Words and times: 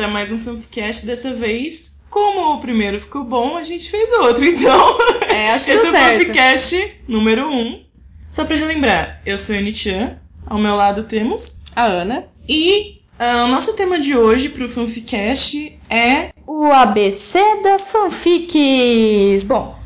para 0.00 0.08
mais 0.08 0.32
um 0.32 0.38
Fanficast 0.38 1.04
dessa 1.04 1.34
vez. 1.34 2.00
Como 2.08 2.54
o 2.54 2.60
primeiro 2.62 2.98
ficou 2.98 3.22
bom, 3.22 3.58
a 3.58 3.62
gente 3.62 3.90
fez 3.90 4.10
outro. 4.12 4.42
Então, 4.46 4.98
É, 5.28 5.50
acho 5.50 5.66
que 5.66 5.72
esse 5.72 5.92
deu 5.92 6.00
é 6.00 6.16
o. 6.16 6.18
Fanficast 6.18 6.92
número 7.06 7.46
1. 7.46 7.52
Um. 7.52 7.84
Só 8.26 8.46
pra 8.46 8.56
relembrar, 8.56 9.20
eu 9.26 9.36
sou 9.36 9.54
a 9.54 9.58
Anichan, 9.58 10.16
ao 10.46 10.58
meu 10.58 10.74
lado 10.74 11.02
temos. 11.02 11.60
A 11.76 11.84
Ana. 11.84 12.24
E 12.48 13.02
ah, 13.18 13.44
o 13.44 13.48
nosso 13.48 13.74
tema 13.74 14.00
de 14.00 14.16
hoje 14.16 14.48
pro 14.48 14.70
Fanficast 14.70 15.78
é. 15.90 16.30
O 16.46 16.64
ABC 16.64 17.38
das 17.62 17.92
fanfics. 17.92 19.44
Bom, 19.44 19.78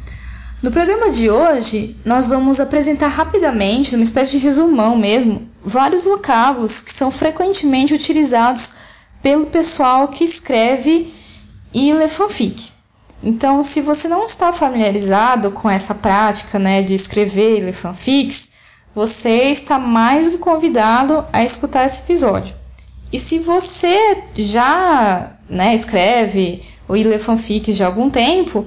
no 0.62 0.71
programa 0.71 1.10
de 1.10 1.29
hoje 1.29 1.96
nós 2.05 2.29
vamos 2.29 2.60
apresentar 2.60 3.09
rapidamente, 3.09 3.91
numa 3.93 4.05
espécie 4.05 4.38
de 4.38 4.45
resumão 4.45 4.96
mesmo, 4.96 5.49
vários 5.60 6.05
vocábulos 6.05 6.80
que 6.80 6.93
são 6.93 7.10
frequentemente 7.10 7.93
utilizados 7.93 8.84
pelo 9.24 9.46
pessoal 9.46 10.09
que 10.09 10.23
escreve 10.23 11.10
e 11.73 11.95
lê 11.95 12.06
fanfic. 12.06 12.70
Então, 13.23 13.62
se 13.62 13.80
você 13.80 14.06
não 14.06 14.27
está 14.27 14.52
familiarizado 14.52 15.51
com 15.51 15.70
essa 15.70 15.95
prática 15.95 16.59
né, 16.59 16.82
de 16.82 16.95
escrever 16.95 17.56
e 17.56 17.60
ler 17.62 17.73
fanfics, 17.73 18.56
você 18.95 19.45
está 19.45 19.79
mais 19.79 20.27
do 20.27 20.32
que 20.32 20.38
convidado 20.38 21.24
a 21.32 21.42
escutar 21.42 21.87
esse 21.87 22.02
episódio. 22.02 22.55
E 23.10 23.18
se 23.18 23.38
você 23.38 24.24
já 24.37 25.38
né, 25.48 25.74
escreve 25.74 26.62
ou 26.87 26.95
lê 26.95 27.18
fanfics 27.18 27.77
de 27.77 27.82
algum 27.82 28.10
tempo, 28.10 28.66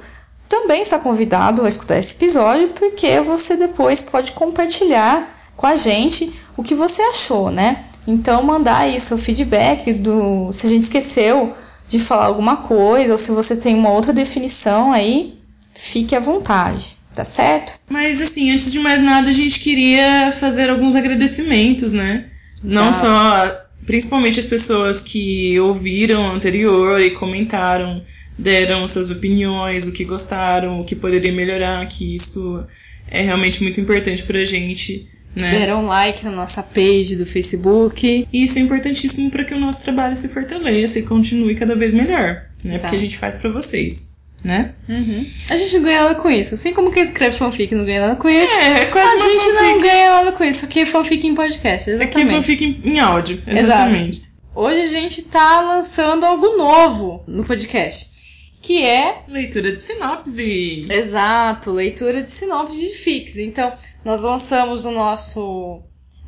também 0.50 0.82
está 0.82 0.98
convidado 0.98 1.64
a 1.64 1.70
escutar 1.70 2.00
esse 2.00 2.16
episódio, 2.16 2.70
porque 2.70 3.22
você 3.22 3.58
depois 3.58 4.02
pode 4.02 4.32
compartilhar 4.32 5.38
com 5.56 5.68
a 5.68 5.76
gente 5.76 6.34
o 6.58 6.64
que 6.64 6.74
você 6.74 7.04
achou, 7.04 7.52
né? 7.52 7.86
Então 8.08 8.42
mandar 8.42 8.78
aí 8.78 9.00
seu 9.00 9.18
feedback 9.18 9.92
do 9.94 10.52
se 10.54 10.66
a 10.66 10.70
gente 10.70 10.84
esqueceu 10.84 11.54
de 11.90 12.00
falar 12.00 12.26
alguma 12.26 12.58
coisa 12.58 13.12
ou 13.12 13.18
se 13.18 13.32
você 13.32 13.58
tem 13.58 13.76
uma 13.76 13.92
outra 13.92 14.14
definição 14.14 14.92
aí, 14.92 15.38
fique 15.76 16.16
à 16.16 16.20
vontade, 16.20 16.96
tá 17.14 17.24
certo? 17.24 17.80
Mas 17.90 18.22
assim, 18.22 18.52
antes 18.52 18.72
de 18.72 18.80
mais 18.80 19.02
nada, 19.02 19.28
a 19.28 19.32
gente 19.32 19.60
queria 19.60 20.32
fazer 20.32 20.70
alguns 20.70 20.96
agradecimentos, 20.96 21.92
né? 21.92 22.30
Não 22.64 22.92
só, 22.92 23.62
principalmente 23.86 24.40
as 24.40 24.46
pessoas 24.46 25.02
que 25.02 25.60
ouviram 25.60 26.28
o 26.28 26.32
anterior 26.32 27.00
e 27.00 27.12
comentaram, 27.12 28.04
deram 28.38 28.88
suas 28.88 29.10
opiniões, 29.10 29.86
o 29.86 29.92
que 29.92 30.04
gostaram, 30.04 30.80
o 30.80 30.86
que 30.86 30.96
poderia 30.96 31.32
melhorar, 31.32 31.86
que 31.88 32.16
isso 32.16 32.66
é 33.10 33.22
realmente 33.22 33.64
muito 33.64 33.80
importante 33.80 34.24
pra 34.24 34.44
gente, 34.44 35.10
né? 35.38 35.52
Deram 35.60 35.86
like 35.86 36.24
na 36.26 36.32
nossa 36.32 36.64
page 36.64 37.16
do 37.16 37.26
Facebook. 37.26 38.28
E 38.32 38.44
isso 38.44 38.58
é 38.60 38.62
importantíssimo 38.62 39.30
para 39.32 39.44
que 39.44 39.54
o 39.54 39.60
nosso 39.60 39.84
trabalho 39.84 40.16
se 40.16 40.30
fortaleça 40.30 41.00
e 41.00 41.04
continue 41.04 41.56
cada 41.56 41.76
vez 41.76 41.94
melhor, 41.94 42.44
né? 42.64 42.76
Exato. 42.76 42.82
Porque 42.82 42.96
a 42.96 43.00
gente 43.00 43.18
faz 43.18 43.36
pra 43.36 43.50
vocês, 43.50 44.16
né? 44.44 44.74
Uhum. 44.90 45.26
A 45.50 45.58
gente 45.58 45.76
não 45.76 45.84
ganha 45.84 46.04
nada 46.04 46.16
com 46.16 46.30
isso. 46.30 46.54
Assim 46.56 46.74
como 46.74 46.92
quem 46.92 47.04
escreve 47.04 47.36
fanfic 47.38 47.74
não 47.76 47.86
ganha 47.86 48.02
nada 48.02 48.16
com 48.16 48.30
isso. 48.30 48.54
É, 48.54 48.84
é 48.84 48.86
quase 48.88 49.16
A 49.28 49.30
gente 49.32 49.48
não 49.48 49.60
fanfic. 49.66 49.82
ganha 49.82 50.10
nada 50.12 50.32
com 50.32 50.44
isso. 50.44 50.66
Aqui 50.66 50.80
é 50.82 50.86
fanfic 50.86 51.28
em 51.28 51.36
podcast, 51.36 51.90
Aqui 51.90 52.02
é 52.02 52.04
exatamente. 52.04 52.30
fanfic 52.36 52.64
em, 52.66 52.90
em 52.94 53.00
áudio, 53.00 53.42
Exato. 53.48 53.58
exatamente. 53.60 54.28
Hoje 54.56 54.82
a 54.82 54.88
gente 54.88 55.22
tá 55.24 55.62
lançando 55.62 56.24
algo 56.26 56.58
novo 56.58 57.24
no 57.28 57.44
podcast. 57.44 58.18
Que 58.60 58.84
é, 58.84 59.20
Leitura 59.28 59.72
de 59.72 59.80
sinopse. 59.82 60.88
exato, 60.90 61.72
leitura 61.72 62.22
de 62.24 62.32
sinopse 62.32 62.76
de 62.76 62.90
fics. 62.90 63.38
Então, 63.38 63.72
nós 64.04 64.24
lançamos 64.24 64.86
no 64.86 64.92
nosso, 64.92 65.82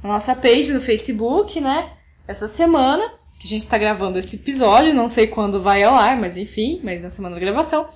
na 0.04 0.10
nossa 0.10 0.36
page 0.36 0.74
no 0.74 0.82
Facebook, 0.82 1.60
né? 1.62 1.92
Essa 2.28 2.48
semana, 2.48 3.04
que 3.40 3.48
a 3.48 3.50
gente 3.50 3.68
tá 3.68 3.78
gravando 3.78 4.20
esse 4.20 4.38
episódio. 4.38 4.94
Não 4.94 5.08
sei 5.08 5.28
quando 5.28 5.62
vai 5.62 5.84
ao 5.84 5.96
ar, 5.96 6.18
mas 6.18 6.38
enfim, 6.38 6.82
mas 6.84 7.02
na 7.02 7.10
semana 7.10 7.36
da 7.36 7.42
gravação. 7.42 7.88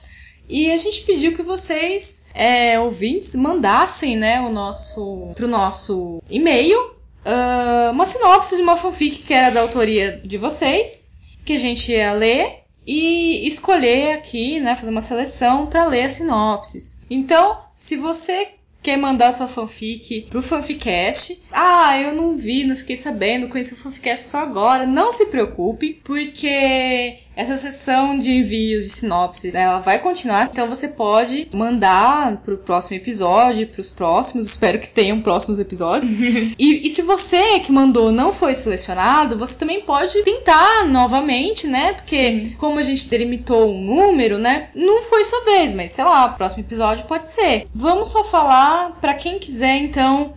E 0.48 0.72
a 0.72 0.78
gente 0.78 1.04
pediu 1.04 1.36
que 1.36 1.42
vocês, 1.42 2.28
é, 2.34 2.80
ouvintes, 2.80 3.36
mandassem, 3.36 4.18
né, 4.18 4.42
o 4.42 4.50
nosso, 4.50 5.32
pro 5.36 5.48
nosso 5.48 6.22
e-mail, 6.30 6.94
ah, 7.26 7.90
uma 7.92 8.06
sinopse 8.06 8.56
de 8.58 8.62
uma 8.62 8.76
fanfic 8.76 9.24
que 9.24 9.34
era 9.34 9.50
da 9.50 9.62
autoria 9.62 10.22
de 10.24 10.38
vocês, 10.38 11.14
que 11.46 11.54
a 11.54 11.58
gente 11.58 11.92
ia 11.92 12.14
ler 12.14 12.64
e 12.86 13.48
escolher 13.48 14.14
aqui, 14.14 14.60
né, 14.60 14.76
fazer 14.76 14.92
uma 14.92 15.02
seleção 15.02 15.68
para 15.68 15.86
ler 15.86 16.04
as 16.04 16.14
sinopses. 16.14 17.02
Então, 17.10 17.58
se 17.76 17.96
você 17.96 18.50
quer 18.84 18.98
mandar 18.98 19.32
sua 19.32 19.48
fanfic 19.48 20.28
pro 20.30 20.42
Fanficast, 20.42 21.42
ah, 21.52 21.98
eu 21.98 22.14
não 22.14 22.36
vi, 22.36 22.66
não 22.66 22.76
fiquei 22.76 22.98
sabendo, 22.98 23.48
conheci 23.48 23.74
o 23.74 23.78
Fanficast 23.78 24.28
só 24.28 24.40
agora, 24.40 24.86
não 24.86 25.10
se 25.10 25.28
preocupe, 25.28 26.02
porque 26.04 27.23
essa 27.36 27.58
sessão 27.58 28.18
de 28.18 28.32
envios 28.32 28.84
de 28.84 28.90
sinopses, 28.90 29.56
ela 29.56 29.80
vai 29.80 30.00
continuar, 30.00 30.48
então 30.50 30.68
você 30.68 30.88
pode 30.88 31.48
mandar 31.54 32.38
pro 32.38 32.58
próximo 32.58 32.98
episódio, 32.98 33.68
pros 33.68 33.90
próximos, 33.90 34.48
espero 34.54 34.80
que 34.80 34.90
tenham 34.90 35.22
próximos 35.22 35.60
episódios. 35.60 36.12
E, 36.60 36.86
e 36.86 36.90
se 36.90 37.02
você 37.02 37.60
que 37.60 37.72
mandou 37.72 38.12
não 38.12 38.32
foi 38.32 38.54
selecionado, 38.54 39.38
você 39.38 39.58
também 39.58 39.82
pode 39.82 40.22
tentar 40.24 40.88
novamente, 40.88 41.68
né? 41.68 41.94
Porque 41.94 42.16
Sim. 42.16 42.56
como 42.58 42.80
a 42.80 42.84
gente 42.84 43.08
delimitou 43.08 43.74
um 43.74 43.84
número, 43.84 44.38
né? 44.38 44.70
Não 44.76 45.02
foi 45.02 45.24
sua 45.26 45.44
vez, 45.44 45.74
mas 45.74 45.92
sei 45.92 46.04
lá, 46.04 46.30
próximo 46.30 46.64
episódio 46.64 47.06
pode 47.06 47.30
ser. 47.30 47.68
Vamos 47.74 48.12
só 48.12 48.24
falar 48.24 48.98
pra 49.02 49.14
quem 49.14 49.40
quiser 49.40 49.78
então 49.78 50.34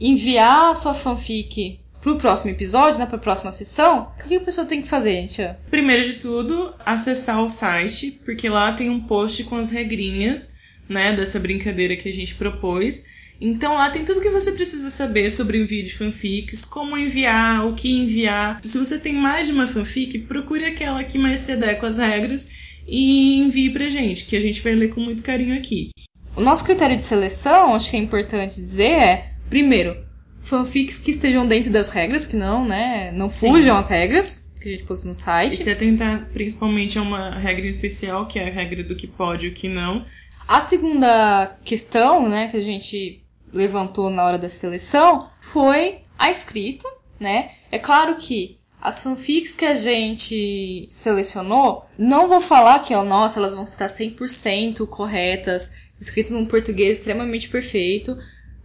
enviar 0.00 0.70
a 0.70 0.74
sua 0.74 0.94
fanfic 0.94 1.80
pro 2.00 2.16
próximo 2.16 2.50
episódio, 2.50 2.98
né? 2.98 3.06
Pra 3.06 3.18
próxima 3.18 3.50
sessão. 3.50 4.12
O 4.24 4.28
que 4.28 4.36
a 4.36 4.40
pessoa 4.40 4.66
tem 4.66 4.82
que 4.82 4.88
fazer, 4.88 5.12
gente? 5.12 5.42
Primeiro 5.70 6.04
de 6.04 6.14
tudo, 6.14 6.74
acessar 6.84 7.42
o 7.42 7.50
site, 7.50 8.20
porque 8.24 8.48
lá 8.48 8.72
tem 8.72 8.88
um 8.90 9.00
post 9.00 9.44
com 9.44 9.56
as 9.56 9.70
regrinhas, 9.70 10.56
né, 10.88 11.12
dessa 11.14 11.38
brincadeira 11.38 11.96
que 11.96 12.08
a 12.08 12.12
gente 12.12 12.34
propôs. 12.36 13.18
Então 13.40 13.74
lá 13.74 13.88
tem 13.90 14.04
tudo 14.04 14.20
que 14.20 14.30
você 14.30 14.52
precisa 14.52 14.90
saber 14.90 15.30
sobre 15.30 15.62
envio 15.62 15.84
de 15.84 15.94
fanfics, 15.94 16.64
como 16.64 16.96
enviar, 16.96 17.66
o 17.66 17.74
que 17.74 17.90
enviar. 17.90 18.58
Se 18.62 18.78
você 18.78 18.98
tem 18.98 19.12
mais 19.12 19.46
de 19.46 19.52
uma 19.52 19.66
fanfic, 19.68 20.18
procure 20.20 20.64
aquela 20.64 21.04
que 21.04 21.18
mais 21.18 21.40
se 21.40 21.52
adequa 21.52 21.86
às 21.86 21.98
regras 21.98 22.50
e 22.86 23.38
envie 23.38 23.70
pra 23.70 23.88
gente, 23.88 24.24
que 24.24 24.36
a 24.36 24.40
gente 24.40 24.60
vai 24.60 24.74
ler 24.74 24.88
com 24.88 25.00
muito 25.00 25.22
carinho 25.22 25.56
aqui. 25.56 25.90
O 26.34 26.40
nosso 26.40 26.64
critério 26.64 26.96
de 26.96 27.02
seleção, 27.02 27.74
acho 27.74 27.90
que 27.90 27.96
é 27.96 28.00
importante 28.00 28.56
dizer, 28.56 28.92
é, 28.92 29.32
primeiro, 29.48 30.07
fanfics 30.40 30.98
que 30.98 31.10
estejam 31.10 31.46
dentro 31.46 31.70
das 31.70 31.90
regras, 31.90 32.26
que 32.26 32.36
não, 32.36 32.66
né, 32.66 33.12
não 33.12 33.30
Sim. 33.30 33.50
fujam 33.50 33.76
às 33.76 33.88
regras, 33.88 34.52
que 34.60 34.68
a 34.68 34.72
gente 34.72 34.84
pôs 34.84 35.04
no 35.04 35.12
E 35.12 35.14
site. 35.14 35.56
se 35.56 35.70
atentar 35.70 36.28
principalmente 36.32 36.98
a 36.98 37.02
uma 37.02 37.38
regra 37.38 37.66
especial, 37.66 38.26
que 38.26 38.38
é 38.38 38.48
a 38.48 38.52
regra 38.52 38.82
do 38.82 38.96
que 38.96 39.06
pode 39.06 39.46
e 39.46 39.48
o 39.50 39.54
que 39.54 39.68
não. 39.68 40.04
A 40.46 40.60
segunda 40.60 41.56
questão, 41.64 42.28
né, 42.28 42.48
que 42.48 42.56
a 42.56 42.62
gente 42.62 43.22
levantou 43.52 44.10
na 44.10 44.24
hora 44.24 44.38
da 44.38 44.48
seleção 44.48 45.28
foi 45.40 46.00
a 46.18 46.30
escrita, 46.30 46.88
né? 47.20 47.50
É 47.70 47.78
claro 47.78 48.16
que 48.16 48.58
as 48.80 49.02
fanfics 49.02 49.54
que 49.54 49.64
a 49.64 49.74
gente 49.74 50.88
selecionou, 50.92 51.84
não 51.98 52.28
vou 52.28 52.40
falar 52.40 52.78
que, 52.80 52.94
ó, 52.94 53.04
nossa, 53.04 53.40
elas 53.40 53.54
vão 53.54 53.64
estar 53.64 53.86
100% 53.86 54.86
corretas, 54.86 55.74
escritas 56.00 56.30
num 56.32 56.46
português 56.46 56.98
extremamente 56.98 57.48
perfeito. 57.48 58.16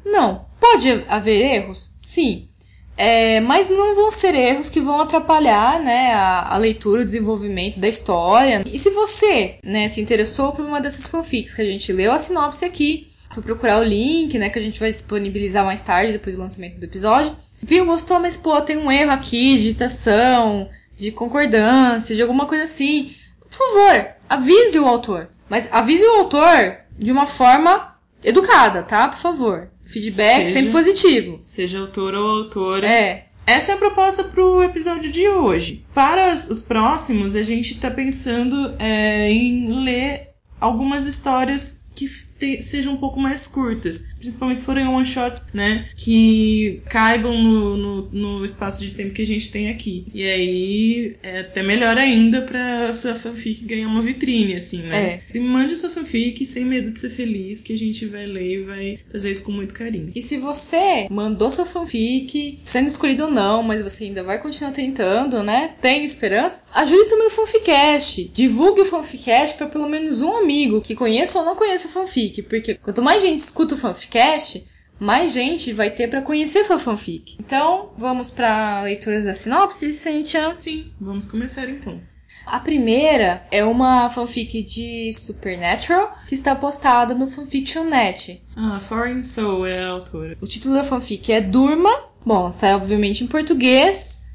Não. 0.05 0.45
Pode 0.59 1.05
haver 1.07 1.55
erros? 1.55 1.95
Sim. 1.99 2.47
É, 2.95 3.39
mas 3.39 3.69
não 3.69 3.95
vão 3.95 4.11
ser 4.11 4.35
erros 4.35 4.69
que 4.69 4.79
vão 4.79 5.01
atrapalhar 5.01 5.79
né, 5.79 6.13
a, 6.13 6.53
a 6.53 6.57
leitura, 6.57 7.01
o 7.01 7.05
desenvolvimento 7.05 7.79
da 7.79 7.87
história. 7.87 8.61
E 8.65 8.77
se 8.77 8.91
você 8.91 9.55
né, 9.63 9.87
se 9.87 9.99
interessou 9.99 10.51
por 10.51 10.63
uma 10.63 10.79
dessas 10.79 11.09
fanfics 11.09 11.53
que 11.53 11.61
a 11.61 11.65
gente 11.65 11.91
leu 11.91 12.11
a 12.11 12.17
sinopse 12.17 12.63
aqui, 12.63 13.07
foi 13.31 13.41
procurar 13.41 13.79
o 13.79 13.83
link, 13.83 14.37
né, 14.37 14.49
que 14.49 14.59
a 14.59 14.61
gente 14.61 14.79
vai 14.79 14.89
disponibilizar 14.89 15.65
mais 15.65 15.81
tarde, 15.81 16.11
depois 16.11 16.35
do 16.35 16.41
lançamento 16.43 16.77
do 16.77 16.85
episódio. 16.85 17.35
Viu, 17.63 17.85
gostou, 17.85 18.19
mas 18.19 18.37
pô, 18.37 18.61
tem 18.61 18.77
um 18.77 18.91
erro 18.91 19.11
aqui 19.11 19.55
de 19.55 19.63
digitação, 19.63 20.69
de 20.95 21.11
concordância, 21.11 22.15
de 22.15 22.21
alguma 22.21 22.45
coisa 22.45 22.65
assim. 22.65 23.15
Por 23.39 23.57
favor, 23.57 24.07
avise 24.29 24.77
o 24.79 24.87
autor. 24.87 25.29
Mas 25.49 25.67
avise 25.71 26.05
o 26.05 26.15
autor 26.17 26.77
de 26.97 27.11
uma 27.11 27.25
forma 27.25 27.92
educada, 28.23 28.83
tá? 28.83 29.07
Por 29.07 29.17
favor. 29.19 29.69
Feedback 29.83 30.41
Seja- 30.47 30.53
sempre 30.53 30.71
positivo. 30.71 31.39
Seja 31.43 31.79
autor 31.79 32.13
ou 32.13 32.27
autora. 32.43 32.87
É, 32.87 33.25
Essa 33.45 33.73
é 33.73 33.75
a 33.75 33.77
proposta 33.77 34.23
pro 34.23 34.63
episódio 34.63 35.11
de 35.11 35.27
hoje. 35.27 35.85
Para 35.93 36.33
os 36.33 36.49
os 36.49 36.61
próximos, 36.61 37.35
a 37.35 37.41
gente 37.43 37.77
tá 37.79 37.91
pensando 37.91 38.73
é, 38.79 39.29
em 39.29 39.83
ler 39.83 40.29
algumas 40.61 41.05
histórias 41.05 41.83
que 41.95 42.07
te, 42.43 42.61
sejam 42.61 42.93
um 42.93 42.97
pouco 42.97 43.19
mais 43.19 43.47
curtas, 43.47 44.09
principalmente 44.19 44.59
se 44.59 44.65
forem 44.65 44.85
one-shots, 44.85 45.49
né, 45.53 45.85
que 45.95 46.81
caibam 46.89 47.41
no, 47.41 47.77
no, 47.77 48.09
no, 48.11 48.45
espaço 48.45 48.83
de 48.83 48.91
tempo 48.91 49.13
que 49.13 49.21
a 49.21 49.25
gente 49.25 49.49
tem 49.51 49.69
aqui. 49.69 50.05
E 50.13 50.23
aí 50.23 51.15
é 51.23 51.39
até 51.39 51.63
melhor 51.63 51.97
ainda 51.97 52.41
pra 52.41 52.93
sua 52.93 53.15
fanfic 53.15 53.63
ganhar 53.63 53.87
uma 53.87 54.01
vitrine, 54.01 54.55
assim, 54.55 54.81
né? 54.83 55.21
É. 55.33 55.39
mande 55.39 55.77
sua 55.77 55.89
fanfic 55.89 56.45
sem 56.45 56.65
medo 56.65 56.91
de 56.91 56.99
ser 56.99 57.09
feliz, 57.09 57.61
que 57.61 57.73
a 57.73 57.77
gente 57.77 58.05
vai 58.05 58.25
ler 58.25 58.61
e 58.61 58.63
vai 58.63 58.99
fazer 59.11 59.31
isso 59.31 59.45
com 59.45 59.51
muito 59.51 59.73
carinho. 59.73 60.09
E 60.13 60.21
se 60.21 60.37
você 60.37 61.07
mandou 61.09 61.49
sua 61.49 61.65
fanfic, 61.65 62.59
sendo 62.65 62.87
escolhido 62.87 63.25
ou 63.25 63.31
não, 63.31 63.63
mas 63.63 63.81
você 63.81 64.05
ainda 64.05 64.23
vai 64.23 64.41
continuar 64.41 64.71
tentando, 64.71 65.41
né? 65.41 65.75
Tem 65.81 66.03
esperança? 66.03 66.65
Ajude 66.73 67.07
também 67.07 67.27
o 67.27 67.29
fanficast. 67.29 68.31
Divulgue 68.33 68.81
o 68.81 68.85
fanficast 68.85 69.57
para 69.57 69.67
pelo 69.67 69.87
menos 69.87 70.21
um 70.21 70.35
amigo 70.35 70.81
que 70.81 70.95
conheça 70.95 71.39
ou 71.39 71.45
não 71.45 71.55
conheça 71.55 71.87
fanfic, 71.87 72.32
porque 72.41 72.75
quanto 72.75 73.01
mais 73.01 73.21
gente 73.21 73.39
escuta 73.39 73.75
o 73.75 73.77
fanficast, 73.77 74.65
mais 74.99 75.33
gente 75.33 75.73
vai 75.73 75.89
ter 75.89 76.09
para 76.09 76.21
conhecer 76.21 76.63
sua 76.63 76.79
fanfic. 76.79 77.37
Então, 77.39 77.91
vamos 77.97 78.29
para 78.29 78.81
leituras 78.83 79.25
da 79.25 79.33
sinopse, 79.33 79.91
Cynthia? 79.91 80.55
Sim, 80.59 80.91
vamos 80.99 81.27
começar 81.27 81.69
então. 81.69 82.01
A 82.45 82.59
primeira 82.59 83.45
é 83.51 83.63
uma 83.63 84.09
fanfic 84.09 84.61
de 84.63 85.11
Supernatural 85.13 86.17
que 86.27 86.35
está 86.35 86.53
postada 86.55 87.13
no 87.13 87.27
Fanfiction.net. 87.27 88.43
Ah, 88.55 88.79
Foreign 88.79 89.23
Soul 89.23 89.65
é 89.65 89.83
a 89.83 89.89
autora. 89.89 90.37
O 90.41 90.47
título 90.47 90.75
da 90.75 90.83
fanfic 90.83 91.31
é 91.31 91.39
Durma. 91.39 91.91
Bom, 92.25 92.49
sai 92.51 92.73
obviamente 92.73 93.23
em 93.23 93.27
português. 93.27 94.27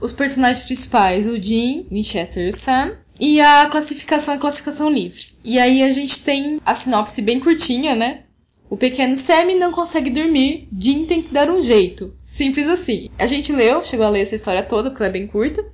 Os 0.00 0.12
personagens 0.12 0.64
principais, 0.64 1.26
o 1.26 1.40
Jim, 1.40 1.86
Winchester 1.90 2.44
e 2.44 2.48
o 2.48 2.52
Sam. 2.52 2.96
E 3.18 3.40
a 3.40 3.66
classificação 3.66 4.34
é 4.34 4.38
classificação 4.38 4.90
livre. 4.90 5.22
E 5.44 5.58
aí 5.58 5.82
a 5.82 5.90
gente 5.90 6.22
tem 6.22 6.60
a 6.64 6.74
sinopse 6.74 7.22
bem 7.22 7.40
curtinha, 7.40 7.94
né? 7.94 8.20
O 8.68 8.76
pequeno 8.76 9.16
Sam 9.16 9.56
não 9.58 9.70
consegue 9.70 10.10
dormir, 10.10 10.68
Jim 10.76 11.04
tem 11.04 11.22
que 11.22 11.32
dar 11.32 11.48
um 11.48 11.62
jeito. 11.62 12.12
Simples 12.20 12.68
assim. 12.68 13.08
A 13.18 13.26
gente 13.26 13.52
leu, 13.52 13.82
chegou 13.82 14.04
a 14.04 14.10
ler 14.10 14.22
essa 14.22 14.34
história 14.34 14.62
toda, 14.62 14.90
porque 14.90 15.02
ela 15.02 15.10
é 15.10 15.12
bem 15.12 15.26
curta. 15.26 15.64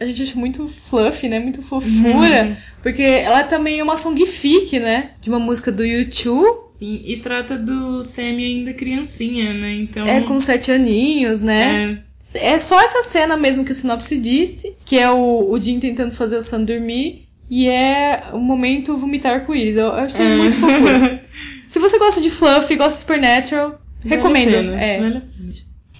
A 0.00 0.04
gente 0.04 0.22
acha 0.22 0.38
muito 0.38 0.66
fluff, 0.66 1.28
né? 1.28 1.40
Muito 1.40 1.60
fofura. 1.60 2.46
Uhum. 2.46 2.56
Porque 2.82 3.02
ela 3.02 3.42
também 3.42 3.80
é 3.80 3.82
uma 3.82 3.96
songfic, 3.96 4.78
né? 4.78 5.10
De 5.20 5.28
uma 5.28 5.40
música 5.40 5.72
do 5.72 5.84
YouTube. 5.84 6.68
E, 6.80 7.14
e, 7.14 7.20
trata 7.20 7.58
do 7.58 8.04
Sam 8.04 8.36
ainda 8.36 8.72
criancinha, 8.72 9.52
né? 9.52 9.74
Então. 9.74 10.06
É, 10.06 10.20
com 10.22 10.38
sete 10.38 10.70
aninhos, 10.70 11.42
né? 11.42 11.98
É. 12.04 12.07
é 12.40 12.58
só 12.58 12.80
essa 12.80 13.02
cena 13.02 13.36
mesmo 13.36 13.64
que 13.64 13.72
a 13.72 13.74
sinopse 13.74 14.18
disse, 14.18 14.76
que 14.84 14.98
é 14.98 15.10
o, 15.10 15.50
o 15.50 15.60
Jim 15.60 15.78
tentando 15.78 16.12
fazer 16.12 16.36
o 16.36 16.42
Sam 16.42 16.64
dormir. 16.64 17.26
E 17.50 17.66
é 17.68 18.30
o 18.34 18.38
momento 18.38 18.96
vomitar 18.96 19.46
com 19.46 19.54
íris. 19.54 19.76
Eu 19.76 19.92
achei 19.92 20.26
é. 20.26 20.36
muito 20.36 20.56
fofura. 20.56 21.24
Se 21.66 21.78
você 21.78 21.98
gosta 21.98 22.20
de 22.20 22.30
Fluff 22.30 22.72
e 22.72 22.76
gosta 22.76 22.94
de 22.94 23.00
Supernatural, 23.00 23.80
vale 24.02 24.16
recomendo. 24.16 24.54
A 24.54 24.60
pena, 24.60 24.80
é. 24.80 25.00
Vale 25.00 25.22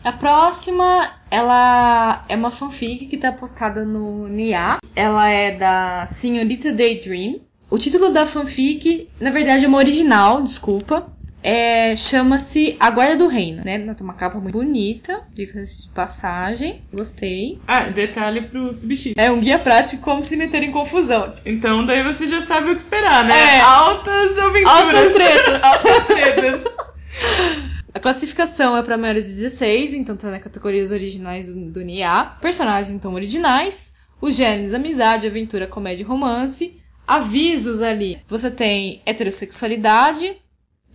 a, 0.05 0.09
a 0.09 0.13
próxima, 0.13 1.11
ela 1.31 2.25
é 2.29 2.37
uma 2.37 2.51
fanfic 2.51 3.07
que 3.07 3.17
tá 3.17 3.33
postada 3.33 3.85
no 3.85 4.29
Nia. 4.29 4.79
Ela 4.95 5.29
é 5.29 5.57
da 5.57 6.07
Senhorita 6.07 6.73
Daydream. 6.73 7.41
O 7.71 7.79
título 7.79 8.11
da 8.11 8.25
fanfic, 8.25 9.09
na 9.21 9.31
verdade, 9.31 9.65
é 9.65 9.69
uma 9.69 9.79
original, 9.79 10.43
desculpa. 10.43 11.07
É, 11.43 11.95
chama-se 11.95 12.77
A 12.81 12.91
Guarda 12.91 13.17
do 13.17 13.29
Reino, 13.29 13.65
né? 13.65 13.79
Tem 13.79 14.05
uma 14.05 14.15
capa 14.15 14.39
muito 14.39 14.55
bonita, 14.59 15.23
dica 15.33 15.63
de 15.63 15.91
passagem, 15.95 16.83
gostei. 16.93 17.61
Ah, 17.67 17.85
detalhe 17.85 18.43
pro 18.43 18.73
subtítulo. 18.75 19.15
É 19.25 19.31
um 19.31 19.39
guia 19.39 19.59
prático 19.59 20.03
como 20.03 20.23
se 20.23 20.37
meter 20.37 20.63
em 20.63 20.73
confusão. 20.73 21.33
Então 21.47 21.87
daí 21.87 22.03
você 22.03 22.27
já 22.27 22.41
sabe 22.41 22.71
o 22.71 22.75
que 22.75 22.81
esperar, 22.81 23.25
né? 23.25 23.35
É. 23.35 23.61
Altas 23.61 24.39
aventuras. 24.39 24.85
Altas 24.85 25.13
tretas. 25.13 25.63
Altas 25.65 26.07
tretas. 26.07 26.65
A 27.95 28.01
classificação 28.01 28.77
é 28.77 28.83
para 28.83 28.99
maiores 28.99 29.27
de 29.27 29.35
16, 29.35 29.95
então 29.95 30.17
tá 30.17 30.31
na 30.31 30.39
categorias 30.39 30.93
originais 30.93 31.53
do, 31.53 31.71
do 31.71 31.81
NIA. 31.81 32.33
Personagens 32.41 32.91
então 32.91 33.15
originais. 33.15 33.95
Os 34.21 34.37
gêneros 34.37 34.75
amizade, 34.75 35.27
aventura, 35.27 35.67
comédia 35.67 36.03
e 36.03 36.07
romance. 36.07 36.81
Avisos 37.07 37.81
ali. 37.81 38.21
Você 38.29 38.51
tem 38.51 39.01
heterossexualidade, 39.07 40.37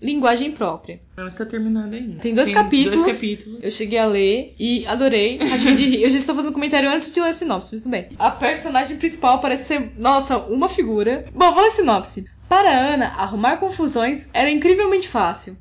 linguagem 0.04 0.52
própria. 0.52 1.02
Não 1.16 1.28
está 1.28 1.46
terminada 1.46 1.96
ainda. 1.96 2.20
Tem 2.20 2.34
dois, 2.34 2.50
Tem 2.50 2.56
capítulos, 2.56 3.00
dois 3.00 3.22
capítulos. 3.22 3.60
Eu 3.64 3.72
cheguei 3.72 3.98
a 3.98 4.06
ler 4.06 4.54
e 4.60 4.86
adorei. 4.86 5.40
Achei 5.42 5.74
de 5.74 5.86
rir. 5.86 6.04
Eu 6.04 6.12
já 6.12 6.18
estou 6.18 6.36
fazendo 6.36 6.54
comentário 6.54 6.90
antes 6.90 7.12
de 7.12 7.22
ler 7.22 7.30
a 7.30 7.34
sinopse, 7.34 7.70
mas 7.72 7.82
tudo 7.82 7.92
bem. 7.92 8.10
A 8.20 8.30
personagem 8.30 8.98
principal 8.98 9.40
parece 9.40 9.68
ser, 9.68 9.94
nossa, 9.98 10.38
uma 10.38 10.68
figura. 10.68 11.24
Bom, 11.34 11.52
vou 11.52 11.62
ler 11.62 11.70
a 11.70 11.72
sinopse. 11.72 12.26
Para 12.50 12.70
Ana, 12.70 13.08
arrumar 13.08 13.58
confusões 13.58 14.30
era 14.34 14.52
incrivelmente 14.52 15.08
fácil. 15.08 15.58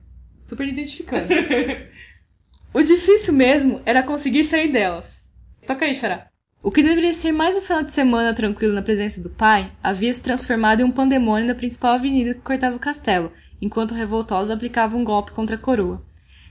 Super 0.47 0.67
identificando. 0.67 1.29
o 2.75 2.83
difícil 2.83 3.35
mesmo 3.35 3.81
era 3.87 4.03
conseguir 4.03 4.43
sair 4.43 4.73
delas. 4.73 5.25
Toca 5.65 5.85
aí, 5.85 5.95
Xará. 5.95 6.27
O 6.65 6.71
que 6.71 6.83
deveria 6.83 7.13
ser 7.13 7.33
mais 7.33 7.57
um 7.57 7.63
final 7.63 7.83
de 7.83 7.93
semana 7.93 8.35
tranquilo 8.35 8.73
na 8.73 8.83
presença 8.83 9.21
do 9.21 9.31
pai 9.31 9.73
havia 9.83 10.13
se 10.13 10.23
transformado 10.23 10.81
em 10.81 10.85
um 10.85 10.93
pandemônio 10.93 11.47
na 11.47 11.57
principal 11.57 11.95
avenida 11.95 12.35
que 12.35 12.41
cortava 12.41 12.77
o 12.77 12.81
castelo, 12.81 13.33
enquanto 13.63 13.95
revoltosos 13.95 14.51
aplicavam 14.51 15.01
um 15.01 15.05
golpe 15.05 15.31
contra 15.31 15.55
a 15.55 15.59
coroa. 15.59 16.03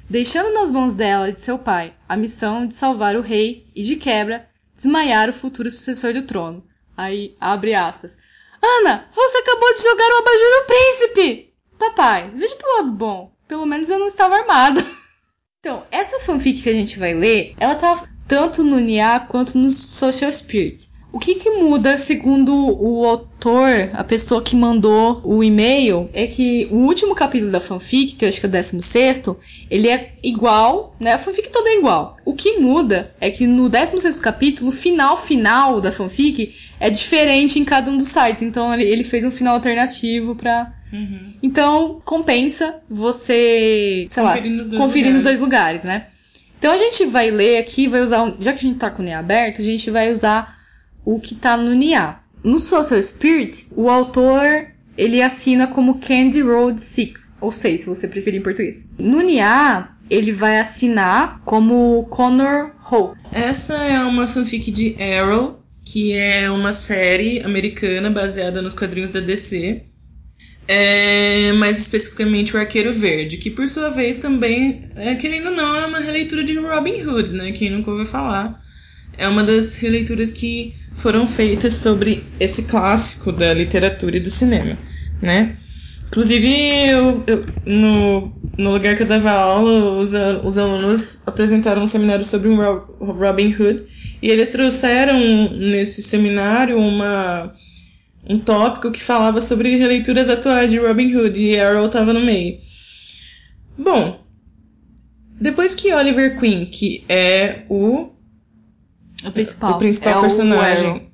Deixando 0.09 0.53
nas 0.53 0.71
mãos 0.71 0.95
dela 0.95 1.29
e 1.29 1.33
de 1.33 1.41
seu 1.41 1.59
pai 1.59 1.93
a 2.07 2.15
missão 2.15 2.65
de 2.65 2.73
salvar 2.73 3.17
o 3.17 3.21
rei 3.21 3.67
e, 3.75 3.83
de 3.83 3.97
quebra, 3.97 4.49
desmaiar 4.73 5.29
o 5.29 5.33
futuro 5.33 5.69
sucessor 5.69 6.13
do 6.13 6.21
trono. 6.21 6.63
Aí, 6.95 7.35
abre 7.39 7.75
aspas. 7.75 8.17
Ana, 8.61 9.07
você 9.13 9.37
acabou 9.37 9.73
de 9.73 9.83
jogar 9.83 10.09
o 10.09 10.17
abajur 10.19 10.49
no 10.51 10.67
príncipe! 10.67 11.53
Papai, 11.77 12.31
veja 12.33 12.55
pelo 12.55 12.77
lado 12.77 12.91
bom. 12.91 13.31
Pelo 13.47 13.65
menos 13.65 13.89
eu 13.89 13.99
não 13.99 14.07
estava 14.07 14.37
armada. 14.37 14.85
Então, 15.63 15.85
essa 15.91 16.19
fanfic 16.21 16.63
que 16.63 16.69
a 16.69 16.73
gente 16.73 16.97
vai 16.97 17.13
ler, 17.13 17.53
ela 17.59 17.75
tá 17.75 18.07
tanto 18.27 18.63
no 18.63 18.79
Nia 18.79 19.19
quanto 19.19 19.59
no 19.59 19.69
Social 19.69 20.31
Spirit. 20.31 20.89
O 21.13 21.19
que, 21.19 21.35
que 21.35 21.49
muda, 21.49 21.97
segundo 21.97 22.55
o 22.55 23.05
autor, 23.05 23.89
a 23.93 24.03
pessoa 24.03 24.41
que 24.41 24.55
mandou 24.55 25.21
o 25.25 25.43
e-mail, 25.43 26.09
é 26.13 26.25
que 26.25 26.69
o 26.71 26.77
último 26.77 27.13
capítulo 27.13 27.51
da 27.51 27.59
fanfic, 27.59 28.15
que 28.15 28.23
eu 28.23 28.29
acho 28.29 28.39
que 28.39 28.45
é 28.45 28.49
o 28.49 28.51
16, 28.51 29.23
ele 29.69 29.89
é 29.89 30.13
igual, 30.23 30.95
né? 30.97 31.11
A 31.11 31.17
fanfic 31.17 31.49
toda 31.49 31.69
é 31.69 31.77
igual. 31.77 32.15
O 32.23 32.33
que 32.33 32.59
muda 32.59 33.11
é 33.19 33.29
que 33.29 33.45
no 33.45 33.67
16 33.67 34.21
capítulo, 34.21 34.69
o 34.69 34.71
final 34.73 35.17
final 35.17 35.81
da 35.81 35.91
fanfic 35.91 36.55
é 36.79 36.89
diferente 36.89 37.59
em 37.59 37.65
cada 37.65 37.91
um 37.91 37.97
dos 37.97 38.07
sites. 38.07 38.41
Então 38.41 38.73
ele 38.73 39.03
fez 39.03 39.25
um 39.25 39.31
final 39.31 39.55
alternativo 39.55 40.33
pra. 40.33 40.73
Uhum. 40.93 41.33
Então 41.43 42.01
compensa 42.05 42.79
você, 42.89 44.07
sei 44.09 44.23
conferir 44.23 44.51
lá, 44.51 44.57
nos 44.57 44.67
conferir 44.69 45.05
lugares. 45.07 45.13
nos 45.13 45.23
dois 45.23 45.41
lugares, 45.41 45.83
né? 45.83 46.07
Então 46.57 46.71
a 46.71 46.77
gente 46.77 47.05
vai 47.05 47.31
ler 47.31 47.57
aqui, 47.57 47.87
vai 47.87 48.01
usar, 48.01 48.33
já 48.39 48.53
que 48.53 48.59
a 48.59 48.61
gente 48.69 48.77
tá 48.77 48.89
com 48.89 49.01
o 49.01 49.05
NIA 49.05 49.19
aberto, 49.19 49.61
a 49.61 49.63
gente 49.63 49.89
vai 49.89 50.09
usar 50.11 50.60
o 51.05 51.19
que 51.19 51.33
está 51.33 51.57
no 51.57 51.73
NIA. 51.73 52.17
No 52.43 52.59
Social 52.59 53.01
Spirit, 53.01 53.67
o 53.75 53.89
autor 53.89 54.67
ele 54.97 55.21
assina 55.21 55.67
como 55.67 55.99
Candy 55.99 56.41
Road 56.41 56.79
6, 56.81 57.33
ou 57.39 57.51
6, 57.51 57.81
se 57.81 57.87
você 57.87 58.07
preferir 58.07 58.39
em 58.39 58.43
português. 58.43 58.87
No 58.97 59.21
NIA, 59.21 59.89
ele 60.09 60.33
vai 60.33 60.59
assinar 60.59 61.41
como 61.45 62.05
Connor 62.09 62.71
Hope. 62.91 63.17
Essa 63.31 63.75
é 63.75 64.03
uma 64.03 64.27
fanfic 64.27 64.69
de 64.69 64.95
Arrow, 65.01 65.63
que 65.85 66.13
é 66.13 66.51
uma 66.51 66.73
série 66.73 67.39
americana 67.41 68.09
baseada 68.09 68.61
nos 68.61 68.75
quadrinhos 68.75 69.11
da 69.11 69.19
DC. 69.19 69.83
É, 70.67 71.51
mais 71.53 71.79
especificamente 71.79 72.55
o 72.55 72.59
Arqueiro 72.59 72.93
Verde, 72.93 73.37
que 73.37 73.49
por 73.49 73.67
sua 73.67 73.89
vez 73.89 74.19
também, 74.19 74.89
é, 74.95 75.15
querendo 75.15 75.47
ou 75.47 75.55
não, 75.55 75.75
é 75.75 75.85
uma 75.85 75.99
releitura 75.99 76.43
de 76.43 76.57
Robin 76.57 77.01
Hood, 77.03 77.33
né? 77.33 77.51
Quem 77.51 77.71
nunca 77.71 77.91
ouviu 77.91 78.05
falar. 78.05 78.61
É 79.17 79.27
uma 79.27 79.43
das 79.43 79.77
releituras 79.79 80.31
que 80.31 80.75
foram 80.93 81.27
feitas 81.27 81.73
sobre 81.73 82.23
esse 82.39 82.63
clássico 82.63 83.31
da 83.31 83.53
literatura 83.53 84.17
e 84.17 84.19
do 84.19 84.29
cinema, 84.29 84.77
né? 85.21 85.57
Inclusive, 86.07 86.49
eu, 86.89 87.23
eu, 87.25 87.45
no, 87.65 88.33
no 88.57 88.71
lugar 88.71 88.97
que 88.97 89.03
eu 89.03 89.07
dava 89.07 89.31
aula, 89.31 89.97
os, 89.97 90.11
os 90.43 90.57
alunos 90.57 91.25
apresentaram 91.25 91.83
um 91.83 91.87
seminário 91.87 92.25
sobre 92.25 92.49
Robin 92.99 93.55
Hood 93.55 93.85
e 94.21 94.29
eles 94.29 94.51
trouxeram 94.51 95.17
nesse 95.57 96.03
seminário 96.03 96.77
uma, 96.77 97.55
um 98.29 98.37
tópico 98.37 98.91
que 98.91 99.01
falava 99.01 99.41
sobre 99.41 99.77
releituras 99.77 100.29
atuais 100.29 100.69
de 100.69 100.79
Robin 100.79 101.15
Hood 101.15 101.41
e 101.41 101.59
Arrow 101.59 101.87
estava 101.87 102.13
no 102.13 102.23
meio. 102.23 102.59
Bom, 103.77 104.21
depois 105.39 105.73
que 105.73 105.93
Oliver 105.93 106.39
Queen, 106.39 106.65
que 106.65 107.03
é 107.09 107.63
o 107.67 108.11
o 109.25 109.31
principal. 109.31 109.73
O 109.73 109.77
principal 109.77 110.19
é 110.19 110.21
personagem. 110.21 110.91
O 110.95 111.11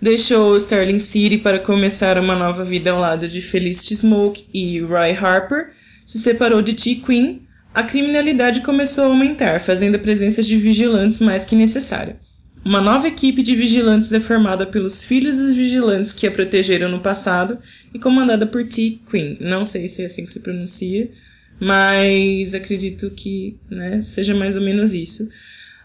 deixou 0.00 0.56
Sterling 0.56 0.98
City 0.98 1.38
para 1.38 1.58
começar 1.58 2.18
uma 2.18 2.34
nova 2.34 2.64
vida 2.64 2.90
ao 2.90 3.00
lado 3.00 3.28
de 3.28 3.42
Felicity 3.42 3.96
Smoke 3.96 4.46
e 4.52 4.80
Roy 4.80 5.12
Harper, 5.12 5.72
se 6.06 6.18
separou 6.18 6.62
de 6.62 6.72
T. 6.72 6.96
Queen, 6.96 7.42
a 7.74 7.82
criminalidade 7.82 8.62
começou 8.62 9.04
a 9.04 9.06
aumentar, 9.08 9.60
fazendo 9.60 9.96
a 9.96 9.98
presença 9.98 10.42
de 10.42 10.56
vigilantes 10.56 11.20
mais 11.20 11.44
que 11.44 11.54
necessária. 11.54 12.18
Uma 12.64 12.80
nova 12.80 13.08
equipe 13.08 13.42
de 13.42 13.54
vigilantes 13.54 14.12
é 14.12 14.20
formada 14.20 14.66
pelos 14.66 15.02
filhos 15.02 15.38
dos 15.38 15.54
vigilantes 15.54 16.12
que 16.12 16.26
a 16.26 16.30
protegeram 16.30 16.90
no 16.90 17.00
passado 17.00 17.58
e 17.94 17.98
comandada 17.98 18.46
por 18.46 18.66
T. 18.66 19.00
Queen. 19.10 19.38
Não 19.40 19.64
sei 19.64 19.88
se 19.88 20.02
é 20.02 20.06
assim 20.06 20.26
que 20.26 20.32
se 20.32 20.40
pronuncia, 20.40 21.10
mas 21.58 22.52
acredito 22.52 23.10
que 23.10 23.56
né, 23.70 24.02
seja 24.02 24.34
mais 24.34 24.56
ou 24.56 24.62
menos 24.62 24.92
isso. 24.92 25.28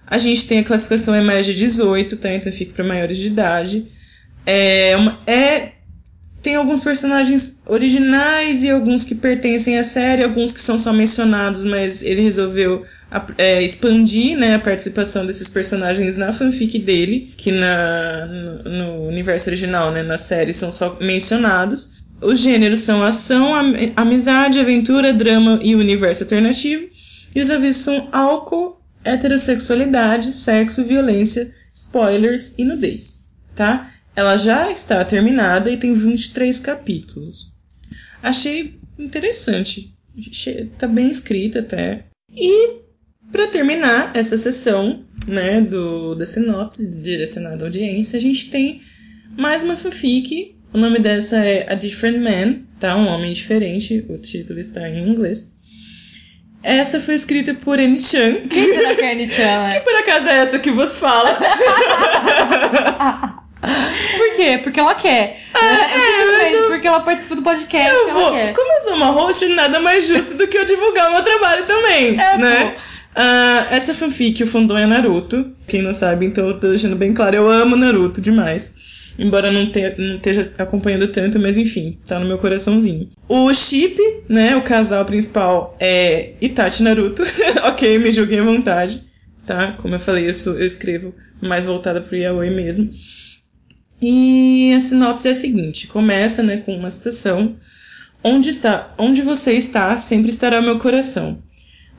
A 0.07 0.17
gente 0.17 0.47
tem 0.47 0.59
a 0.59 0.63
classificação 0.63 1.15
é 1.15 1.21
mais 1.21 1.45
de 1.45 1.55
18, 1.55 2.17
tá? 2.17 2.33
Então 2.33 2.51
fica 2.51 2.73
para 2.73 2.83
maiores 2.83 3.17
de 3.17 3.27
idade. 3.27 3.87
É, 4.45 4.95
uma, 4.97 5.19
é 5.25 5.71
tem 6.45 6.53
alguns 6.53 6.83
personagens 6.83 7.63
originais 7.65 8.63
e 8.63 8.69
alguns 8.69 9.03
que 9.03 9.15
pertencem 9.15 9.79
à 9.79 9.83
série, 9.83 10.23
alguns 10.23 10.51
que 10.51 10.59
são 10.59 10.77
só 10.77 10.93
mencionados, 10.93 11.63
mas 11.63 12.03
ele 12.03 12.21
resolveu 12.21 12.85
é, 13.35 13.63
expandir 13.63 14.37
né, 14.37 14.53
a 14.53 14.59
participação 14.59 15.25
desses 15.25 15.49
personagens 15.49 16.15
na 16.17 16.31
fanfic 16.31 16.77
dele, 16.77 17.33
que 17.35 17.51
na, 17.51 18.27
no, 18.27 18.63
no 18.63 19.07
universo 19.07 19.49
original, 19.49 19.91
né, 19.91 20.03
na 20.03 20.19
série, 20.19 20.53
são 20.53 20.71
só 20.71 20.95
mencionados. 21.01 22.03
Os 22.21 22.39
gêneros 22.39 22.81
são 22.81 23.03
ação, 23.03 23.55
am 23.55 23.73
amizade, 23.95 24.59
aventura, 24.59 25.11
drama 25.11 25.59
e 25.63 25.75
universo 25.75 26.25
alternativo. 26.25 26.87
E 27.33 27.41
os 27.41 27.49
avisos 27.49 27.81
são 27.81 28.07
álcool, 28.11 28.74
heterossexualidade, 29.05 30.33
sexo, 30.33 30.83
violência, 30.83 31.53
spoilers 31.73 32.55
e 32.57 32.65
nudez, 32.65 33.29
tá? 33.55 33.91
Ela 34.15 34.35
já 34.35 34.71
está 34.71 35.03
terminada 35.05 35.69
e 35.69 35.77
tem 35.77 35.93
23 35.93 36.59
capítulos. 36.59 37.53
Achei 38.23 38.79
interessante. 38.97 39.93
Achei, 40.29 40.71
tá 40.77 40.87
bem 40.87 41.09
escrita 41.09 41.59
até. 41.59 42.05
E 42.33 42.81
para 43.31 43.47
terminar 43.47 44.15
essa 44.15 44.37
sessão, 44.37 45.03
né, 45.27 45.61
do 45.61 46.15
da 46.15 46.25
sinopse 46.25 47.01
direcionada 47.01 47.65
à 47.65 47.67
audiência, 47.67 48.17
a 48.17 48.21
gente 48.21 48.49
tem 48.49 48.81
mais 49.37 49.63
uma 49.63 49.75
fanfic. 49.75 50.55
O 50.73 50.77
nome 50.77 50.99
dessa 50.99 51.37
é 51.37 51.71
A 51.71 51.75
Different 51.75 52.19
Man, 52.19 52.63
tá? 52.79 52.95
Um 52.95 53.07
homem 53.07 53.33
diferente. 53.33 54.05
O 54.09 54.17
título 54.17 54.59
está 54.59 54.87
em 54.89 55.09
inglês. 55.09 55.54
Essa 56.67 56.99
foi 56.99 57.13
escrita 57.13 57.53
por 57.53 57.77
Annie 57.79 57.99
Chan. 57.99 58.47
Quem 58.49 58.73
será 58.73 58.95
que 58.95 59.01
é 59.03 59.11
Annie 59.11 59.31
Chan? 59.31 59.69
que 59.71 59.79
por 59.81 59.93
acaso 59.95 60.27
é 60.27 60.37
essa 60.39 60.57
que 60.59 60.71
vos 60.71 60.97
fala? 60.99 61.29
Por 64.17 64.31
quê? 64.35 64.59
Porque 64.61 64.79
ela 64.79 64.93
quer. 64.93 65.39
Ah, 65.53 65.59
é, 65.59 65.87
Simplesmente 65.87 66.53
eu- 66.55 66.67
porque 66.67 66.87
ela 66.87 66.99
participa 66.99 67.35
do 67.35 67.41
podcast, 67.41 67.89
Eu 67.95 68.09
ela 68.09 68.13
vou, 68.19 68.31
quer. 68.33 68.53
como 68.53 68.71
eu 68.73 68.79
sou 68.81 68.93
uma 68.93 69.07
host, 69.07 69.45
nada 69.47 69.79
mais 69.79 70.05
justo 70.07 70.35
do 70.35 70.47
que 70.47 70.55
eu 70.57 70.65
divulgar 70.65 71.09
o 71.09 71.13
meu 71.13 71.23
trabalho 71.23 71.65
também, 71.65 72.19
É, 72.19 72.37
né? 72.37 72.65
pô. 72.75 72.81
Ah, 73.15 73.65
essa 73.71 73.95
fanfic, 73.95 74.43
o 74.43 74.47
fundão 74.47 74.77
é 74.77 74.85
Naruto. 74.85 75.49
Quem 75.67 75.81
não 75.81 75.93
sabe, 75.95 76.25
então 76.27 76.47
eu 76.47 76.59
tô 76.59 76.67
deixando 76.67 76.95
bem 76.95 77.11
claro, 77.13 77.35
eu 77.37 77.49
amo 77.49 77.75
Naruto 77.75 78.21
demais. 78.21 78.75
Embora 79.17 79.51
não, 79.51 79.71
te, 79.71 79.95
não 79.97 80.17
esteja 80.17 80.53
acompanhando 80.57 81.07
tanto, 81.07 81.39
mas 81.39 81.57
enfim, 81.57 81.97
tá 82.05 82.19
no 82.19 82.27
meu 82.27 82.37
coraçãozinho. 82.37 83.09
O 83.29 83.53
Chip, 83.53 83.97
né, 84.27 84.55
o 84.57 84.61
casal 84.61 85.05
principal 85.05 85.75
é 85.79 86.33
Itachi 86.41 86.83
Naruto. 86.83 87.23
ok, 87.63 87.97
me 87.97 88.11
julguem 88.11 88.39
à 88.39 88.43
vontade, 88.43 89.03
tá? 89.45 89.73
Como 89.81 89.95
eu 89.95 89.99
falei, 89.99 90.27
eu, 90.27 90.33
sou, 90.33 90.59
eu 90.59 90.65
escrevo 90.65 91.13
mais 91.41 91.65
voltada 91.65 92.01
pro 92.01 92.17
yaoi 92.17 92.49
mesmo. 92.49 92.91
E 94.01 94.73
a 94.75 94.81
sinopse 94.81 95.27
é 95.27 95.31
a 95.31 95.35
seguinte: 95.35 95.87
começa 95.87 96.43
né, 96.43 96.57
com 96.57 96.75
uma 96.75 96.91
citação. 96.91 97.55
Onde 98.23 98.49
está, 98.49 98.93
onde 98.97 99.21
você 99.21 99.53
está, 99.53 99.95
sempre 99.97 100.29
estará 100.29 100.61
meu 100.61 100.79
coração. 100.79 101.43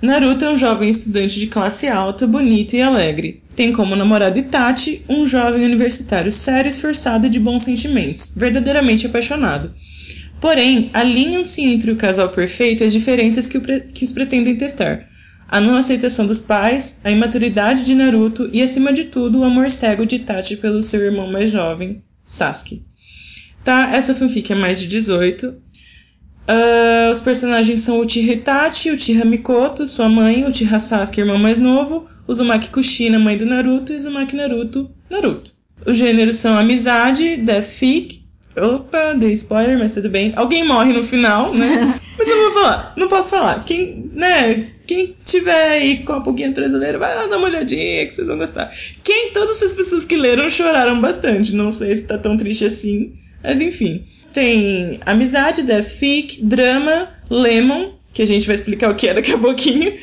Naruto 0.01 0.45
é 0.45 0.51
um 0.51 0.59
jovem 0.59 0.91
estudante 0.91 1.41
de 1.41 1.47
classe 1.47 1.89
alta, 1.89 2.27
bonito 2.27 2.77
e 2.77 2.83
alegre. 2.83 3.43
Tem 3.55 3.73
como 3.73 3.97
namorado 3.97 4.39
Itachi, 4.39 5.03
um 5.09 5.27
jovem 5.27 5.65
universitário 5.65 6.31
sério, 6.31 6.69
esforçado 6.69 7.27
e 7.27 7.31
de 7.31 7.41
bons 7.41 7.63
sentimentos, 7.63 8.35
verdadeiramente 8.37 9.07
apaixonado. 9.07 9.73
Porém, 10.39 10.91
alinham-se 10.93 11.63
entre 11.63 11.91
o 11.91 11.97
casal 11.97 12.29
perfeito 12.29 12.85
as 12.85 12.93
diferenças 12.93 13.49
que, 13.49 13.59
que 13.59 14.05
os 14.05 14.13
pretendem 14.13 14.57
testar. 14.57 15.09
A 15.49 15.61
não 15.61 15.77
aceitação 15.77 16.27
dos 16.27 16.41
pais, 16.41 17.01
a 17.03 17.11
imaturidade 17.11 17.85
de 17.85 17.95
Naruto 17.95 18.51
e, 18.53 18.61
acima 18.61 18.93
de 18.93 19.05
tudo, 19.05 19.39
o 19.39 19.45
amor 19.45 19.71
cego 19.71 20.05
de 20.05 20.17
Itachi 20.17 20.57
pelo 20.57 20.83
seu 20.83 21.01
irmão 21.01 21.33
mais 21.33 21.51
jovem, 21.51 22.03
Sasuke. 22.23 22.85
Tá, 23.65 23.91
essa 23.95 24.15
fanfic 24.15 24.53
é 24.53 24.55
mais 24.55 24.79
de 24.79 24.89
18. 24.89 25.55
Ah, 26.47 27.11
os 27.13 27.21
personagens 27.21 27.81
são 27.81 27.99
o 27.99 28.03
Uchiha 28.03 28.35
Itachi, 28.35 28.91
o 28.91 28.95
Uchiha 28.95 29.25
Mikoto, 29.25 29.87
sua 29.87 30.09
mãe, 30.09 30.45
o 30.45 30.49
Uchiha 30.49 30.79
Sasuke, 30.79 31.21
irmão 31.21 31.39
mais 31.39 31.59
novo, 31.59 32.07
Uzumaki 32.27 32.71
Kushina, 32.71 33.19
mãe 33.19 33.37
do 33.37 33.47
Naruto, 33.47 33.93
e 33.93 33.97
Uzumaki 33.97 34.37
Naruto, 34.37 34.91
Naruto. 35.11 35.53
Os 35.85 35.97
gêneros 35.97 36.37
são 36.37 36.57
amizade, 36.57 37.37
death 37.37 37.65
fic, 37.65 38.23
opa, 38.57 39.15
dei 39.15 39.33
spoiler, 39.33 39.79
mas 39.79 39.93
tudo 39.93 40.09
bem. 40.09 40.33
Alguém 40.37 40.65
morre 40.65 40.93
no 40.93 41.03
final, 41.03 41.53
né? 41.53 42.01
mas 42.19 42.29
eu 42.29 42.37
não 42.37 42.53
vou 42.53 42.63
falar, 42.63 42.93
não 42.97 43.09
posso 43.09 43.31
falar. 43.31 43.65
Quem, 43.65 44.11
né, 44.13 44.71
quem 44.87 45.15
tiver 45.25 45.71
aí 45.71 45.99
com 45.99 46.13
a 46.13 46.21
pouquinho 46.21 46.53
brasileira, 46.53 46.99
vai 46.99 47.15
lá 47.15 47.27
dar 47.27 47.39
uma 47.39 47.49
olhadinha 47.49 48.07
que 48.07 48.15
vocês 48.15 48.29
vão 48.29 48.39
gostar. 48.39 48.73
Quem, 49.05 49.33
todas 49.33 49.63
as 49.63 49.75
pessoas 49.75 50.05
que 50.05 50.17
leram 50.17 50.49
choraram 50.49 51.01
bastante, 51.01 51.55
não 51.55 51.71
sei 51.71 51.95
se 51.95 52.07
tá 52.07 52.17
tão 52.17 52.37
triste 52.37 52.65
assim, 52.65 53.15
mas 53.43 53.61
enfim. 53.61 54.05
Tem 54.37 55.01
amizade, 55.07 55.63
death 55.63 55.87
fic, 55.87 56.45
drama, 56.45 57.09
lemon, 57.31 57.93
que 58.13 58.21
a 58.21 58.27
gente 58.27 58.47
vai 58.47 58.55
explicar 58.55 58.91
o 58.91 58.95
que 58.95 59.09
é 59.09 59.15
daqui 59.15 59.33
a 59.33 59.39
pouquinho. 59.39 59.97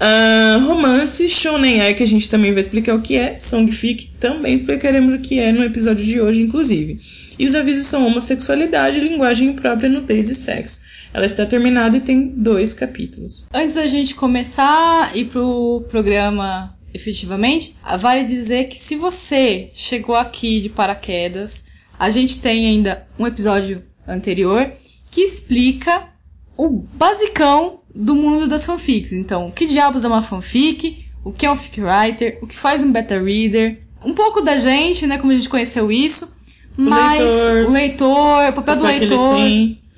Ah, 0.00 0.58
romance, 0.66 1.28
shonen 1.28 1.82
ai, 1.82 1.92
que 1.92 2.02
a 2.02 2.06
gente 2.06 2.30
também 2.30 2.50
vai 2.50 2.62
explicar 2.62 2.94
o 2.94 3.02
que 3.02 3.14
é. 3.14 3.36
Songfic, 3.36 4.06
também 4.18 4.54
explicaremos 4.54 5.12
o 5.12 5.18
que 5.18 5.38
é 5.38 5.52
no 5.52 5.62
episódio 5.62 6.02
de 6.02 6.18
hoje, 6.18 6.40
inclusive. 6.40 6.98
E 7.38 7.44
os 7.44 7.54
avisos 7.54 7.86
são 7.86 8.06
homossexualidade, 8.06 9.00
linguagem 9.00 9.48
imprópria, 9.48 9.90
nudez 9.90 10.30
e 10.30 10.34
sexo. 10.34 10.80
Ela 11.12 11.26
está 11.26 11.44
terminada 11.44 11.94
e 11.94 12.00
tem 12.00 12.28
dois 12.28 12.72
capítulos. 12.72 13.44
Antes 13.52 13.74
da 13.74 13.86
gente 13.86 14.14
começar 14.14 15.14
e 15.14 15.26
pro 15.26 15.84
programa 15.90 16.74
efetivamente, 16.94 17.76
vale 17.98 18.24
dizer 18.24 18.64
que 18.68 18.78
se 18.78 18.96
você 18.96 19.68
chegou 19.74 20.14
aqui 20.14 20.62
de 20.62 20.70
paraquedas, 20.70 21.73
a 21.98 22.10
gente 22.10 22.40
tem 22.40 22.66
ainda 22.66 23.06
um 23.18 23.26
episódio 23.26 23.84
anterior 24.06 24.70
que 25.10 25.20
explica 25.20 26.08
o 26.56 26.68
basicão 26.68 27.80
do 27.94 28.14
mundo 28.14 28.46
das 28.46 28.66
fanfics. 28.66 29.12
Então, 29.12 29.48
o 29.48 29.52
que 29.52 29.66
diabos 29.66 30.04
é 30.04 30.08
uma 30.08 30.22
fanfic? 30.22 31.06
O 31.24 31.32
que 31.32 31.46
é 31.46 31.50
um 31.50 31.56
fic 31.56 31.80
writer? 31.80 32.38
O 32.42 32.46
que 32.46 32.56
faz 32.56 32.82
um 32.84 32.92
beta 32.92 33.20
reader? 33.20 33.82
Um 34.04 34.12
pouco 34.12 34.42
da 34.42 34.56
gente, 34.56 35.06
né? 35.06 35.18
Como 35.18 35.32
a 35.32 35.36
gente 35.36 35.48
conheceu 35.48 35.90
isso. 35.90 36.36
Mas 36.76 37.20
leitor. 37.20 37.66
o 37.66 37.72
leitor, 37.72 38.48
o 38.48 38.52
papel 38.52 38.76
do 38.76 38.84
leitor. 38.84 39.38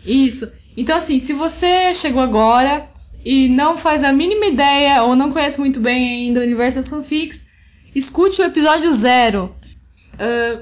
Isso. 0.05 0.53
Então, 0.77 0.97
assim, 0.97 1.19
se 1.19 1.33
você 1.33 1.95
chegou 1.95 2.21
agora 2.21 2.89
e 3.25 3.49
não 3.49 3.77
faz 3.77 4.05
a 4.05 4.13
mínima 4.13 4.47
ideia 4.47 5.03
ou 5.03 5.17
não 5.17 5.33
conhece 5.33 5.59
muito 5.59 5.81
bem 5.81 6.27
ainda 6.27 6.41
o 6.41 6.43
universo 6.43 6.77
das 6.77 6.89
fanfics, 6.89 7.49
escute 7.95 8.41
o 8.41 8.45
episódio 8.45 8.93
zero. 8.93 9.55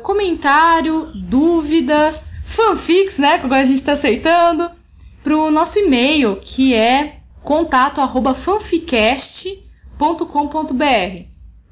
Comentário, 0.02 1.10
dúvidas, 1.14 2.32
fanfics, 2.44 3.18
né? 3.18 3.38
Que 3.38 3.44
agora 3.46 3.62
a 3.62 3.64
gente 3.64 3.76
está 3.76 3.92
aceitando, 3.92 4.70
pro 5.22 5.50
nosso 5.50 5.78
e-mail, 5.78 6.36
que 6.40 6.74
é 6.74 7.16
contato@fanficast.com.br. 9.98 11.24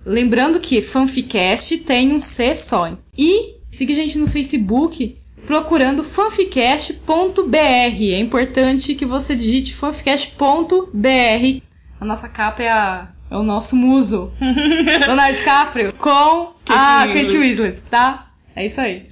Lembrando 0.05 0.59
que 0.61 0.83
fanficast 0.83 1.79
tem 1.79 2.13
um 2.13 2.21
C 2.21 2.55
só. 2.55 2.97
E 3.17 3.55
siga 3.71 3.93
a 3.93 3.97
gente 3.97 4.19
no 4.19 4.27
Facebook 4.27 5.17
procurando 5.47 6.03
fanficast.br. 6.05 7.57
É 7.57 8.19
importante 8.19 8.95
que 8.95 9.05
você 9.07 9.35
digite 9.37 9.75
fanficast.br. 9.75 11.63
A 12.01 12.05
nossa 12.05 12.29
capa 12.29 12.63
é, 12.63 12.69
a- 12.71 13.09
é 13.33 13.37
o 13.37 13.43
nosso 13.43 13.75
muso, 13.75 14.31
Leonardo 14.39 15.37
DiCaprio, 15.39 15.93
com 15.95 16.53
Kate 16.67 16.79
a 16.79 17.05
Winslet. 17.05 17.25
Kate 17.25 17.39
Winslet, 17.39 17.83
tá? 17.91 18.27
É 18.55 18.67
isso 18.67 18.81
aí. 18.81 19.12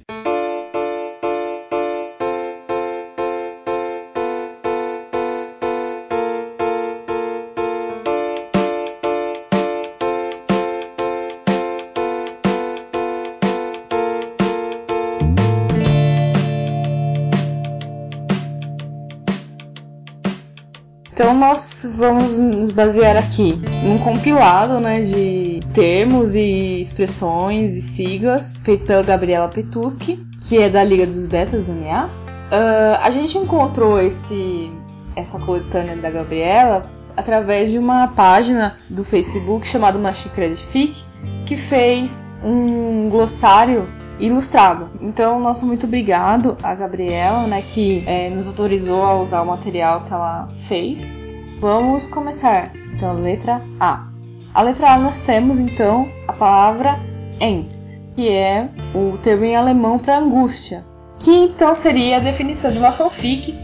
Nós 21.41 21.95
vamos 21.97 22.37
nos 22.37 22.69
basear 22.69 23.17
aqui 23.17 23.59
num 23.83 23.97
compilado 23.97 24.79
né, 24.79 25.01
de 25.01 25.59
termos 25.73 26.35
e 26.35 26.79
expressões 26.79 27.75
e 27.75 27.81
siglas 27.81 28.55
feito 28.61 28.85
pela 28.85 29.01
Gabriela 29.01 29.47
Petuski, 29.47 30.23
que 30.47 30.59
é 30.59 30.69
da 30.69 30.83
Liga 30.83 31.07
dos 31.07 31.25
Betas 31.25 31.65
do 31.65 31.73
NIA. 31.73 32.11
Ah, 32.51 32.99
a 33.01 33.09
gente 33.09 33.39
encontrou 33.39 33.99
esse, 33.99 34.71
essa 35.15 35.39
coletânea 35.39 35.95
da 35.95 36.11
Gabriela 36.11 36.83
através 37.17 37.71
de 37.71 37.79
uma 37.79 38.07
página 38.09 38.77
do 38.87 39.03
Facebook 39.03 39.67
chamada 39.67 39.97
Uma 39.97 40.13
Fic, 40.13 41.03
que 41.47 41.57
fez 41.57 42.39
um 42.43 43.09
glossário 43.09 43.89
ilustrado. 44.19 44.91
Então, 45.01 45.39
nosso 45.39 45.65
muito 45.65 45.87
obrigado 45.87 46.55
a 46.61 46.75
Gabriela, 46.75 47.47
né, 47.47 47.63
que 47.63 48.03
é, 48.05 48.29
nos 48.29 48.47
autorizou 48.47 49.01
a 49.01 49.19
usar 49.19 49.41
o 49.41 49.47
material 49.47 50.03
que 50.03 50.13
ela 50.13 50.47
fez. 50.55 51.30
Vamos 51.61 52.07
começar 52.07 52.71
pela 52.99 53.13
letra 53.13 53.61
A. 53.79 54.07
A 54.51 54.61
letra 54.63 54.93
A 54.93 54.97
nós 54.97 55.19
temos 55.19 55.59
então 55.59 56.09
a 56.27 56.33
palavra 56.33 56.99
Angst, 57.39 58.01
que 58.15 58.27
é 58.29 58.67
o 58.95 59.15
termo 59.19 59.45
em 59.45 59.55
alemão 59.55 59.99
para 59.99 60.17
angústia, 60.17 60.83
que 61.19 61.29
então 61.31 61.71
seria 61.75 62.17
a 62.17 62.19
definição 62.19 62.71
de 62.71 62.79
uma 62.79 62.91
fanfic 62.91 63.55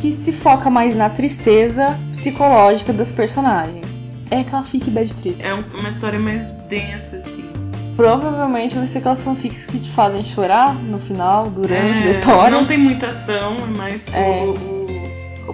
que 0.00 0.10
se 0.10 0.32
foca 0.32 0.68
mais 0.68 0.96
na 0.96 1.08
tristeza 1.08 1.96
psicológica 2.10 2.92
dos 2.92 3.12
personagens. 3.12 3.96
É 4.32 4.40
aquela 4.40 4.64
fic 4.64 4.90
bad 4.90 5.14
trip. 5.14 5.40
É 5.40 5.54
uma 5.54 5.88
história 5.88 6.18
mais 6.18 6.44
densa, 6.68 7.16
assim. 7.18 7.48
Provavelmente 7.96 8.76
vai 8.76 8.86
ser 8.86 8.98
aquelas 8.98 9.22
fanfics 9.24 9.64
que 9.64 9.78
te 9.78 9.90
fazem 9.90 10.24
chorar 10.24 10.74
no 10.74 10.98
final, 10.98 11.48
durante 11.50 12.02
É, 12.02 12.06
a 12.06 12.10
história. 12.10 12.50
Não 12.50 12.66
tem 12.66 12.78
muita 12.78 13.06
ação, 13.08 13.56
mas 13.76 14.12
É. 14.12 14.44
o, 14.44 14.50
o, 14.50 14.77
o 14.77 14.77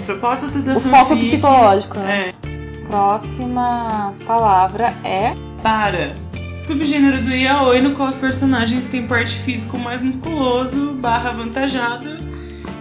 propósito 0.05 0.59
da 0.61 0.77
O 0.77 0.81
foco 0.81 1.11
fanfic 1.11 1.21
psicológico, 1.21 1.99
né? 1.99 2.33
É, 2.43 2.55
Próxima 2.87 4.15
palavra 4.27 4.95
é 5.03 5.35
para. 5.63 6.15
Subgênero 6.67 7.23
do 7.23 7.31
yaoi 7.31 7.81
no 7.81 7.93
qual 7.95 8.09
os 8.09 8.17
personagens 8.17 8.87
têm 8.87 9.07
porte 9.07 9.37
físico 9.41 9.79
mais 9.79 10.01
musculoso, 10.01 10.93
barra 10.93 11.31
avantajado. 11.31 12.17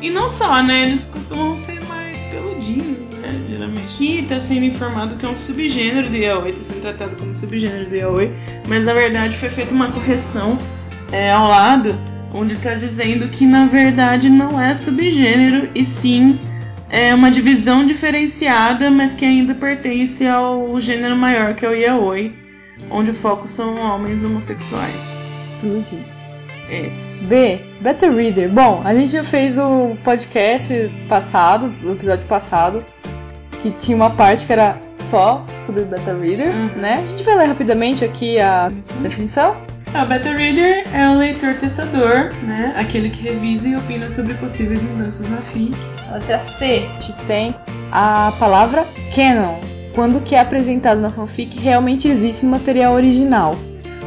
E 0.01 0.09
não 0.09 0.29
só, 0.29 0.61
né? 0.61 0.83
Eles 0.83 1.05
costumam 1.05 1.55
ser 1.55 1.81
mais 1.85 2.19
peludinhos, 2.25 3.09
né? 3.19 3.45
Geralmente. 3.49 3.95
Aqui 3.95 4.25
tá 4.27 4.39
sendo 4.39 4.65
informado 4.65 5.15
que 5.15 5.25
é 5.25 5.29
um 5.29 5.35
subgênero 5.35 6.09
do 6.09 6.15
yaoi, 6.15 6.53
tá 6.53 6.61
sendo 6.61 6.81
tratado 6.81 7.15
como 7.15 7.33
subgênero 7.33 7.89
do 7.89 7.95
yaoi, 7.95 8.31
mas 8.67 8.83
na 8.83 8.93
verdade 8.93 9.35
foi 9.37 9.49
feita 9.49 9.73
uma 9.73 9.91
correção 9.91 10.57
é, 11.11 11.31
ao 11.31 11.47
lado, 11.47 11.95
onde 12.33 12.55
tá 12.55 12.75
dizendo 12.75 13.27
que 13.29 13.45
na 13.45 13.65
verdade 13.65 14.29
não 14.29 14.59
é 14.59 14.73
subgênero, 14.75 15.69
e 15.73 15.85
sim 15.85 16.39
é 16.93 17.13
uma 17.13 17.31
divisão 17.31 17.83
diferenciada, 17.85 18.91
mas 18.91 19.15
que 19.15 19.25
ainda 19.25 19.55
pertence 19.55 20.27
ao 20.27 20.79
gênero 20.79 21.15
maior, 21.15 21.55
que 21.55 21.65
é 21.65 21.69
o 21.69 21.73
yaoi, 21.73 22.31
onde 22.91 23.09
o 23.11 23.13
foco 23.15 23.47
são 23.47 23.77
homens 23.81 24.23
homossexuais. 24.23 25.21
peludinhos. 25.59 26.17
É. 26.69 26.89
B. 27.21 27.61
Beta 27.81 28.09
Reader. 28.11 28.51
Bom, 28.51 28.81
a 28.85 28.93
gente 28.93 29.13
já 29.13 29.23
fez 29.23 29.57
o 29.57 29.95
podcast 30.03 30.91
passado, 31.09 31.73
o 31.83 31.91
episódio 31.93 32.25
passado, 32.27 32.85
que 33.61 33.71
tinha 33.71 33.95
uma 33.95 34.09
parte 34.09 34.45
que 34.45 34.51
era 34.53 34.77
só 34.97 35.43
sobre 35.61 35.83
Beta 35.83 36.13
Reader, 36.13 36.53
Uhum. 36.53 36.67
né? 36.75 37.01
A 37.03 37.07
gente 37.07 37.23
vai 37.23 37.35
ler 37.37 37.45
rapidamente 37.47 38.03
aqui 38.05 38.39
a 38.39 38.71
Sim. 38.81 39.01
definição. 39.01 39.55
A 39.93 40.05
beta 40.05 40.31
reader 40.33 40.85
é 40.91 41.07
o 41.07 41.17
leitor 41.19 41.53
testador, 41.53 42.33
né? 42.41 42.73
Aquele 42.75 43.11
que 43.11 43.21
revisa 43.21 43.69
e 43.69 43.75
opina 43.75 44.09
sobre 44.09 44.33
possíveis 44.33 44.81
mudanças 44.81 45.29
na 45.29 45.37
fic. 45.37 45.75
A 46.13 46.17
letra 46.17 46.37
C. 46.37 46.87
A 46.95 47.01
gente 47.01 47.13
tem 47.25 47.55
a 47.91 48.31
palavra 48.37 48.85
canon, 49.15 49.55
quando 49.95 50.17
o 50.17 50.21
que 50.21 50.35
é 50.35 50.39
apresentado 50.39 51.01
na 51.01 51.09
fanfic 51.09 51.59
realmente 51.59 52.07
existe 52.07 52.45
no 52.45 52.51
material 52.51 52.93
original. 52.93 53.55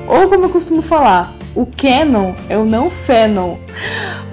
Ou 0.07 0.29
como 0.29 0.45
eu 0.45 0.51
costumo 0.51 0.81
falar, 0.81 1.35
o 1.57 1.67
canon 1.67 2.35
é 2.49 2.57
o 2.57 2.65
não 2.65 2.91
fanon. 2.91 3.57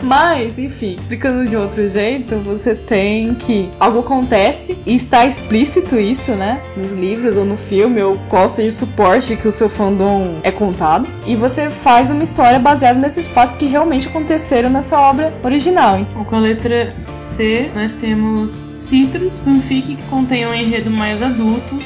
Mas, 0.04 0.60
enfim, 0.60 0.98
explicando 1.00 1.48
de 1.48 1.56
outro 1.56 1.88
jeito, 1.88 2.38
você 2.40 2.76
tem 2.76 3.34
que 3.34 3.70
algo 3.80 4.00
acontece 4.00 4.78
e 4.86 4.96
está 4.96 5.26
explícito 5.26 5.98
isso, 5.98 6.34
né? 6.34 6.62
Nos 6.76 6.92
livros 6.92 7.38
ou 7.38 7.46
no 7.46 7.58
filme, 7.58 8.02
ou 8.02 8.18
qual 8.28 8.50
seja 8.50 8.68
o 8.68 8.72
suporte 8.72 9.38
que 9.38 9.48
o 9.48 9.52
seu 9.52 9.70
fandom 9.70 10.40
é 10.44 10.52
contado. 10.52 11.08
E 11.26 11.36
você 11.36 11.70
faz 11.70 12.10
uma 12.10 12.22
história 12.22 12.60
baseada 12.60 13.00
nesses 13.00 13.28
fatos 13.28 13.56
que 13.56 13.66
realmente 13.66 14.10
aconteceram 14.10 14.70
nessa 14.70 15.00
obra 15.00 15.34
original. 15.42 16.06
Ou 16.18 16.26
com 16.26 16.36
a 16.36 16.40
letra 16.40 16.94
C, 17.00 17.72
nós 17.74 17.94
temos 17.94 18.62
Citrus, 18.74 19.42
fanfic 19.44 19.96
que 19.96 20.04
contém 20.04 20.46
um 20.46 20.54
enredo 20.54 20.92
mais 20.92 21.22
adulto. 21.22 21.80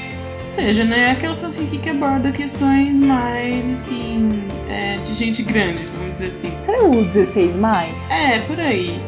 Ou 0.58 0.64
seja, 0.64 0.84
né? 0.84 1.12
Aquela 1.12 1.36
fanfic 1.36 1.78
que 1.78 1.88
aborda 1.92 2.32
questões 2.32 3.00
mais, 3.00 3.64
assim, 3.70 4.28
é, 4.68 4.98
de 5.06 5.14
gente 5.14 5.44
grande, 5.44 5.86
vamos 5.86 6.14
dizer 6.14 6.28
assim. 6.28 6.52
Será 6.60 6.84
o 6.84 7.06
16 7.06 7.56
mais? 7.56 8.10
É, 8.10 8.40
por 8.40 8.60
aí. 8.60 9.00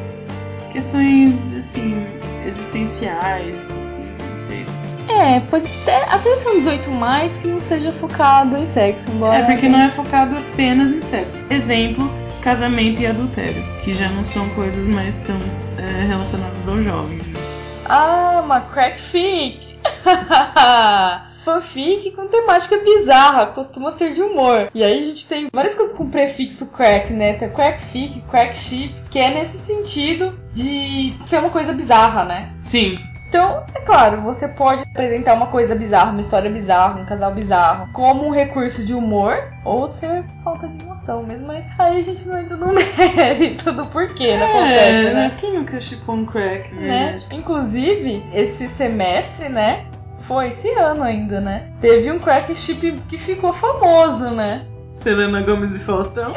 Questões, 0.72 1.56
assim, 1.56 2.06
existenciais, 2.46 3.68
assim, 3.68 4.06
não 4.30 4.38
sei. 4.38 4.64
É, 5.10 5.40
pode 5.40 5.66
até, 5.82 6.04
até 6.04 6.36
ser 6.36 6.50
um 6.50 6.58
18 6.60 6.92
mais 6.92 7.38
que 7.38 7.48
não 7.48 7.60
seja 7.60 7.92
focado 7.92 8.56
em 8.56 8.68
sexo, 8.68 9.10
embora. 9.10 9.38
É 9.38 9.44
porque 9.46 9.68
não 9.68 9.80
é 9.80 9.90
focado 9.90 10.38
apenas 10.38 10.92
em 10.92 11.02
sexo. 11.02 11.36
Exemplo, 11.50 12.08
casamento 12.44 13.02
e 13.02 13.08
adultério, 13.08 13.66
que 13.84 13.92
já 13.92 14.08
não 14.10 14.24
são 14.24 14.48
coisas 14.50 14.88
mais 14.88 15.18
tão 15.18 15.40
é, 15.80 16.06
relacionadas 16.06 16.68
aos 16.68 16.84
jovens. 16.84 17.26
né? 17.26 17.40
Ah, 17.86 18.42
uma 18.46 18.62
crack 18.62 19.02
fic! 19.02 19.76
Fanfic 21.50 22.12
com 22.12 22.28
temática 22.28 22.78
bizarra, 22.78 23.48
costuma 23.48 23.92
ser 23.92 24.14
de 24.14 24.22
humor. 24.22 24.70
E 24.74 24.84
aí 24.84 25.00
a 25.00 25.04
gente 25.04 25.28
tem 25.28 25.48
várias 25.54 25.74
coisas 25.74 25.96
com 25.96 26.10
prefixo 26.10 26.72
crack, 26.72 27.12
né? 27.12 27.34
Tem 27.34 27.50
crack 27.50 27.82
fic, 27.82 28.22
crack 28.30 28.56
ship, 28.56 28.94
que 29.10 29.18
é 29.18 29.34
nesse 29.34 29.58
sentido 29.58 30.38
de 30.54 31.16
ser 31.26 31.40
uma 31.40 31.50
coisa 31.50 31.74
bizarra, 31.74 32.24
né? 32.24 32.52
Sim, 32.64 33.00
Então, 33.28 33.64
é 33.76 33.82
claro, 33.82 34.22
você 34.22 34.48
pode 34.48 34.82
apresentar 34.82 35.36
uma 35.36 35.48
coisa 35.48 35.76
bizarra, 35.76 36.12
uma 36.12 36.22
história 36.22 36.50
bizarra, 36.50 37.00
um 37.00 37.06
casal 37.06 37.32
bizarro, 37.32 37.88
como 37.94 38.26
um 38.26 38.32
recurso 38.32 38.84
de 38.84 38.96
humor, 38.96 39.36
ou 39.64 39.88
ser 39.88 40.24
falta 40.44 40.68
de 40.68 40.84
emoção 40.84 41.22
mesmo, 41.22 41.48
mas 41.48 41.68
aí 41.78 42.00
a 42.00 42.02
gente 42.02 42.28
não 42.28 42.40
entra 42.40 42.58
no 42.58 42.74
mérito 42.74 43.72
do 43.72 43.86
porquê 43.86 44.36
não 44.36 44.48
acontece, 44.48 45.08
é, 45.08 45.14
né? 45.14 45.32
Quem 45.40 45.54
nunca 45.54 45.80
chipou 45.80 46.16
um 46.16 46.26
crack, 46.26 46.74
né? 46.74 47.20
Inclusive, 47.32 48.24
esse 48.34 48.68
semestre, 48.68 49.48
né? 49.48 49.86
Foi 50.30 50.50
esse 50.50 50.70
ano 50.76 51.02
ainda, 51.04 51.42
né? 51.42 51.64
Teve 51.82 52.12
um 52.12 52.20
crack 52.20 52.54
chip 52.56 52.94
que 53.10 53.18
ficou 53.18 53.52
famoso, 53.52 54.30
né? 54.30 54.64
Selena 54.94 55.42
Gomes 55.42 55.76
e 55.76 55.80
Faustão? 55.80 56.32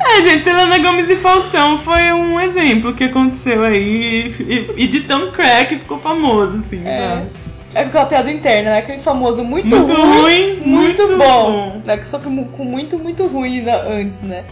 É, 0.00 0.22
gente, 0.22 0.42
Selena 0.42 0.78
Gomes 0.78 1.08
e 1.08 1.14
Faustão 1.14 1.78
foi 1.78 2.12
um 2.12 2.40
exemplo 2.40 2.94
que 2.94 3.04
aconteceu 3.04 3.62
aí 3.62 4.34
e, 4.40 4.74
e 4.84 4.86
de 4.88 5.02
tão 5.02 5.30
crack 5.30 5.78
ficou 5.78 5.98
famoso, 6.00 6.58
assim, 6.58 6.84
É. 6.84 7.10
sabe? 7.10 7.26
É 7.74 7.80
aquela 7.82 8.06
piada 8.06 8.28
interna, 8.32 8.70
né? 8.70 8.78
Aquele 8.78 8.98
famoso 8.98 9.44
muito, 9.44 9.68
Muito 9.68 9.92
ruim, 9.92 10.20
ruim, 10.22 10.60
muito, 10.64 11.02
muito 11.06 11.16
bom. 11.18 11.52
bom. 11.70 11.82
Né? 11.84 12.02
Só 12.02 12.18
que 12.18 12.24
com 12.24 12.64
muito, 12.64 12.98
muito 12.98 13.24
ruim 13.28 13.64
antes, 13.68 14.22
né? 14.22 14.44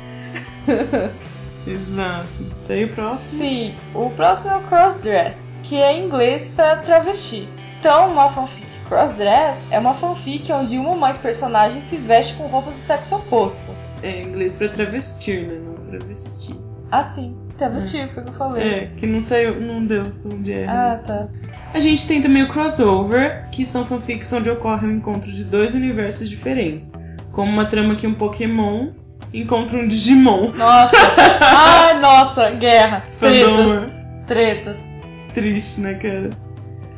Exato. 1.67 2.27
Daí 2.69 2.85
o 2.85 2.89
próximo. 2.89 3.39
Sim, 3.41 3.75
o 3.95 4.11
próximo 4.11 4.51
é 4.53 4.57
o 4.57 4.61
crossdress, 4.61 5.46
que 5.69 5.77
é 5.77 5.93
em 5.93 6.07
inglês 6.07 6.49
para 6.55 6.77
travesti. 6.77 7.49
Então, 7.79 8.13
uma 8.13 8.29
fanfic 8.29 8.67
crossdress 8.89 9.67
é 9.71 9.79
uma 9.79 9.95
fanfic 9.95 10.51
onde 10.53 10.79
uma 10.79 10.91
ou 10.91 10.97
mais 10.97 11.17
personagens 11.17 11.83
se 11.85 11.97
veste 11.97 12.35
com 12.35 12.47
roupas 12.47 12.75
do 12.75 12.81
sexo 12.81 13.17
oposto. 13.17 13.75
É 14.03 14.23
em 14.23 14.29
inglês 14.29 14.53
pra 14.53 14.69
travestir, 14.69 15.49
né? 15.49 15.61
Não 15.65 15.75
travesti. 15.75 16.55
Assim, 16.91 17.37
travesti, 17.59 18.09
foi 18.09 18.23
o 18.23 18.27
que 18.27 18.31
eu 18.31 18.35
falei. 18.35 18.63
É, 18.63 18.87
que 18.97 19.07
não 19.07 19.21
saiu, 19.21 19.61
não 19.61 19.85
deu 19.85 20.13
som 20.13 20.41
de 20.41 20.53
R. 20.53 20.69
Ah, 20.69 21.03
tá. 21.05 21.27
A 21.75 21.81
gente 21.81 22.07
tem 22.07 22.23
também 22.23 22.45
o 22.45 22.49
crossover, 22.49 23.49
que 23.51 23.67
são 23.67 23.85
fanfics 23.85 24.33
onde 24.33 24.49
ocorre 24.49 24.87
o 24.87 24.91
encontro 24.93 25.31
de 25.31 25.45
dois 25.45 25.75
universos 25.75 26.29
diferentes. 26.29 26.93
Como 27.33 27.51
uma 27.51 27.67
trama 27.67 27.97
que 27.97 28.07
um 28.07 28.15
Pokémon 28.15 28.91
encontra 29.35 29.79
um 29.79 29.89
Digimon. 29.89 30.53
Nossa! 30.53 30.97
ah, 31.43 31.95
nossa! 32.01 32.51
Guerra! 32.51 33.03
Tretas! 33.19 33.93
Tretas! 34.27 34.96
Triste, 35.41 35.81
né, 35.83 35.95
cara? 35.95 36.31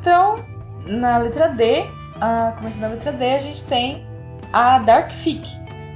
Então, 0.01 0.37
na 0.87 1.19
letra 1.19 1.49
D, 1.49 1.87
ah, 2.21 2.55
começando 2.57 2.83
na 2.83 2.89
letra 2.89 3.13
D, 3.13 3.25
a 3.35 3.39
gente 3.39 3.65
tem 3.65 4.07
a 4.53 4.79
Dark 4.79 5.11
Fic, 5.11 5.43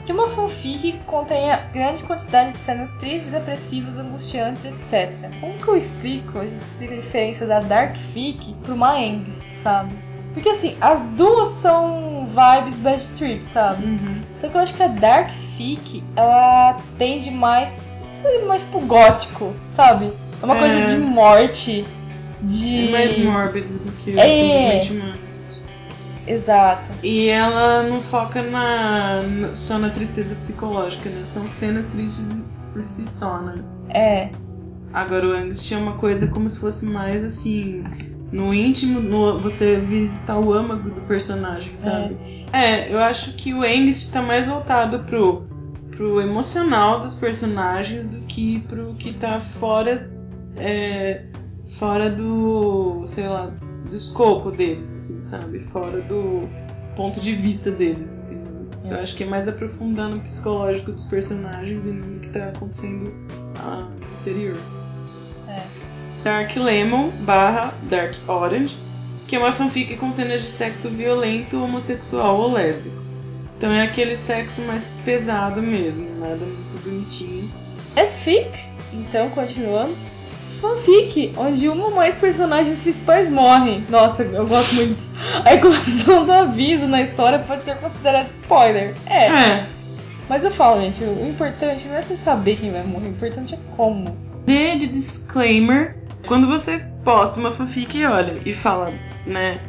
que 0.04 0.10
é 0.10 0.14
uma 0.14 0.28
fanfic 0.28 0.78
que 0.92 0.98
contém 1.06 1.50
a 1.52 1.56
grande 1.72 2.02
quantidade 2.02 2.50
de 2.52 2.58
cenas 2.58 2.90
tristes, 2.92 3.30
depressivas, 3.30 3.98
angustiantes, 4.00 4.64
etc. 4.64 5.30
Como 5.40 5.54
que 5.54 5.68
eu 5.68 5.76
explico? 5.76 6.38
A 6.40 6.46
gente 6.46 6.60
explica 6.60 6.94
a 6.94 6.96
diferença 6.96 7.46
da 7.46 7.60
Dark 7.60 7.96
Fic 7.96 8.54
para 8.64 8.74
uma 8.74 8.92
Angst, 8.96 9.52
sabe? 9.52 9.94
Porque 10.34 10.48
assim, 10.48 10.76
as 10.80 11.00
duas 11.00 11.48
são 11.48 12.26
vibes 12.26 12.78
bad 12.80 13.06
trip, 13.16 13.44
sabe? 13.44 13.84
Uhum. 13.84 14.22
Só 14.34 14.48
que 14.48 14.56
eu 14.56 14.60
acho 14.62 14.74
que 14.74 14.82
a 14.82 14.88
Dark 14.88 15.30
Fic, 15.30 16.02
ela 16.16 16.76
tende 16.98 17.30
mais, 17.30 17.82
não 17.98 18.02
sei 18.04 18.18
se 18.18 18.36
é 18.38 18.44
mais 18.46 18.62
pro 18.64 18.80
gótico, 18.80 19.54
sabe? 19.66 20.12
É 20.42 20.44
uma 20.44 20.56
É. 20.56 20.58
coisa 20.58 20.86
de 20.86 20.96
morte, 20.96 21.86
de... 22.42 22.88
É 22.88 22.90
mais 22.90 23.18
mórbido 23.18 23.78
do 23.78 23.92
que 23.92 24.18
É. 24.18 24.28
simplesmente 24.28 24.92
humanos. 24.92 25.62
Exato. 26.26 26.90
E 27.02 27.28
ela 27.28 27.82
não 27.82 28.00
foca 28.00 28.42
na, 28.42 29.22
só 29.52 29.78
na 29.78 29.90
tristeza 29.90 30.34
psicológica, 30.36 31.10
né? 31.10 31.24
São 31.24 31.48
cenas 31.48 31.86
tristes 31.86 32.36
por 32.72 32.84
si 32.84 33.08
só, 33.08 33.40
né? 33.40 33.62
É. 33.90 34.30
Agora 34.92 35.26
o 35.26 35.32
Angst 35.32 35.72
é 35.72 35.76
uma 35.76 35.94
coisa 35.94 36.28
como 36.28 36.48
se 36.48 36.60
fosse 36.60 36.84
mais 36.86 37.24
assim. 37.24 37.82
no 38.30 38.54
íntimo, 38.54 39.00
no, 39.00 39.38
você 39.38 39.80
visitar 39.80 40.38
o 40.38 40.52
âmago 40.52 40.90
do 40.90 41.00
personagem, 41.02 41.76
sabe? 41.76 42.16
É, 42.52 42.60
é 42.60 42.94
eu 42.94 42.98
acho 43.00 43.34
que 43.34 43.52
o 43.52 43.64
Engst 43.64 44.12
tá 44.12 44.22
mais 44.22 44.46
voltado 44.46 45.00
pro, 45.00 45.46
pro 45.90 46.20
emocional 46.20 47.00
dos 47.00 47.14
personagens 47.14 48.06
do 48.06 48.18
que 48.22 48.60
pro 48.60 48.94
que 48.94 49.12
tá 49.12 49.40
fora. 49.40 50.10
É, 50.56 51.24
fora 51.82 52.08
do. 52.08 53.02
sei 53.06 53.26
lá, 53.26 53.50
do 53.90 53.96
escopo 53.96 54.52
deles, 54.52 54.94
assim, 54.94 55.20
sabe? 55.20 55.58
Fora 55.58 56.00
do 56.00 56.48
ponto 56.94 57.18
de 57.20 57.34
vista 57.34 57.72
deles, 57.72 58.12
entendeu? 58.12 58.68
Eu 58.84 59.00
acho 59.00 59.16
que 59.16 59.24
é 59.24 59.26
mais 59.26 59.48
aprofundando 59.48 60.16
o 60.16 60.20
psicológico 60.20 60.92
dos 60.92 61.06
personagens 61.06 61.86
e 61.86 61.90
no 61.90 62.20
que 62.20 62.28
tá 62.28 62.50
acontecendo 62.50 63.12
ah, 63.58 63.88
no 64.00 64.12
exterior. 64.12 64.56
É. 65.48 65.60
Dark 66.22 66.54
Lemon 66.54 67.10
barra 67.22 67.74
Dark 67.90 68.14
Orange, 68.28 68.76
que 69.26 69.34
é 69.34 69.40
uma 69.40 69.52
fanfic 69.52 69.96
com 69.96 70.12
cenas 70.12 70.40
de 70.42 70.50
sexo 70.50 70.88
violento, 70.88 71.60
homossexual 71.64 72.38
ou 72.38 72.52
lésbico. 72.52 73.02
Então 73.58 73.72
é 73.72 73.82
aquele 73.82 74.14
sexo 74.14 74.62
mais 74.62 74.84
pesado 75.04 75.60
mesmo, 75.60 76.08
nada 76.20 76.44
muito 76.44 76.80
bonitinho. 76.84 77.50
É 77.96 78.06
fic, 78.06 78.52
então 78.92 79.28
continuando. 79.30 80.11
Fanfic, 80.62 81.34
onde 81.36 81.68
uma 81.68 81.86
ou 81.86 81.90
mais 81.90 82.14
personagens 82.14 82.78
principais 82.78 83.28
morrem. 83.28 83.84
Nossa, 83.88 84.22
eu 84.22 84.46
gosto 84.46 84.76
muito 84.76 84.90
disso. 84.94 85.12
A 85.44 85.54
inclusão 85.54 86.24
do 86.24 86.30
aviso 86.30 86.86
na 86.86 87.02
história 87.02 87.40
pode 87.40 87.64
ser 87.64 87.76
considerada 87.78 88.28
spoiler. 88.30 88.94
É. 89.06 89.26
É, 89.26 89.66
Mas 90.28 90.44
eu 90.44 90.52
falo, 90.52 90.80
gente, 90.80 91.02
o 91.02 91.28
importante 91.28 91.88
não 91.88 91.96
é 91.96 92.00
você 92.00 92.16
saber 92.16 92.56
quem 92.56 92.70
vai 92.70 92.84
morrer, 92.84 93.08
o 93.08 93.10
importante 93.10 93.54
é 93.54 93.58
como. 93.76 94.16
dê 94.46 94.76
de 94.76 94.86
disclaimer 94.86 95.96
quando 96.28 96.46
você 96.46 96.86
posta 97.04 97.40
uma 97.40 97.50
fanfic 97.50 97.98
e 97.98 98.06
olha 98.06 98.40
e 98.46 98.54
fala, 98.54 98.94
né? 99.26 99.60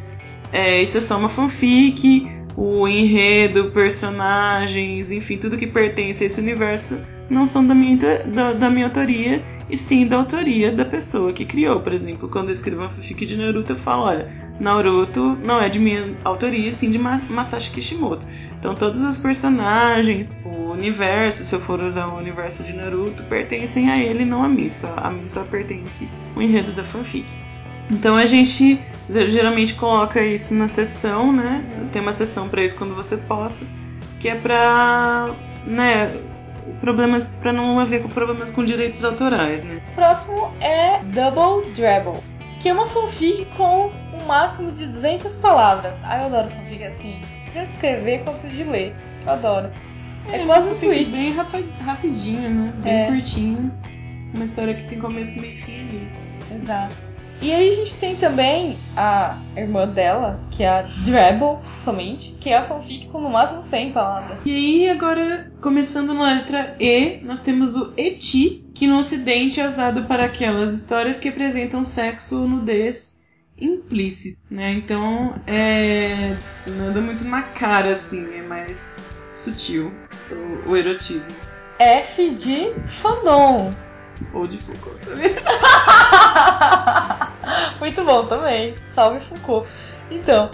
É, 0.52 0.80
isso 0.84 1.00
é 1.00 1.02
só 1.02 1.18
uma 1.18 1.30
fanfic, 1.30 2.32
o 2.56 2.88
enredo, 2.88 3.72
personagens, 3.72 5.12
enfim, 5.12 5.38
tudo 5.38 5.58
que 5.58 5.68
pertence 5.68 6.24
a 6.24 6.28
esse 6.28 6.40
universo 6.40 7.02
não 7.30 7.46
são 7.46 7.66
da 7.66 7.74
minha, 7.74 7.98
da, 8.26 8.54
da 8.54 8.70
minha 8.70 8.86
autoria, 8.86 9.44
e 9.70 9.78
sim 9.78 10.06
da 10.06 10.18
autoria 10.18 10.72
da 10.72 10.86
pessoa 10.86 11.34
que 11.34 11.46
criou. 11.46 11.80
Por 11.80 11.94
exemplo, 11.94 12.30
quando 12.30 12.50
eu 12.50 12.54
escrevo 12.54 12.82
uma 12.82 12.90
fanfic 12.90 13.26
de 13.26 13.38
Naruto, 13.38 13.72
eu 13.72 13.76
falo, 13.76 14.04
olha, 14.04 14.30
Naruto 14.60 15.36
não 15.44 15.60
é 15.60 15.70
de 15.70 15.80
minha 15.80 16.16
autoria, 16.24 16.72
sim 16.72 16.92
de 16.92 17.00
Ma- 17.00 17.22
Masashi 17.30 17.72
Kishimoto. 17.72 18.28
Então 18.60 18.76
todos 18.76 19.04
os 19.04 19.18
personagens, 19.18 20.40
o 20.46 20.72
universo, 20.72 21.44
se 21.44 21.56
eu 21.56 21.60
for 21.60 21.82
usar 21.82 22.08
o 22.08 22.18
universo 22.18 22.62
de 22.64 22.74
Naruto, 22.74 23.24
pertencem 23.24 23.90
a 23.90 23.98
ele, 23.98 24.26
não 24.26 24.44
a 24.44 24.50
mim. 24.50 24.70
Só, 24.70 24.94
a 24.98 25.10
mim 25.10 25.28
só 25.28 25.44
pertence 25.44 26.10
o 26.36 26.42
enredo 26.42 26.72
da 26.72 26.84
fanfic. 26.84 27.26
Então 27.92 28.16
a 28.16 28.26
gente 28.26 28.80
geralmente 29.10 29.74
coloca 29.76 30.22
isso 30.24 30.54
na 30.56 30.68
sessão, 30.68 31.32
né? 31.32 31.64
Tem 31.92 32.02
uma 32.02 32.14
sessão 32.14 32.50
pra 32.50 32.64
isso 32.64 32.78
quando 32.78 32.96
você 32.96 33.18
posta, 33.18 33.66
que 34.20 34.28
é 34.30 34.36
pra, 34.36 35.36
né, 35.66 36.10
problemas 36.80 37.30
para 37.42 37.52
não 37.54 37.80
haver 37.80 38.02
problemas 38.08 38.52
com 38.52 38.64
direitos 38.64 39.04
autorais, 39.04 39.64
né? 39.64 39.82
Próximo 39.96 40.52
é 40.62 41.04
Double 41.04 41.72
Drabble, 41.74 42.20
que 42.60 42.70
é 42.70 42.74
uma 42.74 42.88
fanfic 42.88 43.46
com 43.58 43.88
um 44.22 44.26
máximo 44.26 44.72
de 44.72 44.86
200 44.88 45.36
palavras. 45.36 46.02
Ah, 46.06 46.20
eu 46.22 46.26
adoro 46.28 46.50
fanfic 46.50 46.84
assim. 46.84 47.20
Tanto 47.54 47.66
de 47.68 47.72
escrever 47.74 48.24
quanto 48.24 48.48
de 48.48 48.64
ler. 48.64 48.96
Eu 49.26 49.32
adoro. 49.34 49.70
É 50.32 50.40
quase 50.46 50.70
um 50.72 50.76
tweet. 50.80 51.12
Bem 51.12 51.34
rapi- 51.34 51.70
rapidinho, 51.82 52.50
né? 52.50 52.74
Bem 52.78 52.94
É. 52.94 53.08
curtinho. 53.08 53.72
Uma 54.34 54.46
história 54.46 54.74
que 54.74 54.84
tem 54.86 54.98
começo, 54.98 55.40
meio 55.42 55.54
e 55.54 55.58
fim 55.58 55.82
ali. 55.82 56.08
Exato. 56.52 56.96
E 57.42 57.52
aí 57.52 57.70
a 57.70 57.74
gente 57.74 57.96
tem 57.98 58.16
também 58.16 58.78
a 58.96 59.38
irmã 59.56 59.88
dela, 59.88 60.40
que 60.50 60.64
é 60.64 60.70
a 60.70 60.82
Drabble, 60.82 61.60
somente, 61.76 62.36
que 62.40 62.50
é 62.50 62.58
a 62.58 62.64
fanfic 62.64 63.08
com 63.08 63.20
no 63.20 63.30
máximo 63.30 63.62
100 63.62 63.92
palavras. 63.92 64.46
E 64.46 64.52
aí, 64.52 64.90
agora, 64.90 65.52
começando 65.60 66.14
na 66.14 66.36
letra 66.36 66.76
E, 66.80 67.20
nós 67.24 67.42
temos 67.42 67.76
o 67.76 67.94
eti, 67.98 68.64
que 68.74 68.88
no 68.88 69.00
ocidente 69.00 69.60
é 69.60 69.68
usado 69.68 70.04
para 70.04 70.26
aquelas 70.26 70.74
histórias 70.74 71.20
que 71.20 71.28
apresentam 71.28 71.84
sexo 71.84 72.42
ou 72.42 72.48
nudez 72.48 73.24
implícito, 73.60 74.40
né? 74.50 74.72
Então, 74.72 75.36
é... 75.46 76.36
não 76.66 76.88
anda 76.88 77.02
muito 77.02 77.24
na 77.24 77.42
cara, 77.42 77.92
assim, 77.92 78.26
é 78.36 78.42
mais 78.42 78.96
sutil 79.24 79.92
o, 80.66 80.72
o 80.72 80.78
erotismo. 80.78 81.32
F 81.80 82.30
de 82.32 82.74
fandom. 82.86 83.74
Ou 84.34 84.48
de 84.48 84.58
Foucault 84.58 84.98
também. 85.06 85.36
Muito 87.80 88.04
bom 88.04 88.26
também. 88.26 88.76
Salve 88.78 89.20
Foucault. 89.20 89.68
Então, 90.10 90.50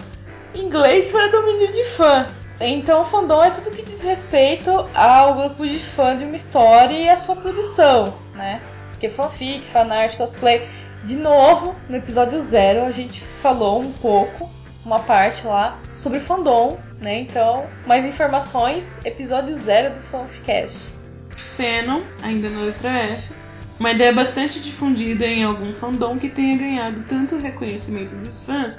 inglês 0.54 1.10
para 1.10 1.28
domínio 1.28 1.72
de 1.72 1.84
fã. 1.84 2.26
Então, 2.60 3.06
fandom 3.06 3.42
é 3.42 3.50
tudo 3.50 3.70
que 3.70 3.82
diz 3.82 4.02
respeito 4.02 4.70
ao 4.94 5.34
grupo 5.34 5.66
de 5.66 5.78
fã 5.78 6.16
de 6.16 6.24
uma 6.24 6.36
história 6.36 6.94
e 6.94 7.08
a 7.08 7.16
sua 7.16 7.34
produção, 7.36 8.12
né? 8.34 8.60
Porque 8.90 9.08
fanfic, 9.08 9.64
fanart, 9.64 10.16
cosplay. 10.16 10.68
De 11.04 11.16
novo, 11.16 11.74
no 11.88 11.96
episódio 11.96 12.38
zero, 12.38 12.84
a 12.84 12.92
gente 12.92 13.22
falou 13.22 13.80
um 13.80 13.90
pouco, 13.90 14.50
uma 14.84 14.98
parte 15.00 15.46
lá, 15.46 15.78
sobre 15.94 16.20
fandom, 16.20 16.78
né? 17.00 17.20
Então, 17.20 17.64
mais 17.86 18.04
informações, 18.04 19.02
episódio 19.06 19.56
zero 19.56 19.94
do 19.94 20.00
Fanficast. 20.02 20.94
Fanon, 21.34 22.02
ainda 22.22 22.50
na 22.50 22.60
letra 22.60 22.90
F, 22.90 23.32
uma 23.80 23.90
ideia 23.92 24.12
bastante 24.12 24.60
difundida 24.60 25.26
em 25.26 25.42
algum 25.42 25.72
fandom 25.72 26.18
que 26.18 26.28
tenha 26.28 26.56
ganhado 26.56 27.02
tanto 27.08 27.38
reconhecimento 27.38 28.14
dos 28.14 28.44
fãs 28.44 28.78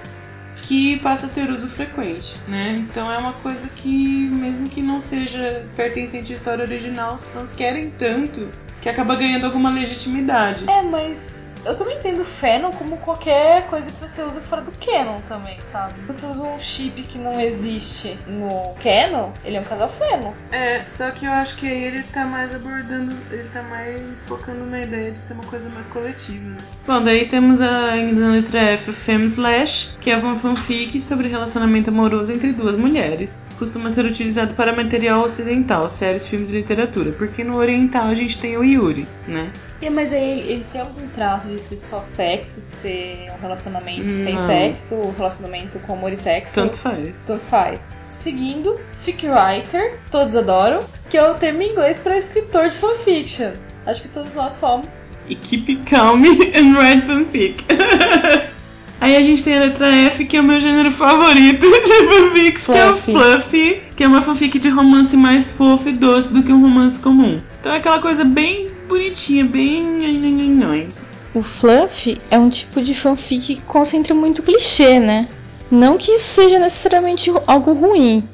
que 0.57 0.99
passa 0.99 1.25
a 1.25 1.29
ter 1.29 1.49
uso 1.49 1.67
frequente, 1.67 2.35
né? 2.47 2.75
Então 2.87 3.11
é 3.11 3.17
uma 3.17 3.33
coisa 3.33 3.67
que, 3.67 4.27
mesmo 4.27 4.69
que 4.69 4.81
não 4.81 4.99
seja 4.99 5.67
pertencente 5.75 6.31
à 6.31 6.35
história 6.35 6.63
original, 6.63 7.15
os 7.15 7.27
fãs 7.27 7.51
querem 7.51 7.89
tanto 7.97 8.47
que 8.79 8.87
acaba 8.87 9.15
ganhando 9.15 9.45
alguma 9.45 9.71
legitimidade. 9.71 10.69
É, 10.69 10.83
mas 10.83 11.30
eu 11.65 11.75
também 11.75 11.97
entendo 11.97 12.23
Fanon 12.25 12.71
como 12.71 12.97
qualquer 12.97 13.67
coisa 13.67 13.91
que 13.91 13.99
você 13.99 14.21
usa 14.23 14.41
fora 14.41 14.61
do 14.61 14.71
Canon 14.71 15.19
também, 15.27 15.59
sabe? 15.63 15.93
Você 16.07 16.25
usa 16.25 16.43
um 16.43 16.57
chip 16.57 17.03
que 17.03 17.17
não 17.17 17.39
existe 17.39 18.17
no 18.27 18.73
Canon, 18.81 19.31
ele 19.43 19.57
é 19.57 19.61
um 19.61 19.63
casal 19.63 19.89
Fanon. 19.89 20.33
É, 20.51 20.81
só 20.87 21.11
que 21.11 21.25
eu 21.25 21.31
acho 21.31 21.57
que 21.57 21.67
aí 21.67 21.83
ele 21.83 22.03
tá 22.03 22.25
mais 22.25 22.55
abordando, 22.55 23.15
ele 23.29 23.47
tá 23.53 23.61
mais 23.63 24.25
focando 24.25 24.65
na 24.65 24.81
ideia 24.81 25.11
de 25.11 25.19
ser 25.19 25.33
uma 25.33 25.43
coisa 25.43 25.69
mais 25.69 25.87
coletiva, 25.87 26.49
né? 26.49 26.57
Bom, 26.85 27.01
daí 27.01 27.27
temos 27.27 27.61
a, 27.61 27.91
ainda 27.91 28.19
na 28.19 28.31
letra 28.31 28.59
F 28.59 28.89
o 28.89 28.93
Femme 28.93 29.25
Slash, 29.25 29.97
que 29.99 30.09
é 30.09 30.17
uma 30.17 30.35
fanfic 30.35 30.99
sobre 30.99 31.27
relacionamento 31.27 31.89
amoroso 31.89 32.31
entre 32.31 32.51
duas 32.51 32.75
mulheres. 32.75 33.45
Costuma 33.59 33.91
ser 33.91 34.05
utilizado 34.05 34.53
para 34.55 34.73
material 34.75 35.21
ocidental, 35.21 35.87
séries, 35.87 36.25
filmes 36.27 36.51
e 36.51 36.57
literatura, 36.57 37.11
porque 37.11 37.43
no 37.43 37.57
oriental 37.57 38.07
a 38.07 38.15
gente 38.15 38.39
tem 38.39 38.57
o 38.57 38.63
Yuri, 38.63 39.07
né? 39.27 39.51
E, 39.81 39.89
mas 39.89 40.13
aí 40.13 40.39
ele, 40.39 40.51
ele 40.51 40.65
tem 40.71 40.81
algum 40.81 41.07
traço 41.07 41.47
de 41.47 41.57
ser 41.57 41.77
só 41.77 42.03
sexo, 42.03 42.61
ser 42.61 43.31
um 43.35 43.41
relacionamento 43.41 44.15
sem 44.15 44.35
Não. 44.35 44.45
sexo, 44.45 44.95
um 44.95 45.11
relacionamento 45.11 45.79
com 45.79 45.93
amor 45.93 46.13
e 46.13 46.17
sexo? 46.17 46.55
Tanto 46.55 46.77
faz. 46.77 47.25
Tanto 47.25 47.45
faz. 47.45 47.87
Seguindo, 48.11 48.79
fic 49.01 49.25
writer, 49.27 49.97
todos 50.11 50.35
adoram, 50.35 50.81
que 51.09 51.17
é 51.17 51.23
o 51.27 51.33
termo 51.33 51.63
em 51.63 51.71
inglês 51.71 51.97
para 51.99 52.17
escritor 52.17 52.69
de 52.69 52.77
fanfiction. 52.77 53.53
Acho 53.85 54.03
que 54.03 54.09
todos 54.09 54.35
nós 54.35 54.53
somos. 54.53 55.01
E 55.27 55.35
keep 55.35 55.77
calm 55.89 56.21
and 56.55 56.77
write 56.77 57.05
fanfic. 57.07 57.65
Aí 59.01 59.15
a 59.15 59.21
gente 59.23 59.43
tem 59.43 59.57
a 59.57 59.61
letra 59.61 59.87
F, 59.87 60.25
que 60.25 60.37
é 60.37 60.41
o 60.41 60.43
meu 60.43 60.61
gênero 60.61 60.91
favorito 60.91 61.65
de 61.65 62.03
fanfics, 62.03 62.65
que 62.67 62.71
é 62.71 62.91
o. 62.91 62.95
Fluffy, 62.95 63.81
que 63.95 64.03
é 64.03 64.07
uma 64.07 64.21
fanfic 64.21 64.59
de 64.59 64.69
romance 64.69 65.17
mais 65.17 65.49
fofo 65.49 65.89
e 65.89 65.93
doce 65.93 66.31
do 66.31 66.43
que 66.43 66.53
um 66.53 66.61
romance 66.61 66.99
comum. 66.99 67.41
Então 67.59 67.71
é 67.71 67.77
aquela 67.77 67.97
coisa 67.97 68.23
bem 68.23 68.69
bonitinha, 68.91 69.45
bem. 69.45 70.89
O 71.33 71.41
fluff 71.41 72.19
é 72.29 72.37
um 72.37 72.49
tipo 72.49 72.81
de 72.81 72.93
fanfic 72.93 73.55
que 73.55 73.61
concentra 73.61 74.13
muito 74.13 74.43
clichê, 74.43 74.99
né? 74.99 75.29
Não 75.71 75.97
que 75.97 76.11
isso 76.11 76.25
seja 76.41 76.59
necessariamente 76.59 77.31
algo 77.47 77.71
ruim. 77.73 78.27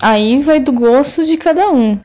Aí 0.00 0.40
vai 0.40 0.60
do 0.60 0.70
gosto 0.70 1.26
de 1.26 1.36
cada 1.36 1.68
um. 1.70 1.98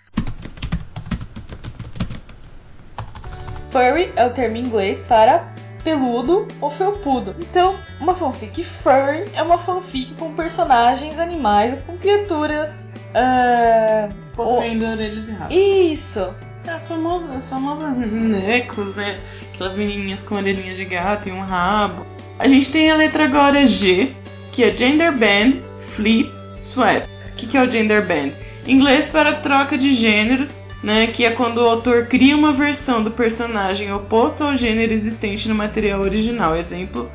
Furry 3.69 4.11
é 4.15 4.25
o 4.25 4.31
termo 4.31 4.57
inglês 4.57 5.03
para 5.03 5.53
peludo 5.83 6.47
ou 6.59 6.71
felpudo. 6.71 7.35
Então, 7.39 7.77
uma 8.01 8.15
fanfic 8.15 8.63
furry 8.63 9.25
é 9.35 9.43
uma 9.43 9.59
fanfic 9.59 10.15
com 10.15 10.33
personagens 10.33 11.19
animais 11.19 11.73
ou 11.73 11.79
com 11.81 11.97
criaturas. 11.97 12.95
ah, 13.13 14.09
Possuindo 14.33 14.85
orelhas 14.85 15.27
e. 15.27 15.91
Isso! 15.93 16.33
As 16.67 16.87
famosas, 16.87 17.31
as 17.31 17.49
famosas 17.49 17.97
necos, 17.97 18.95
né? 18.95 19.19
Aquelas 19.53 19.75
menininhas 19.75 20.23
com 20.23 20.35
orelhinhas 20.35 20.77
de 20.77 20.85
gato 20.85 21.29
e 21.29 21.31
um 21.31 21.41
rabo. 21.41 22.05
A 22.37 22.47
gente 22.47 22.71
tem 22.71 22.91
a 22.91 22.95
letra 22.95 23.25
agora 23.25 23.65
G, 23.65 24.11
que 24.51 24.63
é 24.63 24.75
Gender 24.75 25.11
Band, 25.11 25.59
Flip, 25.79 26.29
Swap. 26.51 27.05
O 27.29 27.35
que, 27.35 27.47
que 27.47 27.57
é 27.57 27.61
o 27.63 27.71
Gender 27.71 28.05
Band? 28.05 28.31
Inglês 28.67 29.07
para 29.07 29.35
troca 29.35 29.77
de 29.77 29.93
gêneros, 29.93 30.63
né? 30.83 31.07
Que 31.07 31.25
é 31.25 31.31
quando 31.31 31.59
o 31.59 31.69
autor 31.69 32.07
cria 32.07 32.35
uma 32.35 32.51
versão 32.51 33.03
do 33.03 33.11
personagem 33.11 33.93
oposto 33.93 34.43
ao 34.43 34.57
gênero 34.57 34.91
existente 34.91 35.47
no 35.47 35.55
material 35.55 36.01
original. 36.01 36.55
Exemplo, 36.55 37.09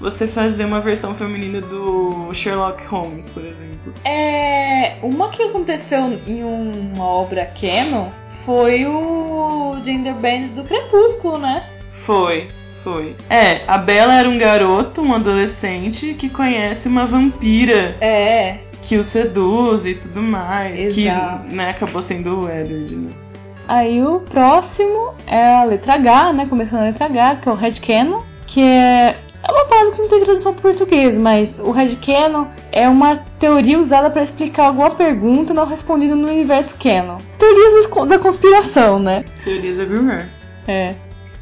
você 0.00 0.26
fazer 0.26 0.64
uma 0.64 0.80
versão 0.80 1.14
feminina 1.14 1.60
do 1.60 2.32
Sherlock 2.32 2.84
Holmes, 2.86 3.28
por 3.28 3.44
exemplo. 3.44 3.94
É. 4.04 4.96
Uma 5.02 5.30
que 5.30 5.42
aconteceu 5.42 6.20
em 6.26 6.42
uma 6.42 7.04
obra 7.04 7.46
canon 7.46 8.10
foi 8.44 8.86
o 8.86 9.76
Gender 9.84 10.14
Band 10.14 10.48
do 10.54 10.64
Crepúsculo, 10.64 11.38
né? 11.38 11.66
Foi, 11.90 12.48
foi. 12.82 13.16
É, 13.30 13.62
a 13.66 13.78
Bella 13.78 14.14
era 14.14 14.28
um 14.28 14.38
garoto, 14.38 15.00
um 15.00 15.14
adolescente, 15.14 16.14
que 16.14 16.28
conhece 16.28 16.88
uma 16.88 17.06
vampira. 17.06 17.96
É. 18.00 18.58
Que 18.82 18.96
o 18.96 19.04
seduz 19.04 19.86
e 19.86 19.94
tudo 19.94 20.22
mais. 20.22 20.80
Exato. 20.80 21.44
Que 21.48 21.54
né, 21.54 21.70
acabou 21.70 22.02
sendo 22.02 22.42
o 22.42 22.50
Edward, 22.50 22.94
né? 22.96 23.10
Aí 23.66 24.02
o 24.02 24.20
próximo 24.20 25.14
é 25.26 25.54
a 25.54 25.64
letra 25.64 25.94
H, 25.94 26.32
né? 26.34 26.46
Começando 26.46 26.80
a 26.80 26.84
letra 26.84 27.06
H, 27.06 27.36
que 27.36 27.48
é 27.48 27.52
o 27.52 27.54
headcanon, 27.54 28.20
que 28.46 28.60
é 28.60 29.16
é 29.16 29.16
uma 29.54 29.64
palavra 29.66 29.92
que 29.92 30.02
não 30.02 30.08
tem 30.08 30.20
tradução 30.22 30.52
para 30.52 30.62
português, 30.62 31.16
mas 31.16 31.58
o 31.58 31.70
headcanon 31.70 32.46
é 32.72 32.88
uma 32.88 33.16
teoria 33.38 33.78
usada 33.78 34.10
para 34.10 34.22
explicar 34.22 34.66
alguma 34.66 34.90
pergunta 34.90 35.54
não 35.54 35.66
respondida 35.66 36.14
no 36.14 36.28
universo 36.28 36.76
canon. 36.78 37.18
Teorias 37.38 37.86
da 38.08 38.18
conspiração, 38.18 38.98
né? 38.98 39.24
Teorias 39.44 39.78
everywhere. 39.78 40.26
É. 40.66 40.94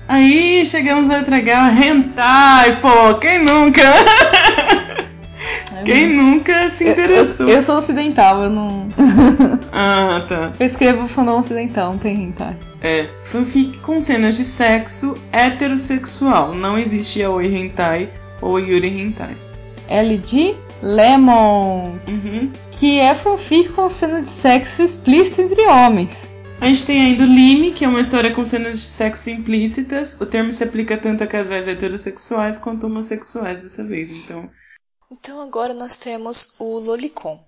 Aí 0.09 0.67
chegamos 0.67 1.09
a 1.11 1.21
entregar 1.21 1.81
hentai, 1.81 2.81
pô, 2.81 3.15
quem 3.15 3.39
nunca? 3.39 3.83
Quem 5.85 6.09
nunca 6.09 6.71
se 6.71 6.89
interessou? 6.89 7.49
Eu, 7.49 7.57
eu, 7.57 7.63
sou 7.63 7.77
ocidental, 7.77 8.45
eu 8.45 8.51
não. 8.51 8.89
ah, 9.73 10.25
tá. 10.29 10.53
Eu 10.59 10.67
escrevo 10.67 11.07
fandom 11.07 11.39
ocidental, 11.39 11.93
não 11.93 11.99
tem 11.99 12.25
hentai. 12.25 12.57
É, 12.81 13.07
fanfic 13.25 13.79
com 13.79 14.01
cenas 14.01 14.37
de 14.37 14.45
sexo 14.45 15.17
heterossexual. 15.33 16.55
Não 16.55 16.79
existe 16.79 17.21
yaoi 17.21 17.55
hentai 17.55 18.11
ou 18.41 18.59
yuri 18.59 18.89
hentai. 18.89 19.37
LG 19.89 20.57
Lemon, 20.83 21.99
uhum. 22.09 22.51
que 22.71 22.99
é 22.99 23.15
fanfic 23.15 23.69
com 23.71 23.89
cena 23.89 24.21
de 24.21 24.29
sexo 24.29 24.83
explícito 24.83 25.41
entre 25.41 25.63
homens. 25.63 26.33
A 26.61 26.67
gente 26.67 26.87
tem 26.87 27.01
ainda 27.01 27.25
o 27.25 27.27
Lime, 27.27 27.73
que 27.73 27.85
é 27.85 27.89
uma 27.89 28.01
história 28.01 28.33
com 28.33 28.45
cenas 28.45 28.81
de 28.81 28.87
sexo 28.87 29.31
implícitas. 29.31 30.17
O 30.21 30.27
termo 30.27 30.53
se 30.53 30.63
aplica 30.63 30.97
tanto 30.97 31.25
a 31.25 31.27
casais 31.27 31.67
heterossexuais 31.67 32.57
quanto 32.57 32.87
homossexuais 32.87 33.59
dessa 33.59 33.83
vez, 33.85 34.11
então 34.11 34.49
então 35.13 35.43
agora 35.43 35.75
nós 35.75 35.99
temos 35.99 36.55
o 36.59 36.79
Lolicon. 36.79 37.39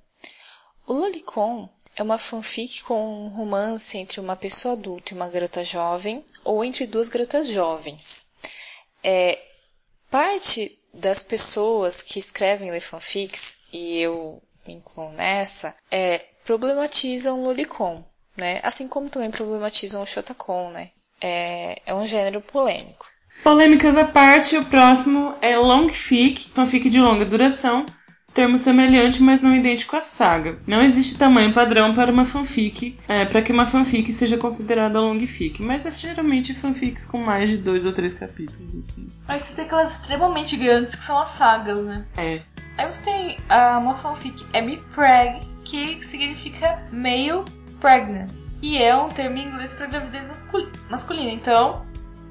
O 0.87 0.93
Lolicon 0.93 1.69
é 1.97 2.03
uma 2.03 2.19
fanfic 2.19 2.83
com 2.83 3.25
um 3.25 3.29
romance 3.29 3.97
entre 3.97 4.21
uma 4.21 4.37
pessoa 4.37 4.75
adulta 4.75 5.13
e 5.13 5.17
uma 5.17 5.29
garota 5.31 5.65
jovem, 5.65 6.23
ou 6.45 6.63
entre 6.63 6.87
duas 6.87 7.09
garotas 7.09 7.49
jovens. 7.49 8.35
É, 9.03 9.43
parte 10.11 10.79
das 10.93 11.23
pessoas 11.23 12.03
que 12.03 12.19
escrevem 12.19 12.79
fanfics, 12.81 13.67
e 13.73 13.99
eu 13.99 14.43
me 14.67 14.75
incluo 14.75 15.11
nessa, 15.13 15.75
é, 15.91 16.19
problematizam 16.45 17.41
o 17.41 17.45
Lolicon, 17.45 18.05
né? 18.37 18.61
Assim 18.63 18.89
como 18.89 19.09
também 19.09 19.31
problematizam 19.31 20.03
o 20.03 20.07
Shotacon, 20.07 20.71
né? 20.71 20.91
É, 21.21 21.81
é 21.87 21.95
um 21.95 22.07
gênero 22.07 22.43
polêmico. 22.43 23.07
Polêmicas 23.45 23.95
à 23.99 24.07
parte, 24.07 24.57
o 24.57 24.65
próximo 24.65 25.35
é 25.43 25.55
long 25.55 25.91
fic, 25.91 26.51
fanfic 26.55 26.89
de 26.89 26.99
longa 26.99 27.27
duração, 27.27 27.85
termo 28.33 28.59
semelhante, 28.59 29.23
mas 29.23 29.43
não 29.43 29.55
idêntico 29.55 29.95
à 29.95 30.01
saga. 30.01 30.59
Não 30.67 30.81
existe 30.81 31.19
tamanho 31.19 31.53
padrão 31.53 31.93
para 31.93 32.11
uma 32.11 32.25
fanfic, 32.25 32.99
é, 33.07 33.27
para 33.27 33.43
que 33.43 33.53
uma 33.53 33.67
fanfic 33.67 34.11
seja 34.15 34.39
considerada 34.39 34.99
long 34.99 35.21
fic, 35.21 35.61
mas 35.61 35.85
é 35.85 35.91
geralmente 35.91 36.55
fanfics 36.55 37.05
com 37.05 37.19
mais 37.19 37.51
de 37.51 37.59
dois 37.59 37.85
ou 37.85 37.93
três 37.93 38.15
capítulos, 38.15 38.75
assim. 38.77 39.13
Aí 39.29 39.39
você 39.39 39.55
tem 39.55 39.67
aquelas 39.67 40.01
extremamente 40.01 40.57
grandes 40.57 40.95
que 40.95 41.05
são 41.05 41.19
as 41.21 41.29
sagas, 41.29 41.85
né? 41.85 42.07
É. 42.17 42.41
Aí 42.79 42.91
você 42.91 43.05
tem 43.05 43.37
uh, 43.37 43.79
uma 43.79 43.99
fanfic 43.99 44.43
M-Preg, 44.55 45.47
que 45.65 46.03
significa 46.03 46.83
male 46.91 47.45
pregnancy, 47.79 48.59
que 48.61 48.83
é 48.83 48.97
um 48.97 49.11
termo 49.11 49.37
em 49.37 49.49
inglês 49.49 49.75
para 49.75 49.85
gravidez 49.85 50.31
masculina. 50.89 51.31
Então, 51.31 51.85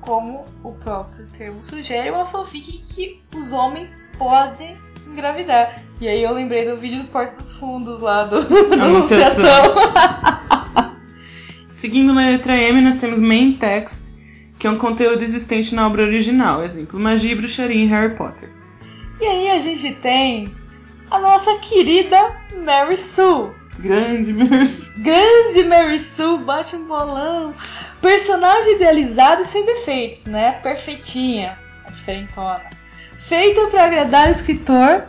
como 0.05 0.45
o 0.63 0.71
próprio 0.73 1.25
termo 1.27 1.63
sugere, 1.63 2.11
uma 2.11 2.25
fanfic 2.25 2.83
que 2.89 3.21
os 3.35 3.51
homens 3.51 4.09
podem 4.17 4.77
engravidar. 5.07 5.81
E 5.99 6.07
aí 6.07 6.21
eu 6.21 6.33
lembrei 6.33 6.69
do 6.69 6.77
vídeo 6.77 7.03
do 7.03 7.07
Porto 7.07 7.37
dos 7.37 7.57
Fundos 7.57 7.99
lá 7.99 8.25
do 8.25 8.41
da 8.75 8.83
Anunciação. 8.83 9.73
Seguindo 11.69 12.13
na 12.13 12.27
letra 12.27 12.55
M, 12.57 12.81
nós 12.81 12.95
temos 12.97 13.19
Main 13.19 13.53
Text, 13.53 14.15
que 14.59 14.67
é 14.67 14.69
um 14.69 14.77
conteúdo 14.77 15.21
existente 15.21 15.75
na 15.75 15.87
obra 15.87 16.03
original, 16.03 16.63
exemplo, 16.63 16.99
magia, 16.99 17.35
bruxaria 17.35 17.83
em 17.83 17.87
Harry 17.87 18.15
Potter. 18.15 18.49
E 19.19 19.25
aí 19.25 19.49
a 19.49 19.59
gente 19.59 19.93
tem 19.95 20.53
a 21.09 21.19
nossa 21.19 21.57
querida 21.59 22.37
Mary 22.63 22.97
Sue. 22.97 23.51
Grande 23.79 24.33
Mary 24.33 24.67
Sue. 24.67 24.93
Grande 24.99 25.63
Mary 25.63 25.99
Sue, 25.99 26.37
bate 26.39 26.75
um 26.75 26.85
bolão. 26.85 27.53
Personagem 28.03 28.75
idealizada 28.75 29.43
e 29.43 29.45
sem 29.45 29.65
defeitos, 29.65 30.25
né? 30.25 30.59
Perfeitinha, 30.61 31.57
a 31.85 31.89
diferentona. 31.89 32.61
Feita 33.17 33.67
para 33.67 33.85
agradar 33.85 34.27
o 34.27 34.31
escritor, 34.31 35.05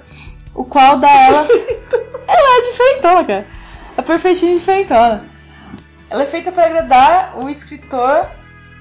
o 0.54 0.64
qual 0.64 0.98
dá 0.98 1.10
ela. 1.10 1.44
ela 2.28 2.58
é 2.58 2.70
diferentona, 2.70 3.24
cara. 3.24 3.46
A 3.98 4.02
perfeitinha 4.02 4.52
e 4.52 4.58
diferentona. 4.58 5.28
Ela 6.08 6.22
é 6.22 6.26
feita 6.26 6.52
para 6.52 6.66
agradar 6.66 7.36
o 7.36 7.50
escritor, 7.50 8.28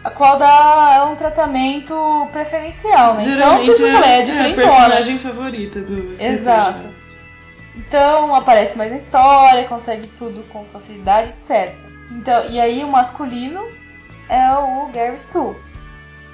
a 0.04 0.12
qual 0.12 0.38
dá 0.38 0.93
ela 0.93 1.10
um 1.10 1.15
tratamento 1.15 1.95
preferencial, 2.32 3.15
né? 3.15 3.23
Geralmente 3.23 3.63
então, 3.63 3.65
por 3.65 3.71
isso 3.71 3.86
é, 3.86 3.89
eu 3.89 3.93
falei, 3.93 4.12
é 4.12 4.21
diferentona. 4.21 4.54
diferentona. 4.54 4.73
É 4.73 4.76
a 4.76 4.89
personagem 4.89 5.17
favorita 5.17 5.82
do 5.82 6.12
escritor. 6.12 6.36
Exato. 6.36 6.84
Então 7.76 8.36
aparece 8.36 8.78
mais 8.78 8.91
na 8.91 8.97
história, 8.97 9.67
consegue 9.67 10.06
tudo 10.10 10.43
com 10.49 10.63
facilidade, 10.65 11.30
etc. 11.30 11.73
Então, 12.12 12.47
e 12.47 12.60
aí 12.60 12.84
o 12.84 12.88
masculino 12.88 13.82
é 14.30 14.50
o 14.56 14.90
Gary 14.94 15.20
Stu. 15.20 15.56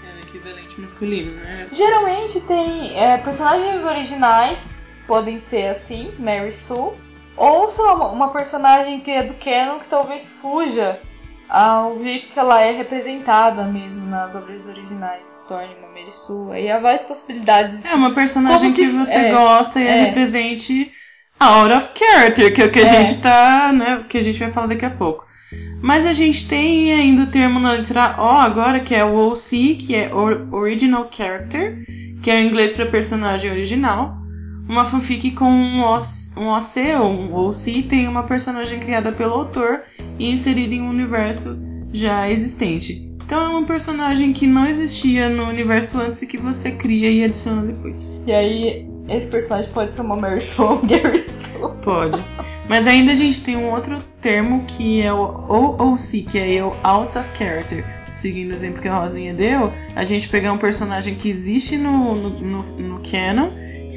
É 0.06 0.16
o 0.16 0.20
equivalente 0.20 0.80
masculino, 0.80 1.32
né? 1.36 1.68
Geralmente 1.72 2.40
tem 2.42 2.98
é, 2.98 3.18
personagens 3.18 3.84
originais, 3.84 4.86
podem 5.08 5.38
ser 5.38 5.68
assim, 5.68 6.14
Mary 6.20 6.52
Sue, 6.54 6.94
ou 7.36 7.70
sei 7.70 7.84
lá, 7.86 7.94
uma, 7.96 8.08
uma 8.12 8.30
personagem 8.32 9.00
que 9.02 9.12
é 9.12 9.24
do 9.24 9.34
canon 9.36 9.80
que 9.80 9.88
talvez 9.88 10.30
fuja 10.30 11.00
ao 11.48 11.98
jeito 12.00 12.30
que 12.30 12.38
ela 12.40 12.62
é 12.62 12.72
representada 12.72 13.66
mesmo 13.66 14.06
nas 14.06 14.36
obras 14.36 14.68
originais, 14.68 15.26
se 15.28 15.48
torne 15.48 15.74
uma 15.80 15.88
Mary 15.88 16.12
Sue. 16.12 16.52
Aí 16.52 16.70
há 16.72 16.78
várias 16.78 17.02
possibilidades. 17.02 17.86
É 17.86 17.96
uma 17.96 18.12
personagem 18.14 18.72
que 18.72 18.86
você 18.86 19.18
é, 19.18 19.32
gosta 19.32 19.80
e 19.80 19.88
é. 19.88 20.04
represente 20.06 20.92
out 21.40 21.74
of 21.74 21.90
character, 21.96 22.54
que 22.54 22.62
é 22.62 22.66
o 22.66 22.72
que 22.72 22.80
a 22.80 22.84
É. 22.84 23.04
gente 23.06 23.22
tá, 23.22 23.72
né, 23.74 24.06
que 24.08 24.18
a 24.18 24.22
gente 24.24 24.38
vai 24.40 24.52
falar 24.52 24.68
daqui 24.68 24.86
a 24.86 24.90
pouco. 24.92 25.26
Mas 25.82 26.06
a 26.06 26.14
gente 26.14 26.48
tem 26.48 26.94
ainda 26.94 27.24
o 27.24 27.28
termo 27.28 27.60
na 27.60 27.72
letra 27.72 28.16
O 28.18 28.26
agora, 28.38 28.80
que 28.80 28.94
é 28.94 29.04
o 29.04 29.16
OC, 29.30 29.76
que 29.76 29.96
é 29.96 30.14
or- 30.14 30.48
Original 30.52 31.08
Character, 31.10 31.84
que 32.22 32.30
é 32.30 32.42
em 32.42 32.48
inglês 32.48 32.74
para 32.74 32.86
personagem 32.86 33.50
original. 33.52 34.18
Uma 34.68 34.86
fanfic 34.86 35.32
com 35.32 35.50
um 35.50 35.82
OC, 35.82 36.38
um 36.38 36.50
ou 37.00 37.10
um 37.12 37.34
OC 37.34 37.84
tem 37.84 38.08
uma 38.08 38.24
personagem 38.24 38.78
criada 38.80 39.12
pelo 39.12 39.34
autor 39.34 39.82
e 40.20 40.30
inserida 40.32 40.76
em 40.76 40.82
um 40.82 40.90
universo 40.90 41.58
já 41.92 42.30
existente. 42.30 43.10
Então 43.26 43.42
é 43.42 43.48
uma 43.50 43.64
personagem 43.66 44.34
que 44.34 44.46
não 44.46 44.66
existia 44.68 45.30
no 45.30 45.46
universo 45.48 46.00
antes 46.00 46.22
e 46.22 46.28
que 46.28 46.38
você 46.38 46.72
cria 46.72 47.10
e 47.10 47.24
adiciona 47.24 47.62
depois. 47.64 48.20
E 48.28 48.32
aí 48.32 48.88
esse 49.08 49.28
personagem 49.28 49.72
pode 49.72 49.92
ser 49.92 50.02
uma 50.02 50.16
Mary 50.16 50.40
um 50.60 50.86
Gary. 50.88 51.24
Pode. 51.84 52.20
Mas 52.70 52.86
ainda 52.86 53.12
a 53.12 53.16
gente 53.16 53.42
tem 53.42 53.58
um 53.58 53.72
outro 53.72 54.00
termo 54.22 54.64
que 54.68 55.02
é 55.02 55.12
o 55.12 55.18
OOC, 55.18 56.22
que 56.22 56.38
é 56.38 56.64
o 56.64 56.78
Out 56.84 57.18
of 57.18 57.36
Character. 57.36 57.84
Seguindo 58.08 58.52
o 58.52 58.54
exemplo 58.54 58.80
que 58.80 58.88
a 58.88 58.94
Rosinha 58.94 59.34
deu, 59.34 59.74
a 59.96 60.06
gente 60.06 60.30
pegar 60.30 60.54
um 60.54 60.58
personagem 60.60 61.16
que 61.16 61.30
existe 61.30 61.78
no, 61.78 62.14
no, 62.14 62.30
no, 62.30 62.62
no 62.62 63.02
canon 63.02 63.50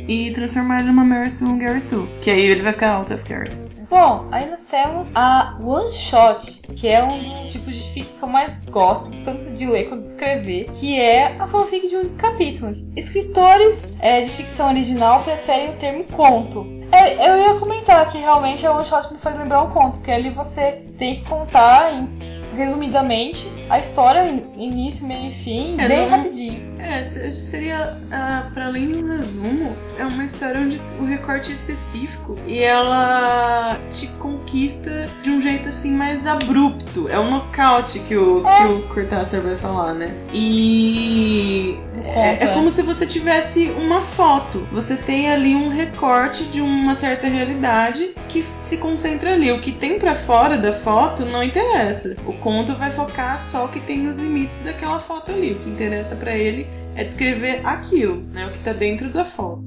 e 0.08 0.30
transformar 0.30 0.78
ele 0.78 0.88
numa 0.88 1.04
Mary 1.04 1.30
Sue 1.30 1.58
Gary 1.58 1.82
Stu. 1.82 2.08
Que 2.22 2.30
aí 2.30 2.40
ele 2.46 2.62
vai 2.62 2.72
ficar 2.72 2.94
out 2.94 3.12
of 3.12 3.22
character. 3.28 3.71
Bom, 3.92 4.26
aí 4.32 4.48
nós 4.48 4.64
temos 4.64 5.12
a 5.14 5.54
One 5.62 5.92
Shot, 5.92 6.62
que 6.76 6.88
é 6.88 7.04
um 7.04 7.40
dos 7.40 7.50
tipos 7.50 7.74
de 7.74 7.82
fic 7.92 8.06
que 8.08 8.22
eu 8.22 8.26
mais 8.28 8.56
gosto, 8.70 9.10
tanto 9.22 9.50
de 9.52 9.66
ler 9.66 9.86
quanto 9.90 10.00
de 10.04 10.08
escrever, 10.08 10.70
que 10.72 10.98
é 10.98 11.36
a 11.38 11.46
fanfic 11.46 11.88
de 11.88 11.98
um 11.98 12.08
capítulo. 12.16 12.74
Escritores 12.96 14.00
é, 14.00 14.22
de 14.22 14.30
ficção 14.30 14.70
original 14.70 15.22
preferem 15.22 15.72
o 15.72 15.76
termo 15.76 16.04
conto. 16.04 16.66
É, 16.90 17.28
eu 17.28 17.36
ia 17.36 17.54
comentar 17.60 18.10
que 18.10 18.16
realmente 18.16 18.66
a 18.66 18.72
One 18.74 18.86
Shot 18.86 19.12
me 19.12 19.18
faz 19.18 19.36
lembrar 19.36 19.62
um 19.62 19.68
conto, 19.70 19.98
porque 19.98 20.10
ali 20.10 20.30
você 20.30 20.82
tem 20.96 21.14
que 21.16 21.28
contar, 21.28 21.92
em- 21.92 22.08
resumidamente, 22.56 23.46
a 23.68 23.78
história, 23.78 24.26
in- 24.26 24.54
início, 24.56 25.06
meio 25.06 25.28
e 25.28 25.32
fim, 25.32 25.76
É, 25.78 25.86
bem 25.88 26.06
rapidinho. 26.08 26.71
É, 26.82 27.04
se- 27.04 27.36
seria, 27.36 27.96
ah, 28.10 28.50
para 28.52 28.66
além 28.66 28.88
de 28.88 28.94
um 28.96 29.08
resumo, 29.08 29.76
é 29.98 30.04
uma 30.04 30.24
história 30.24 30.60
onde 30.60 30.80
o 31.00 31.04
recorte 31.04 31.50
é 31.50 31.54
específico 31.54 32.36
e 32.46 32.58
ela 32.60 33.78
te 33.88 34.08
conquista 34.18 35.08
de 35.22 35.30
um 35.30 35.40
jeito 35.40 35.68
assim 35.68 35.92
mais 35.92 36.26
abrupto. 36.26 37.08
É 37.08 37.18
um 37.18 37.30
nocaute 37.30 38.00
que 38.00 38.16
o, 38.16 38.42
que 38.42 38.64
o 38.64 38.82
Cortázar 38.92 39.40
vai 39.42 39.54
falar, 39.54 39.94
né? 39.94 40.12
E 40.32 41.76
É. 42.04 42.44
é, 42.44 42.44
é 42.44 42.46
como 42.54 42.70
se 42.70 42.82
você 42.82 43.06
tivesse 43.06 43.66
uma 43.78 44.00
foto. 44.00 44.66
Você 44.72 44.96
tem 44.96 45.30
ali 45.30 45.54
um 45.54 45.68
recorte 45.68 46.44
de 46.44 46.60
uma 46.60 46.94
certa 46.94 47.28
realidade 47.28 48.10
que 48.28 48.44
se 48.58 48.78
concentra 48.78 49.32
ali. 49.32 49.50
O 49.52 49.58
que 49.60 49.72
tem 49.72 49.98
para 49.98 50.14
fora 50.14 50.58
da 50.58 50.72
foto 50.72 51.24
não 51.24 51.42
interessa. 51.42 52.16
O 52.26 52.32
conto 52.34 52.74
vai 52.74 52.90
focar 52.90 53.38
só 53.38 53.66
o 53.66 53.68
que 53.68 53.80
tem 53.80 53.98
nos 54.00 54.16
limites 54.16 54.58
daquela 54.58 54.98
foto 54.98 55.30
ali. 55.30 55.52
O 55.52 55.56
que 55.56 55.70
interessa 55.70 56.16
para 56.16 56.36
ele 56.36 56.66
é 56.94 57.04
descrever 57.04 57.60
aquilo, 57.64 58.22
né? 58.22 58.46
O 58.46 58.50
que 58.50 58.58
tá 58.60 58.72
dentro 58.72 59.08
da 59.08 59.24
foto. 59.24 59.62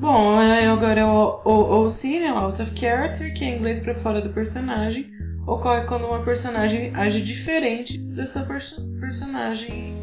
Bom, 0.00 0.38
agora 0.38 1.00
é 1.00 1.04
o, 1.04 1.40
o, 1.44 1.86
o 1.86 1.88
é 1.88 2.32
o 2.32 2.36
out 2.36 2.62
of 2.62 2.78
character, 2.78 3.34
que 3.34 3.44
é 3.44 3.48
em 3.48 3.56
inglês 3.56 3.80
para 3.80 3.94
fora 3.94 4.20
do 4.20 4.30
personagem. 4.30 5.10
Ocorre 5.46 5.86
quando 5.86 6.06
uma 6.06 6.22
personagem 6.22 6.92
age 6.94 7.20
diferente 7.20 7.98
da 7.98 8.26
sua 8.26 8.42
perso 8.42 8.86
personagem 9.00 9.96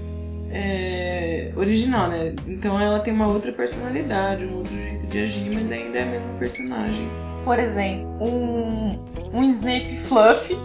é, 0.51 1.53
original, 1.55 2.09
né? 2.09 2.33
Então 2.47 2.79
ela 2.79 2.99
tem 2.99 3.13
uma 3.13 3.27
outra 3.27 3.51
personalidade, 3.51 4.43
um 4.45 4.57
outro 4.57 4.73
jeito 4.73 5.07
de 5.07 5.19
agir, 5.19 5.49
mas 5.53 5.71
ainda 5.71 5.99
é 5.99 6.03
a 6.03 6.05
mesma 6.07 6.33
personagem. 6.39 7.07
Por 7.45 7.59
exemplo, 7.59 8.07
um, 8.19 8.99
um 9.31 9.43
Snape 9.43 9.95
Fluff. 9.97 10.57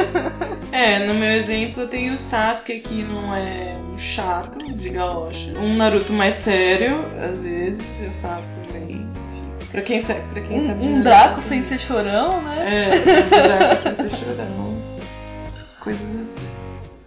é, 0.72 1.06
no 1.06 1.12
meu 1.12 1.30
exemplo 1.30 1.82
eu 1.82 1.88
tenho 1.88 2.14
o 2.14 2.18
Sasuke 2.18 2.80
que 2.80 3.02
não 3.02 3.34
é 3.34 3.78
um 3.92 3.98
chato 3.98 4.58
de 4.72 4.88
galocha. 4.88 5.50
Um 5.58 5.76
Naruto 5.76 6.14
mais 6.14 6.34
sério, 6.34 6.96
às 7.22 7.44
vezes 7.44 8.02
eu 8.02 8.10
faço 8.22 8.58
também. 8.62 9.06
Pra 9.70 9.82
quem, 9.82 10.00
sabe, 10.00 10.22
pra 10.32 10.40
quem 10.40 10.56
um, 10.56 10.60
sabe. 10.60 10.84
Um 10.84 11.02
Draco 11.02 11.42
sem 11.42 11.62
ser 11.62 11.78
chorão, 11.78 12.40
né? 12.40 12.88
É, 12.88 12.94
um 12.94 13.28
Draco 13.28 13.82
sem 13.82 13.94
ser 13.96 14.16
chorão. 14.16 14.82
Coisas 15.80 16.16
assim. 16.16 16.48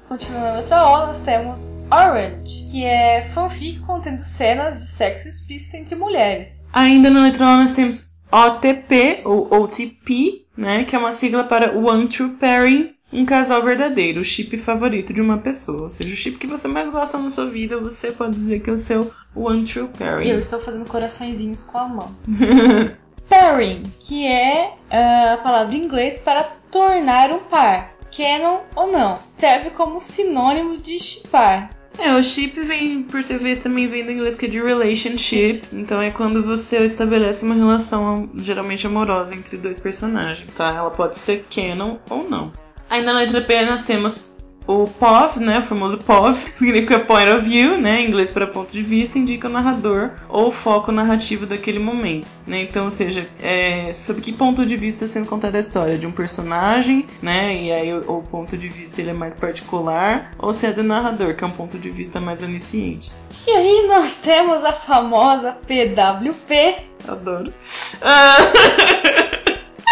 Continuando 0.08 0.46
na 0.46 0.54
letra 0.60 0.86
O, 0.86 1.08
nós 1.08 1.20
temos 1.20 1.72
Orange, 1.92 2.68
que 2.72 2.86
é 2.86 3.22
fanfic 3.22 3.80
contendo 3.80 4.20
cenas 4.20 4.80
de 4.80 4.88
sexo 4.88 5.28
explícito 5.28 5.76
entre 5.76 5.96
mulheres. 5.96 6.66
Ainda 6.72 7.10
na 7.10 7.24
letra 7.24 7.46
O 7.46 7.58
nós 7.58 7.72
temos 7.72 8.07
OTP, 8.32 9.22
ou 9.24 9.54
OTP, 9.54 10.46
né, 10.56 10.84
que 10.84 10.96
é 10.96 11.00
uma 11.00 11.12
sigla 11.12 11.44
para 11.44 11.78
One 11.78 12.08
True 12.08 12.32
Pairing, 12.32 12.94
um 13.12 13.26
casal 13.26 13.64
verdadeiro, 13.64 14.22
o 14.22 14.26
chip 14.26 14.58
favorito 14.58 15.14
de 15.14 15.22
uma 15.22 15.38
pessoa. 15.38 15.84
Ou 15.84 15.90
seja, 15.90 16.14
o 16.14 16.18
chip 16.18 16.38
que 16.38 16.48
você 16.48 16.68
mais 16.68 16.90
gosta 16.90 17.18
na 17.18 17.30
sua 17.30 17.46
vida, 17.46 17.80
você 17.80 18.12
pode 18.12 18.36
dizer 18.36 18.60
que 18.60 18.70
é 18.70 18.74
o 18.74 18.78
seu 18.78 19.12
One 19.36 19.64
True 19.64 19.88
Pairing. 19.98 20.28
Eu 20.28 20.40
estou 20.40 20.60
fazendo 20.60 20.86
coraçõezinhos 20.86 21.64
com 21.64 21.78
a 21.78 21.88
mão. 21.88 22.16
Pairing, 23.30 23.84
que 24.00 24.26
é 24.26 24.74
uh, 24.90 25.34
a 25.34 25.38
palavra 25.38 25.76
em 25.76 25.84
inglês 25.84 26.20
para 26.20 26.44
tornar 26.72 27.32
um 27.32 27.40
par. 27.40 27.94
Canon 28.16 28.62
ou 28.76 28.92
não, 28.92 29.20
serve 29.36 29.72
como 29.72 30.00
sinônimo 30.02 30.78
de 30.78 30.98
chipar. 30.98 31.70
É, 32.00 32.14
o 32.16 32.24
chip 32.24 32.60
vem, 32.62 33.04
por 33.04 33.24
sua 33.24 33.38
vez, 33.38 33.60
também 33.60 33.88
vem 33.88 34.06
do 34.06 34.12
inglês 34.12 34.36
que 34.36 34.46
é 34.46 34.50
de 34.50 34.62
relationship. 34.62 35.64
Então 35.74 36.02
é 36.02 36.12
quando 36.12 36.44
você 36.44 36.84
estabelece 36.86 37.44
uma 37.44 37.56
relação 37.56 38.30
geralmente 38.36 38.86
amorosa 38.86 39.36
entre 39.36 39.58
dois 39.58 39.80
personagens, 39.80 40.50
tá? 40.56 40.74
Ela 40.74 40.92
pode 40.92 41.18
ser 41.18 41.46
canon 41.50 41.98
ou 42.10 42.30
não. 42.30 42.54
Aí 42.90 43.02
na 43.02 43.14
letra 43.14 43.42
P 43.42 43.66
nós 43.66 43.82
temos 43.82 44.37
o 44.68 44.88
POV, 44.88 45.40
né, 45.40 45.60
o 45.60 45.62
famoso 45.62 45.98
POV, 46.00 46.38
significa 46.56 47.00
point 47.00 47.30
of 47.32 47.48
view, 47.48 47.80
né, 47.80 48.02
em 48.02 48.08
inglês 48.08 48.30
para 48.30 48.46
ponto 48.46 48.72
de 48.72 48.84
vista, 48.84 49.18
indica 49.18 49.48
o 49.48 49.52
narrador 49.52 50.12
ou 50.28 50.48
o 50.48 50.52
foco 50.52 50.92
narrativo 50.92 51.46
daquele 51.46 51.80
momento, 51.80 52.28
né? 52.46 52.62
Então, 52.62 52.86
ou 52.86 52.90
seja, 52.90 53.28
é 53.42 53.92
sobre 53.94 54.22
que 54.22 54.34
ponto 54.34 54.66
de 54.66 54.76
vista 54.76 55.06
está 55.06 55.20
sendo 55.20 55.30
contada 55.30 55.58
a 55.58 55.60
história 55.60 55.98
de 55.98 56.06
um 56.06 56.12
personagem, 56.12 57.08
né? 57.22 57.56
E 57.56 57.72
aí 57.72 57.94
o, 57.94 58.18
o, 58.18 58.24
ponto 58.24 58.58
de 58.58 58.68
vista 58.68 59.02
ele 59.02 59.12
é 59.12 59.14
mais 59.14 59.34
particular, 59.34 60.32
ou 60.38 60.52
se 60.52 60.68
é 60.68 60.74
do 60.74 60.84
narrador, 60.84 61.36
que 61.36 61.44
é 61.44 61.48
um 61.48 61.52
ponto 61.52 61.80
de 61.80 61.90
vista 61.90 62.20
mais 62.20 62.44
onisciente. 62.44 63.12
E 63.48 63.52
aí 63.52 63.88
nós 63.88 64.18
temos 64.18 64.66
a 64.66 64.74
famosa 64.74 65.54
PWP. 65.54 66.76
Adoro. 67.08 67.54
Uh... 68.02 69.18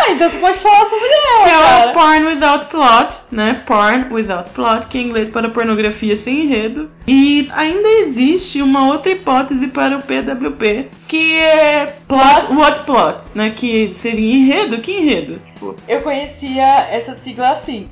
Ah, 0.08 0.12
então 0.12 0.30
você 0.30 0.38
pode 0.38 0.60
falar 0.60 0.86
sobre 0.86 1.08
ela. 1.08 1.44
Que 1.46 1.88
é 1.88 1.89
o 1.89 1.94
Porn 1.94 2.26
Without 2.26 2.65
Plot, 2.65 3.18
né? 3.32 3.60
Porn 3.65 4.13
Without 4.13 4.52
Plot, 4.52 4.88
que 4.88 5.00
é 5.00 5.02
em 5.02 5.06
inglês 5.06 5.30
para 5.30 5.50
pornografia 5.50 6.15
sem 6.15 6.41
enredo. 6.41 6.91
E 7.08 7.50
ainda 7.52 7.88
existe 8.00 8.62
uma 8.62 8.86
outra 8.88 9.13
hipótese 9.13 9.70
para 9.70 9.98
o 9.98 10.04
PWP, 10.04 10.89
que 11.08 11.38
é 11.38 11.98
plot, 12.08 12.54
what 12.54 12.82
plot, 12.82 13.26
né? 13.34 13.50
Que 13.50 13.91
seria 13.96 14.36
enredo, 14.36 14.78
que 14.78 14.91
enredo? 14.91 15.41
Tipo... 15.44 15.76
Eu 15.88 16.02
conhecia 16.02 16.88
essa 16.91 17.15
sigla 17.15 17.50
assim. 17.50 17.89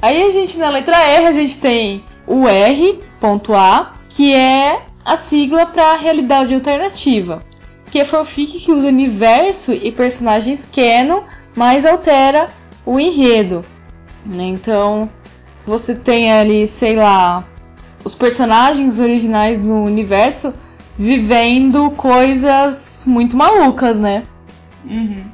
Aí 0.00 0.22
a 0.22 0.30
gente 0.30 0.56
na 0.58 0.70
letra 0.70 0.96
R 0.96 1.26
a 1.26 1.32
gente 1.32 1.60
tem 1.60 2.04
o 2.26 2.48
R.A, 2.48 3.92
que 4.08 4.34
é 4.34 4.80
a 5.04 5.16
sigla 5.16 5.66
para 5.66 5.94
realidade 5.94 6.54
alternativa 6.54 7.42
que 7.90 8.00
é 8.00 8.04
fanfic 8.04 8.58
que 8.58 8.72
usa 8.72 8.88
universo 8.88 9.72
e 9.72 9.90
personagens 9.90 10.68
canon, 10.72 11.22
mas 11.54 11.86
altera 11.86 12.48
o 12.84 12.98
enredo. 12.98 13.64
Então, 14.26 15.10
você 15.66 15.94
tem 15.94 16.32
ali, 16.32 16.66
sei 16.66 16.96
lá, 16.96 17.44
os 18.04 18.14
personagens 18.14 19.00
originais 19.00 19.62
no 19.62 19.84
universo 19.84 20.54
vivendo 20.96 21.90
coisas 21.92 23.04
muito 23.06 23.36
malucas, 23.36 23.98
né? 23.98 24.24
Uhum. 24.84 25.24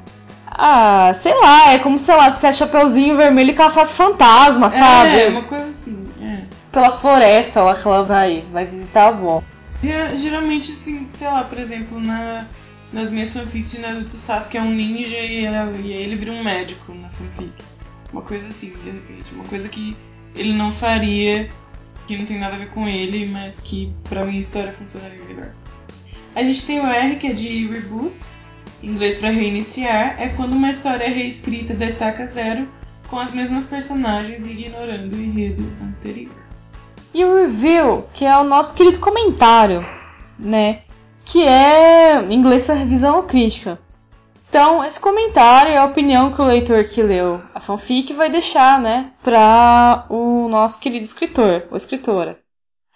Ah, 0.47 1.11
sei 1.15 1.35
lá, 1.41 1.73
é 1.73 1.79
como, 1.79 1.99
sei 1.99 2.15
lá, 2.15 2.31
se 2.31 2.47
a 2.47 2.53
Chapeuzinho 2.53 3.17
Vermelho 3.17 3.55
caçasse 3.55 3.95
fantasma, 3.95 4.71
sabe? 4.71 5.21
É, 5.23 5.29
uma 5.29 5.43
coisa 5.43 5.65
assim, 5.65 6.05
é. 6.23 6.39
Pela 6.71 6.91
floresta 6.91 7.63
lá 7.63 7.75
que 7.75 7.87
ela 7.87 8.05
vai, 8.05 8.45
vai 8.53 8.65
visitar 8.65 9.05
a 9.05 9.09
avó. 9.09 9.43
É, 9.83 10.17
geralmente, 10.17 10.71
assim, 10.71 11.07
sei 11.11 11.29
lá, 11.29 11.45
por 11.45 11.59
exemplo, 11.59 12.01
na, 12.01 12.47
nas 12.93 13.11
minhas 13.11 13.33
fanfics 13.33 13.73
de 13.73 13.81
Naruto, 13.81 14.19
Sasuke 14.19 14.57
é 14.57 14.63
um 14.63 14.73
ninja 14.73 15.19
e, 15.19 15.45
ela, 15.45 15.71
e 15.77 15.93
aí 15.93 16.03
ele 16.03 16.17
vira 16.17 16.33
um 16.33 16.43
médico 16.43 16.95
na 16.95 17.09
fanfic. 17.09 17.53
Uma 18.13 18.23
coisa 18.23 18.47
assim, 18.47 18.71
de 18.71 18.91
repente. 18.91 19.35
Uma 19.35 19.45
coisa 19.45 19.69
que 19.69 19.97
ele 20.35 20.53
não 20.53 20.73
faria, 20.73 21.51
que 22.07 22.17
não 22.17 22.25
tem 22.25 22.39
nada 22.39 22.55
a 22.55 22.59
ver 22.59 22.71
com 22.71 22.89
ele, 22.89 23.27
mas 23.27 23.61
que 23.61 23.93
pra 24.05 24.25
minha 24.25 24.41
história 24.41 24.73
funcionaria 24.73 25.23
melhor. 25.25 25.53
A 26.35 26.43
gente 26.43 26.65
tem 26.65 26.81
o 26.81 26.87
R, 26.87 27.17
que 27.17 27.27
é 27.27 27.33
de 27.33 27.67
reboot, 27.67 28.25
em 28.83 28.89
inglês 28.89 29.17
para 29.17 29.31
reiniciar, 29.31 30.17
é 30.19 30.29
quando 30.31 30.53
uma 30.53 30.71
história 30.71 31.05
é 31.05 31.09
reescrita 31.09 31.75
da 31.75 31.87
estaca 31.87 32.27
zero 32.27 32.69
com 33.09 33.19
as 33.19 33.33
mesmas 33.33 33.67
personagens 33.67 34.47
ignorando 34.47 35.15
o 35.15 35.21
enredo 35.21 35.65
anterior 35.83 36.44
e 37.15 37.25
o 37.25 37.37
review, 37.37 38.05
que 38.13 38.25
é 38.25 38.37
o 38.37 38.45
nosso 38.45 38.75
querido 38.75 38.99
comentário, 38.99 39.87
né? 40.39 40.83
Que 41.25 41.45
é 41.45 42.21
em 42.21 42.35
inglês 42.35 42.65
para 42.65 42.75
revisão 42.75 43.17
ou 43.17 43.23
crítica. 43.23 43.79
Então, 44.49 44.85
esse 44.85 45.01
comentário 45.01 45.73
é 45.73 45.79
a 45.79 45.85
opinião 45.85 46.33
que 46.33 46.41
o 46.41 46.45
leitor 46.45 46.85
que 46.85 47.03
leu 47.03 47.41
a 47.55 47.61
fanfic 47.61 48.13
vai 48.13 48.31
deixar, 48.31 48.81
né, 48.81 49.11
para 49.23 50.07
o 50.09 50.49
nosso 50.49 50.79
querido 50.79 51.05
escritor 51.05 51.65
ou 51.71 51.77
escritora. 51.77 52.39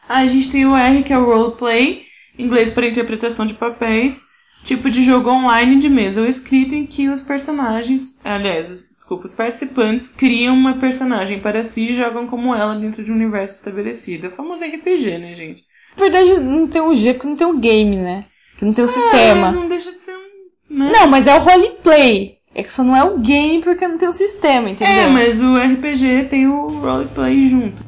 Ah, 0.08 0.18
a 0.18 0.26
gente 0.26 0.50
tem 0.50 0.66
o 0.66 0.76
R, 0.76 1.02
que 1.02 1.12
é 1.12 1.18
o 1.18 1.24
roleplay, 1.24 2.04
inglês 2.38 2.70
para 2.70 2.86
interpretação 2.86 3.44
de 3.44 3.54
papéis, 3.54 4.22
tipo 4.64 4.88
de 4.88 5.02
jogo 5.02 5.30
online 5.30 5.80
de 5.80 5.88
mesa 5.88 6.20
ou 6.20 6.28
escrito 6.28 6.74
em 6.74 6.86
que 6.86 7.08
os 7.08 7.22
personagens, 7.22 8.20
aliás, 8.24 8.87
desculpa, 9.08 9.24
os 9.24 9.34
participantes 9.34 10.08
criam 10.08 10.54
uma 10.54 10.74
personagem 10.74 11.40
para 11.40 11.64
si 11.64 11.90
e 11.90 11.94
jogam 11.94 12.26
como 12.26 12.54
ela 12.54 12.74
dentro 12.74 13.02
de 13.02 13.10
um 13.10 13.14
universo 13.14 13.54
estabelecido. 13.54 14.26
É 14.26 14.28
o 14.28 14.32
famoso 14.32 14.62
RPG, 14.62 15.16
né, 15.16 15.34
gente? 15.34 15.64
Na 15.96 16.04
verdade, 16.04 16.38
não 16.38 16.66
tem 16.66 16.82
um 16.82 16.94
G 16.94 17.14
porque 17.14 17.26
não 17.26 17.36
tem 17.36 17.46
um 17.46 17.58
game, 17.58 17.96
né? 17.96 18.26
Que 18.58 18.66
não 18.66 18.72
tem 18.72 18.84
um 18.84 18.88
é, 18.88 18.90
sistema. 18.90 19.40
Mas 19.46 19.54
não 19.54 19.68
deixa 19.68 19.92
de 19.92 20.00
ser 20.00 20.14
um. 20.14 20.76
Né? 20.76 20.92
Não, 20.92 21.08
mas 21.08 21.26
é 21.26 21.34
o 21.34 21.40
roleplay. 21.40 22.36
É 22.54 22.62
que 22.62 22.72
só 22.72 22.84
não 22.84 22.94
é 22.94 23.02
o 23.02 23.18
game 23.18 23.62
porque 23.62 23.88
não 23.88 23.96
tem 23.96 24.08
o 24.08 24.10
um 24.10 24.14
sistema, 24.14 24.68
entendeu? 24.68 24.94
É, 24.94 25.06
mas 25.06 25.40
o 25.40 25.56
RPG 25.56 26.24
tem 26.28 26.46
o 26.46 26.80
roleplay 26.80 27.48
junto. 27.48 27.82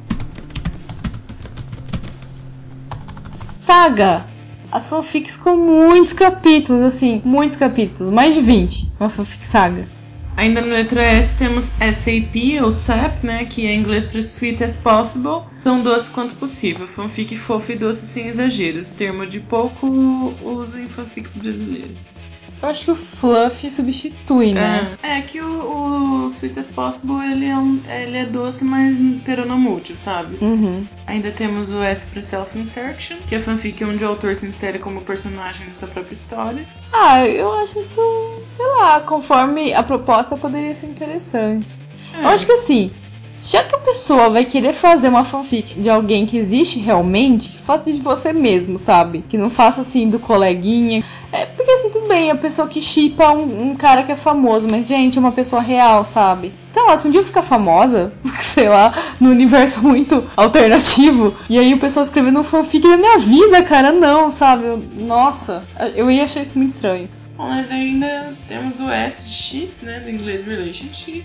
Saga. 3.60 4.26
As 4.72 4.86
fanfics 4.86 5.36
com 5.36 5.56
muitos 5.56 6.12
capítulos, 6.12 6.82
assim, 6.82 7.20
muitos 7.24 7.56
capítulos, 7.56 8.10
mais 8.10 8.34
de 8.34 8.40
20. 8.40 8.92
Uma 8.98 9.10
fanfic 9.10 9.46
saga. 9.46 9.99
Ainda 10.40 10.62
na 10.62 10.72
letra 10.72 11.02
S 11.02 11.36
temos 11.36 11.64
SAP 11.64 12.62
ou 12.62 12.72
SAP, 12.72 13.24
né, 13.24 13.44
que 13.44 13.66
é 13.66 13.74
em 13.74 13.80
inglês 13.80 14.06
para 14.06 14.20
Sweet 14.20 14.64
as 14.64 14.74
Possible, 14.74 15.42
tão 15.62 15.82
doce 15.82 16.10
quanto 16.10 16.34
possível, 16.34 16.86
fanfic 16.86 17.36
fofo 17.36 17.72
e 17.72 17.76
doce 17.76 18.06
sem 18.06 18.26
exageros, 18.28 18.88
termo 18.88 19.26
de 19.26 19.38
pouco 19.38 19.86
uso 20.42 20.78
em 20.80 20.88
fanfics 20.88 21.36
brasileiros. 21.36 22.08
Eu 22.62 22.68
acho 22.68 22.84
que 22.84 22.90
o 22.90 22.96
Fluff 22.96 23.70
substitui, 23.70 24.52
né? 24.52 24.98
É, 25.02 25.18
é 25.18 25.22
que 25.22 25.40
o, 25.40 26.26
o 26.26 26.28
Sweet 26.28 26.58
as 26.58 26.68
Possible 26.68 27.16
ele 27.24 27.46
é, 27.46 27.56
um, 27.56 27.80
ele 27.88 28.18
é 28.18 28.26
doce, 28.26 28.64
mas 28.64 28.98
peronomútil, 29.24 29.96
sabe? 29.96 30.36
Uhum. 30.42 30.86
Ainda 31.06 31.30
temos 31.30 31.70
o 31.70 31.82
S 31.82 32.06
para 32.06 32.20
Self-Insertion, 32.20 33.16
que 33.26 33.34
é 33.34 33.38
fanfic 33.38 33.82
onde 33.82 34.04
o 34.04 34.08
autor 34.08 34.36
se 34.36 34.46
insere 34.46 34.78
como 34.78 35.00
personagem 35.00 35.66
na 35.68 35.74
sua 35.74 35.88
própria 35.88 36.12
história. 36.12 36.68
Ah, 36.92 37.24
eu 37.26 37.50
acho 37.54 37.78
isso, 37.78 38.00
sei 38.46 38.66
lá, 38.66 39.00
conforme 39.00 39.72
a 39.72 39.82
proposta 39.82 40.29
poderia 40.38 40.74
ser 40.74 40.86
interessante. 40.86 41.68
É. 42.14 42.24
Eu 42.24 42.28
acho 42.28 42.46
que 42.46 42.52
assim, 42.52 42.90
Já 43.42 43.64
que 43.64 43.74
a 43.74 43.78
pessoa 43.78 44.28
vai 44.28 44.44
querer 44.44 44.74
fazer 44.74 45.08
uma 45.08 45.24
fanfic 45.24 45.80
de 45.80 45.88
alguém 45.88 46.26
que 46.26 46.36
existe 46.36 46.78
realmente, 46.78 47.58
faça 47.58 47.90
de 47.90 48.00
você 48.00 48.34
mesmo, 48.34 48.76
sabe? 48.76 49.24
Que 49.26 49.38
não 49.38 49.48
faça 49.48 49.80
assim 49.80 50.10
do 50.10 50.18
coleguinha. 50.18 51.02
É, 51.32 51.46
porque 51.46 51.70
assim, 51.70 51.90
tudo 51.90 52.06
bem, 52.06 52.30
a 52.30 52.34
pessoa 52.34 52.68
que 52.68 52.82
chipa 52.82 53.30
um, 53.30 53.70
um, 53.70 53.76
cara 53.76 54.02
que 54.02 54.12
é 54.12 54.16
famoso, 54.16 54.68
mas 54.70 54.86
gente, 54.86 55.16
é 55.16 55.20
uma 55.20 55.32
pessoa 55.32 55.62
real, 55.62 56.04
sabe? 56.04 56.52
Então, 56.70 56.86
lá, 56.86 56.96
se 56.96 57.08
um 57.08 57.10
dia 57.10 57.20
eu 57.20 57.24
ficar 57.24 57.42
famosa, 57.42 58.12
sei 58.24 58.68
lá, 58.68 58.92
no 59.18 59.30
universo 59.30 59.82
muito 59.82 60.22
alternativo, 60.36 61.34
e 61.48 61.58
aí 61.58 61.72
o 61.72 61.78
pessoal 61.78 62.04
escrevendo 62.04 62.40
um 62.40 62.44
fanfic 62.44 62.86
da 62.86 62.96
minha 62.96 63.18
vida, 63.18 63.62
cara, 63.62 63.90
não, 63.90 64.30
sabe? 64.30 64.66
Eu, 64.66 64.82
nossa, 64.98 65.64
eu 65.94 66.10
ia 66.10 66.24
achar 66.24 66.42
isso 66.42 66.58
muito 66.58 66.70
estranho. 66.70 67.08
Mas 67.48 67.70
ainda 67.70 68.34
temos 68.46 68.80
o 68.80 68.90
S 68.90 69.26
de 69.26 69.32
ship, 69.32 69.72
né, 69.82 70.00
do 70.00 70.10
inglês 70.10 70.44
relationship, 70.44 71.24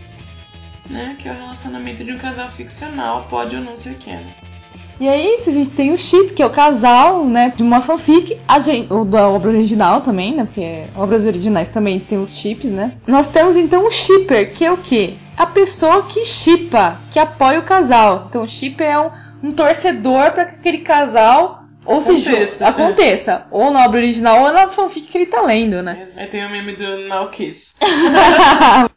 né, 0.89 1.15
que 1.19 1.27
é 1.27 1.31
o 1.31 1.35
relacionamento 1.35 2.03
de 2.03 2.11
um 2.11 2.17
casal 2.17 2.49
ficcional, 2.49 3.27
pode 3.29 3.55
ou 3.55 3.61
não 3.61 3.75
ser 3.75 3.97
canon. 3.97 4.31
E 4.97 5.09
aí, 5.09 5.37
se 5.37 5.49
a 5.49 5.53
gente 5.53 5.71
tem 5.71 5.91
o 5.91 5.97
chip, 5.97 6.33
que 6.33 6.41
é 6.41 6.45
o 6.45 6.49
casal, 6.49 7.25
né, 7.25 7.51
de 7.53 7.61
uma 7.61 7.81
fanfic, 7.81 8.39
a 8.47 8.59
gente, 8.59 8.91
ou 8.93 9.03
da 9.03 9.27
obra 9.27 9.51
original 9.51 9.99
também, 9.99 10.33
né, 10.33 10.45
porque 10.45 10.87
obras 10.95 11.25
originais 11.25 11.67
também 11.67 11.99
tem 11.99 12.17
os 12.17 12.37
chips, 12.37 12.71
né. 12.71 12.93
Nós 13.05 13.27
temos 13.27 13.57
então 13.57 13.85
o 13.85 13.91
shipper, 13.91 14.53
que 14.53 14.63
é 14.63 14.71
o 14.71 14.77
quê? 14.77 15.15
A 15.35 15.45
pessoa 15.45 16.03
que 16.03 16.23
chipa, 16.23 16.97
que 17.11 17.19
apoia 17.19 17.59
o 17.59 17.63
casal. 17.63 18.27
Então 18.29 18.43
o 18.43 18.47
shipper 18.47 18.87
é 18.87 18.99
um, 18.99 19.11
um 19.43 19.51
torcedor 19.51 20.31
para 20.31 20.45
que 20.45 20.55
aquele 20.55 20.77
casal 20.77 21.64
ou 21.85 21.99
aconteça, 21.99 22.47
se 22.47 22.63
aconteça. 22.63 23.31
É. 23.31 23.43
Ou 23.51 23.71
na 23.71 23.85
obra 23.85 23.99
original 23.99 24.43
ou 24.43 24.51
na 24.51 24.67
fanfic 24.67 25.07
que 25.07 25.17
ele 25.17 25.25
tá 25.27 25.41
lendo, 25.41 25.81
né? 25.81 26.07
Aí 26.17 26.27
tem 26.27 26.45
o 26.45 26.49
meme 26.49 26.75
do 26.75 27.07
Now 27.07 27.29
Kiss. 27.29 27.75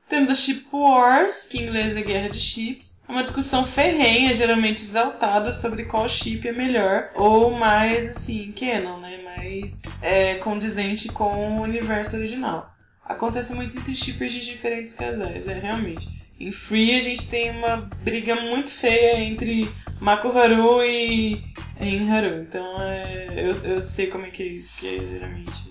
Temos 0.08 0.30
a 0.30 0.34
Ship 0.34 0.64
Wars, 0.72 1.46
que 1.48 1.58
em 1.58 1.64
inglês 1.64 1.94
é 1.94 2.00
Guerra 2.00 2.30
de 2.30 2.40
Chips. 2.40 3.02
É 3.06 3.12
uma 3.12 3.22
discussão 3.22 3.66
ferrenha, 3.66 4.32
geralmente 4.32 4.82
exaltada, 4.82 5.52
sobre 5.52 5.84
qual 5.84 6.08
chip 6.08 6.48
é 6.48 6.52
melhor 6.52 7.10
ou 7.14 7.50
mais, 7.50 8.08
assim, 8.08 8.52
canon, 8.52 8.98
né? 9.00 9.20
Mais 9.22 9.82
é, 10.00 10.36
condizente 10.36 11.08
com 11.08 11.58
o 11.58 11.62
universo 11.62 12.16
original. 12.16 12.70
Acontece 13.04 13.54
muito 13.54 13.76
entre 13.76 13.94
shippers 13.94 14.32
de 14.32 14.40
diferentes 14.40 14.94
casais, 14.94 15.46
é 15.46 15.58
realmente. 15.58 16.08
Em 16.40 16.52
Free 16.52 16.96
a 16.96 17.02
gente 17.02 17.28
tem 17.28 17.50
uma 17.50 17.76
briga 18.02 18.36
muito 18.36 18.70
feia 18.70 19.20
entre 19.20 19.68
Mako 20.00 20.28
Haru 20.38 20.84
e 20.84 21.42
em 21.80 22.10
Haru. 22.10 22.42
Então 22.42 22.82
é, 22.82 23.28
eu, 23.36 23.52
eu 23.64 23.82
sei 23.82 24.08
como 24.08 24.26
é 24.26 24.30
que 24.30 24.42
é 24.42 24.46
isso, 24.46 24.70
porque 24.72 24.98
geralmente 24.98 25.70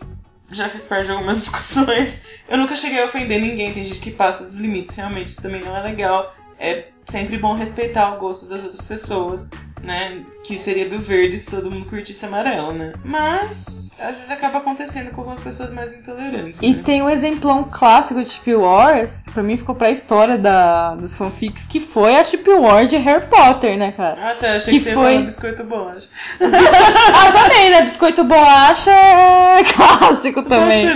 já 0.51 0.69
fiz 0.69 0.83
parte 0.83 1.05
de 1.05 1.11
algumas 1.11 1.39
discussões. 1.45 2.21
Eu 2.47 2.57
nunca 2.57 2.75
cheguei 2.75 3.01
a 3.01 3.05
ofender 3.05 3.41
ninguém, 3.41 3.73
tem 3.73 3.83
gente 3.83 3.99
que 3.99 4.11
passa 4.11 4.43
dos 4.43 4.57
limites, 4.57 4.95
realmente 4.95 5.29
isso 5.29 5.41
também 5.41 5.61
não 5.61 5.75
é 5.75 5.81
legal. 5.81 6.33
É 6.59 6.87
sempre 7.05 7.37
bom 7.37 7.53
respeitar 7.53 8.15
o 8.15 8.19
gosto 8.19 8.47
das 8.47 8.63
outras 8.63 8.85
pessoas 8.85 9.49
né? 9.83 10.23
Que 10.43 10.57
seria 10.57 10.89
do 10.89 10.99
verde 10.99 11.39
se 11.39 11.49
todo 11.49 11.69
mundo 11.69 11.85
curtisse 11.85 12.25
amarelo, 12.25 12.73
né? 12.73 12.93
Mas 13.03 13.97
às 13.99 14.15
vezes 14.15 14.31
acaba 14.31 14.59
acontecendo 14.59 15.11
com 15.11 15.21
algumas 15.21 15.39
pessoas 15.39 15.71
mais 15.71 15.93
intolerantes. 15.93 16.61
E 16.61 16.73
né? 16.73 16.81
tem 16.83 17.01
um 17.01 17.09
exemplão 17.09 17.63
clássico 17.63 18.23
de 18.23 18.29
Chip 18.29 18.55
Wars, 18.55 19.23
pra 19.33 19.43
mim 19.43 19.57
ficou 19.57 19.75
pra 19.75 19.91
história 19.91 20.37
da, 20.37 20.95
dos 20.95 21.15
fanfics, 21.15 21.65
que 21.65 21.79
foi 21.79 22.15
a 22.15 22.23
Chip 22.23 22.49
War 22.49 22.85
de 22.85 22.97
Harry 22.97 23.25
Potter, 23.27 23.77
né, 23.77 23.91
cara? 23.91 24.17
Ah, 24.19 24.35
tá, 24.35 24.53
achei 24.53 24.73
que, 24.73 24.79
que 24.79 24.85
você 24.85 24.93
foi... 24.93 25.17
biscoito 25.23 25.63
bolacha. 25.63 26.07
ah, 26.41 27.31
também, 27.31 27.69
né? 27.69 27.81
Biscoito 27.81 28.23
bolacha 28.23 28.91
é 28.91 29.63
clássico 29.73 30.43
também. 30.43 30.87
Tô 30.87 30.93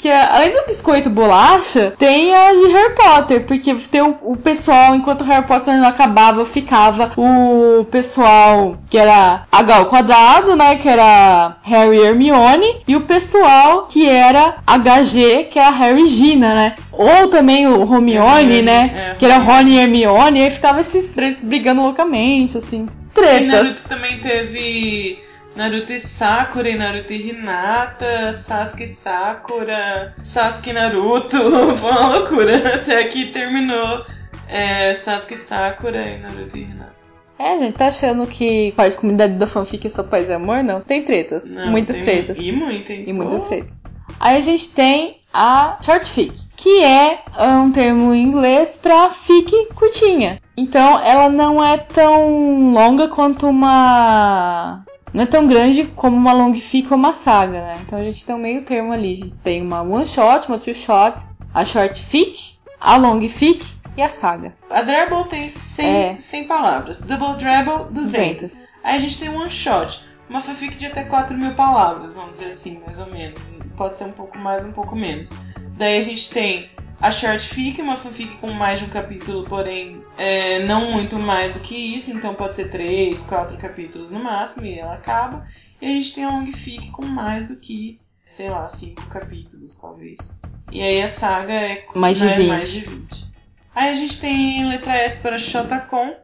Que 0.00 0.08
é, 0.08 0.18
além 0.18 0.50
do 0.50 0.64
biscoito 0.66 1.10
bolacha, 1.10 1.92
tem 1.98 2.34
a 2.34 2.54
de 2.54 2.72
Harry 2.72 2.94
Potter, 2.94 3.44
porque 3.44 3.74
tem 3.74 4.00
o, 4.00 4.16
o 4.22 4.34
pessoal, 4.34 4.94
enquanto 4.94 5.24
Harry 5.24 5.46
Potter 5.46 5.76
não 5.76 5.86
acabava, 5.86 6.42
ficava 6.46 7.12
o 7.18 7.84
pessoal 7.84 8.78
que 8.88 8.96
era 8.96 9.46
H 9.52 9.76
ao 9.76 9.86
quadrado, 9.86 10.56
né? 10.56 10.76
Que 10.76 10.88
era 10.88 11.56
Harry 11.62 11.98
e 11.98 12.00
Hermione. 12.00 12.80
E 12.88 12.96
o 12.96 13.02
pessoal 13.02 13.88
que 13.88 14.08
era 14.08 14.56
HG, 14.66 15.44
que 15.50 15.58
é 15.58 15.66
a 15.66 15.70
Harry 15.70 16.04
e 16.04 16.06
Gina, 16.06 16.54
né? 16.54 16.76
Ou 16.90 17.28
também 17.28 17.68
o 17.68 17.84
Romione, 17.84 18.62
né? 18.62 19.12
É, 19.12 19.14
que 19.16 19.26
era 19.26 19.36
Rony 19.36 19.72
e 19.72 19.78
Hermione. 19.80 20.40
E 20.40 20.44
aí 20.44 20.50
ficava 20.50 20.80
esses 20.80 21.10
três 21.10 21.44
brigando 21.44 21.82
loucamente, 21.82 22.56
assim. 22.56 22.88
Tretas. 23.12 23.42
E 23.42 23.46
Naruto 23.46 23.82
também 23.86 24.18
teve 24.18 25.29
Naruto 25.60 25.92
e 25.92 26.00
Sakura 26.00 26.70
e 26.70 26.74
Naruto 26.74 27.12
e 27.12 27.28
Hinata, 27.28 28.32
Sasuke 28.32 28.84
e 28.84 28.86
Sakura, 28.86 30.14
Sasuke 30.22 30.70
e 30.70 30.72
Naruto. 30.72 31.36
Foi 31.76 31.90
uma 31.90 32.16
loucura. 32.16 32.76
Até 32.76 33.04
que 33.04 33.26
terminou 33.26 34.06
é, 34.48 34.94
Sasuke 34.94 35.34
e 35.34 35.36
Sakura 35.36 36.00
e 36.00 36.16
Naruto 36.16 36.56
e 36.56 36.62
Hinata. 36.62 36.94
É, 37.38 37.58
gente 37.58 37.76
tá 37.76 37.88
achando 37.88 38.26
que 38.26 38.72
parte 38.72 38.94
da 38.94 39.00
comunidade 39.02 39.34
da 39.34 39.46
fanfic 39.46 39.86
é 39.86 39.90
só 39.90 40.02
paz 40.02 40.30
e 40.30 40.32
amor? 40.32 40.64
Não, 40.64 40.80
tem 40.80 41.04
tretas. 41.04 41.44
Não, 41.44 41.70
muitas 41.70 41.96
tem, 41.96 42.04
tretas. 42.06 42.38
E 42.38 42.52
muitas. 42.52 42.96
E 42.96 43.12
muitas 43.12 43.46
tretas. 43.46 43.78
Aí 44.18 44.38
a 44.38 44.40
gente 44.40 44.68
tem 44.68 45.18
a 45.30 45.76
short 45.82 46.10
fic, 46.10 46.40
que 46.56 46.82
é 46.82 47.22
um 47.38 47.70
termo 47.70 48.14
em 48.14 48.22
inglês 48.22 48.78
para 48.80 49.10
fic 49.10 49.52
curtinha. 49.74 50.40
Então 50.56 50.98
ela 51.00 51.28
não 51.28 51.62
é 51.62 51.76
tão 51.76 52.72
longa 52.72 53.08
quanto 53.08 53.46
uma. 53.46 54.84
Não 55.12 55.22
é 55.22 55.26
tão 55.26 55.46
grande 55.46 55.84
como 55.84 56.16
uma 56.16 56.32
long 56.32 56.54
fic 56.54 56.90
ou 56.90 56.98
uma 56.98 57.12
saga, 57.12 57.60
né? 57.60 57.78
Então 57.82 57.98
a 57.98 58.02
gente 58.02 58.24
tem 58.24 58.34
um 58.34 58.38
meio 58.38 58.62
termo 58.62 58.92
ali. 58.92 59.12
A 59.12 59.16
gente 59.16 59.36
tem 59.38 59.62
uma 59.62 59.82
one 59.82 60.06
shot, 60.06 60.48
uma 60.48 60.58
two 60.58 60.74
shot, 60.74 61.24
a 61.52 61.64
short 61.64 62.00
fic, 62.00 62.58
a 62.80 62.96
long 62.96 63.20
fic 63.28 63.74
e 63.96 64.02
a 64.02 64.08
saga. 64.08 64.54
A 64.70 64.82
Drabble 64.82 65.24
tem 65.24 65.52
100, 65.56 65.86
é. 65.86 66.18
100 66.18 66.46
palavras. 66.46 67.00
Double 67.02 67.36
Drabble, 67.36 67.92
200. 67.92 68.40
200. 68.40 68.62
Aí 68.82 68.96
a 68.96 69.00
gente 69.00 69.18
tem 69.18 69.28
One 69.28 69.50
Shot. 69.50 70.04
Uma 70.28 70.40
fanfic 70.40 70.76
de 70.76 70.86
até 70.86 71.02
4 71.02 71.36
mil 71.36 71.54
palavras, 71.54 72.12
vamos 72.12 72.34
dizer 72.34 72.50
assim, 72.50 72.80
mais 72.84 73.00
ou 73.00 73.06
menos. 73.06 73.40
Pode 73.76 73.98
ser 73.98 74.04
um 74.04 74.12
pouco 74.12 74.38
mais, 74.38 74.64
um 74.64 74.72
pouco 74.72 74.94
menos. 74.94 75.32
Daí 75.76 75.98
a 75.98 76.02
gente 76.02 76.30
tem 76.30 76.70
a 77.00 77.10
Short 77.10 77.48
Fic, 77.48 77.80
uma 77.80 77.96
fanfic 77.96 78.36
com 78.36 78.52
mais 78.52 78.78
de 78.78 78.84
um 78.84 78.88
capítulo, 78.90 79.44
porém 79.44 80.04
é, 80.18 80.64
não 80.66 80.92
muito 80.92 81.18
mais 81.18 81.54
do 81.54 81.60
que 81.60 81.74
isso, 81.74 82.10
então 82.10 82.34
pode 82.34 82.54
ser 82.54 82.70
3, 82.70 83.22
4 83.22 83.56
capítulos 83.56 84.10
no 84.10 84.22
máximo 84.22 84.66
e 84.66 84.78
ela 84.78 84.94
acaba. 84.94 85.46
E 85.80 85.86
a 85.86 85.88
gente 85.88 86.14
tem 86.14 86.24
a 86.24 86.30
Long 86.30 86.52
Fic 86.52 86.90
com 86.90 87.06
mais 87.06 87.48
do 87.48 87.56
que, 87.56 87.98
sei 88.26 88.50
lá, 88.50 88.68
5 88.68 89.06
capítulos, 89.06 89.76
talvez. 89.76 90.38
E 90.70 90.82
aí 90.82 91.00
a 91.00 91.08
saga 91.08 91.54
é 91.54 91.86
mais 91.94 92.18
de, 92.18 92.26
20. 92.26 92.34
É 92.34 92.48
mais 92.48 92.70
de 92.70 92.80
20. 92.80 93.30
Aí 93.74 93.92
a 93.92 93.94
gente 93.94 94.20
tem 94.20 94.68
letra 94.68 94.94
S 94.94 95.20
para 95.20 95.38
Shotacon. 95.38 96.14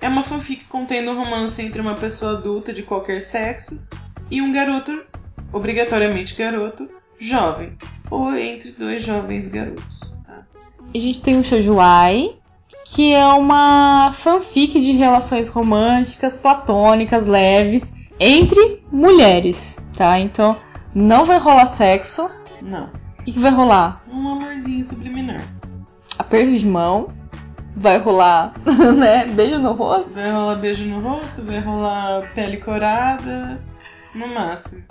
É 0.00 0.08
uma 0.08 0.22
fanfic 0.22 0.64
contendo 0.64 1.10
um 1.10 1.16
romance 1.16 1.60
entre 1.60 1.82
uma 1.82 1.96
pessoa 1.96 2.38
adulta 2.38 2.72
de 2.72 2.82
qualquer 2.82 3.20
sexo 3.20 3.86
e 4.30 4.40
um 4.40 4.52
garoto, 4.52 5.04
obrigatoriamente 5.52 6.34
garoto, 6.34 6.88
jovem, 7.18 7.76
ou 8.10 8.34
entre 8.34 8.72
dois 8.72 9.02
jovens 9.02 9.48
garotos. 9.48 10.13
A 10.92 10.98
gente 10.98 11.20
tem 11.20 11.38
o 11.38 11.44
Shoujuai, 11.44 12.32
que 12.84 13.12
é 13.12 13.26
uma 13.26 14.10
fanfic 14.12 14.80
de 14.80 14.92
relações 14.92 15.48
românticas, 15.48 16.36
platônicas, 16.36 17.26
leves, 17.26 17.92
entre 18.18 18.82
mulheres, 18.90 19.80
tá? 19.96 20.18
Então 20.18 20.56
não 20.94 21.24
vai 21.24 21.38
rolar 21.38 21.66
sexo. 21.66 22.28
Não. 22.60 22.86
O 23.18 23.24
que, 23.24 23.32
que 23.32 23.38
vai 23.38 23.52
rolar? 23.52 24.00
Um 24.10 24.28
amorzinho 24.28 24.84
subliminar 24.84 25.42
aperto 26.18 26.52
de 26.52 26.66
mão, 26.66 27.12
vai 27.76 27.98
rolar, 27.98 28.54
né? 28.96 29.26
Beijo 29.26 29.58
no 29.58 29.72
rosto. 29.72 30.12
Vai 30.12 30.30
rolar 30.30 30.56
beijo 30.56 30.84
no 30.86 31.00
rosto, 31.00 31.42
vai 31.42 31.60
rolar 31.60 32.32
pele 32.34 32.58
corada, 32.58 33.60
no 34.14 34.28
máximo. 34.34 34.84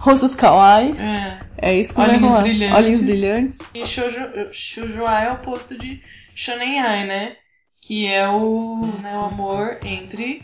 Rostos 0.00 0.34
kawais. 0.34 1.02
É. 1.02 1.40
É 1.58 1.74
isso 1.74 1.94
que 1.94 2.00
Olhinhos 2.00 2.20
vai 2.20 2.30
rolar. 2.30 2.42
Brilhantes. 2.42 2.76
Olhinhos 2.78 3.02
brilhantes. 3.02 3.70
E 3.74 3.86
shoujo, 3.86 5.04
é 5.04 5.30
o 5.30 5.34
oposto 5.34 5.76
de 5.76 6.02
shonenai, 6.34 7.06
né? 7.06 7.36
Que 7.82 8.06
é 8.06 8.26
o, 8.26 8.86
né, 9.02 9.14
o 9.14 9.24
amor 9.24 9.78
entre 9.84 10.42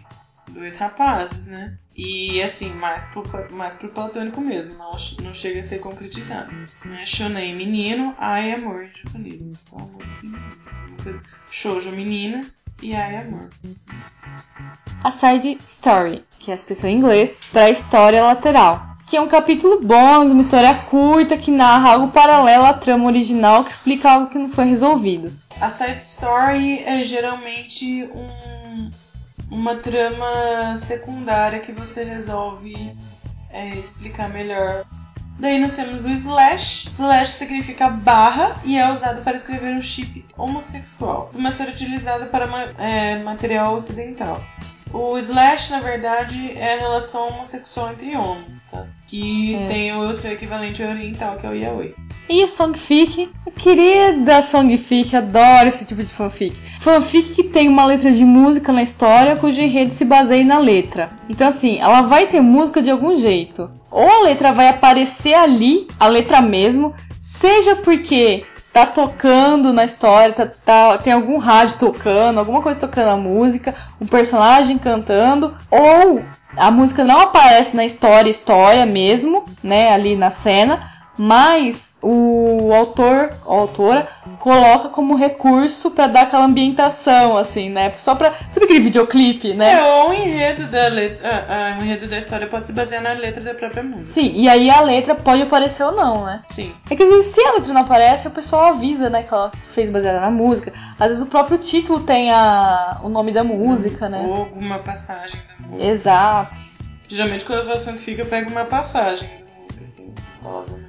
dois 0.48 0.76
rapazes, 0.76 1.46
né? 1.46 1.78
E 1.96 2.42
assim, 2.42 2.70
mais 2.74 3.04
pro, 3.06 3.24
mais 3.50 3.74
pro 3.74 3.88
platônico 3.88 4.42
mesmo, 4.42 4.74
não, 4.74 4.94
não 5.22 5.32
chega 5.32 5.60
a 5.60 5.62
ser 5.62 5.78
concretizado. 5.78 6.52
Né? 6.84 7.06
Shonen 7.06 7.54
menino, 7.56 8.14
ai 8.18 8.52
amor 8.52 8.84
em 8.84 8.92
japonês. 9.04 9.40
Então, 9.40 9.78
amor 9.78 10.02
tem 11.02 11.20
Shoujo 11.50 11.92
menina 11.92 12.46
e 12.82 12.94
ai 12.94 13.16
amor. 13.16 13.48
A 15.02 15.10
side 15.10 15.58
story, 15.66 16.24
que 16.38 16.50
é 16.50 16.52
a 16.52 16.56
expressão 16.56 16.90
em 16.90 16.98
inglês 16.98 17.40
para 17.50 17.70
história 17.70 18.22
lateral. 18.22 18.85
Que 19.06 19.16
é 19.16 19.20
um 19.20 19.28
capítulo 19.28 19.80
bônus, 19.80 20.32
uma 20.32 20.40
história 20.40 20.74
curta 20.74 21.36
que 21.36 21.50
narra 21.50 21.92
algo 21.92 22.08
paralelo 22.08 22.64
à 22.64 22.72
trama 22.72 23.06
original 23.06 23.62
que 23.62 23.70
explica 23.70 24.10
algo 24.10 24.28
que 24.28 24.38
não 24.38 24.50
foi 24.50 24.64
resolvido. 24.64 25.32
A 25.60 25.70
side 25.70 26.00
story 26.00 26.82
é 26.84 27.04
geralmente 27.04 28.04
um 28.12 28.90
uma 29.48 29.76
trama 29.76 30.76
secundária 30.76 31.60
que 31.60 31.70
você 31.70 32.02
resolve 32.02 32.96
é, 33.48 33.76
explicar 33.76 34.28
melhor 34.28 34.84
Daí 35.38 35.58
nós 35.58 35.74
temos 35.74 36.04
o 36.04 36.08
slash. 36.08 36.88
Slash 36.88 37.32
significa 37.32 37.90
barra 37.90 38.58
e 38.64 38.78
é 38.78 38.90
usado 38.90 39.22
para 39.22 39.36
escrever 39.36 39.74
um 39.76 39.82
chip 39.82 40.24
homossexual. 40.36 41.26
Costuma 41.26 41.50
ser 41.50 41.68
utilizado 41.68 42.26
para 42.26 42.46
é, 42.78 43.22
material 43.22 43.74
ocidental. 43.74 44.40
O 44.92 45.18
slash, 45.18 45.70
na 45.70 45.80
verdade, 45.80 46.52
é 46.56 46.74
a 46.74 46.78
relação 46.78 47.28
homossexual 47.28 47.92
entre 47.92 48.16
homens, 48.16 48.62
tá? 48.62 48.86
Que 49.06 49.54
É. 49.54 49.66
tem 49.66 49.96
o 49.96 50.12
seu 50.12 50.32
equivalente 50.32 50.82
oriental, 50.82 51.36
que 51.36 51.46
é 51.46 51.50
o 51.50 51.54
yaoi. 51.54 51.94
E 52.28 52.42
o 52.42 52.48
Songfic, 52.48 53.30
eu 53.46 53.52
queria 53.52 54.14
da 54.14 54.42
Songfic, 54.42 55.14
adoro 55.16 55.68
esse 55.68 55.86
tipo 55.86 56.02
de 56.02 56.12
fanfic. 56.12 56.60
Fanfic 56.80 57.32
que 57.34 57.44
tem 57.44 57.68
uma 57.68 57.84
letra 57.84 58.10
de 58.10 58.24
música 58.24 58.72
na 58.72 58.82
história 58.82 59.36
cujo 59.36 59.60
enredo 59.60 59.92
se 59.92 60.04
baseia 60.04 60.44
na 60.44 60.58
letra. 60.58 61.10
Então 61.28 61.46
assim, 61.46 61.78
ela 61.78 62.02
vai 62.02 62.26
ter 62.26 62.40
música 62.40 62.82
de 62.82 62.90
algum 62.90 63.16
jeito. 63.16 63.70
Ou 63.92 64.10
a 64.10 64.22
letra 64.24 64.52
vai 64.52 64.66
aparecer 64.68 65.34
ali, 65.34 65.86
a 66.00 66.08
letra 66.08 66.40
mesmo, 66.40 66.92
seja 67.20 67.76
porque 67.76 68.44
tá 68.72 68.84
tocando 68.86 69.72
na 69.72 69.84
história, 69.84 70.34
tá, 70.34 70.46
tá- 70.46 70.98
tem 70.98 71.12
algum 71.12 71.38
rádio 71.38 71.78
tocando, 71.78 72.38
alguma 72.40 72.60
coisa 72.60 72.78
tocando 72.78 73.08
a 73.10 73.16
música, 73.16 73.72
um 74.00 74.06
personagem 74.06 74.76
cantando, 74.76 75.54
ou 75.70 76.22
a 76.56 76.70
música 76.70 77.04
não 77.04 77.20
aparece 77.20 77.76
na 77.76 77.84
história, 77.84 78.30
história 78.30 78.86
mesmo, 78.86 79.44
né, 79.62 79.92
ali 79.92 80.16
na 80.16 80.30
cena, 80.30 80.80
mas 81.18 81.96
o 82.02 82.72
autor, 82.72 83.32
ou 83.44 83.60
autora, 83.60 84.06
coloca 84.38 84.88
como 84.88 85.14
recurso 85.14 85.90
pra 85.90 86.06
dar 86.06 86.22
aquela 86.22 86.44
ambientação, 86.44 87.36
assim, 87.36 87.70
né? 87.70 87.92
Só 87.96 88.14
pra. 88.14 88.32
Sabe 88.50 88.64
aquele 88.64 88.80
videoclipe, 88.80 89.54
né? 89.54 89.72
É, 89.72 89.84
ou 89.84 90.10
o 90.10 90.12
enredo 90.12 90.66
da 90.66 90.88
letra. 90.88 91.28
ah, 91.28 91.44
ah, 91.48 91.78
o 91.80 91.82
enredo 91.84 92.06
da 92.06 92.18
história 92.18 92.46
pode 92.46 92.66
se 92.66 92.72
basear 92.72 93.02
na 93.02 93.12
letra 93.12 93.42
da 93.42 93.54
própria 93.54 93.82
música. 93.82 94.04
Sim, 94.04 94.32
e 94.34 94.48
aí 94.48 94.70
a 94.70 94.80
letra 94.80 95.14
pode 95.14 95.42
aparecer 95.42 95.84
ou 95.84 95.92
não, 95.92 96.24
né? 96.24 96.42
Sim. 96.50 96.74
É 96.90 96.94
que 96.94 97.02
às 97.02 97.08
vezes 97.08 97.26
se 97.26 97.40
a 97.40 97.52
letra 97.52 97.72
não 97.72 97.80
aparece, 97.80 98.28
o 98.28 98.30
pessoal 98.30 98.66
avisa, 98.66 99.08
né, 99.08 99.22
que 99.22 99.32
ela 99.32 99.50
fez 99.64 99.90
baseada 99.90 100.20
na 100.20 100.30
música. 100.30 100.72
Às 100.98 101.08
vezes 101.08 101.22
o 101.22 101.26
próprio 101.26 101.58
título 101.58 102.00
tem 102.00 102.30
a, 102.30 103.00
o 103.02 103.08
nome 103.08 103.32
da 103.32 103.42
música, 103.42 104.08
né? 104.08 104.24
Ou 104.26 104.34
alguma 104.34 104.78
passagem 104.78 105.40
da 105.48 105.66
música. 105.66 105.90
Exato. 105.90 106.58
Geralmente 107.08 107.44
quando 107.44 107.60
eu 107.60 107.66
faço 107.66 107.90
um 107.90 107.94
fica, 107.98 108.22
eu 108.22 108.26
pego 108.26 108.50
uma 108.50 108.64
passagem 108.64 109.28
da 109.28 109.62
música, 109.62 109.82
assim, 109.82 110.14
mais. 110.42 110.85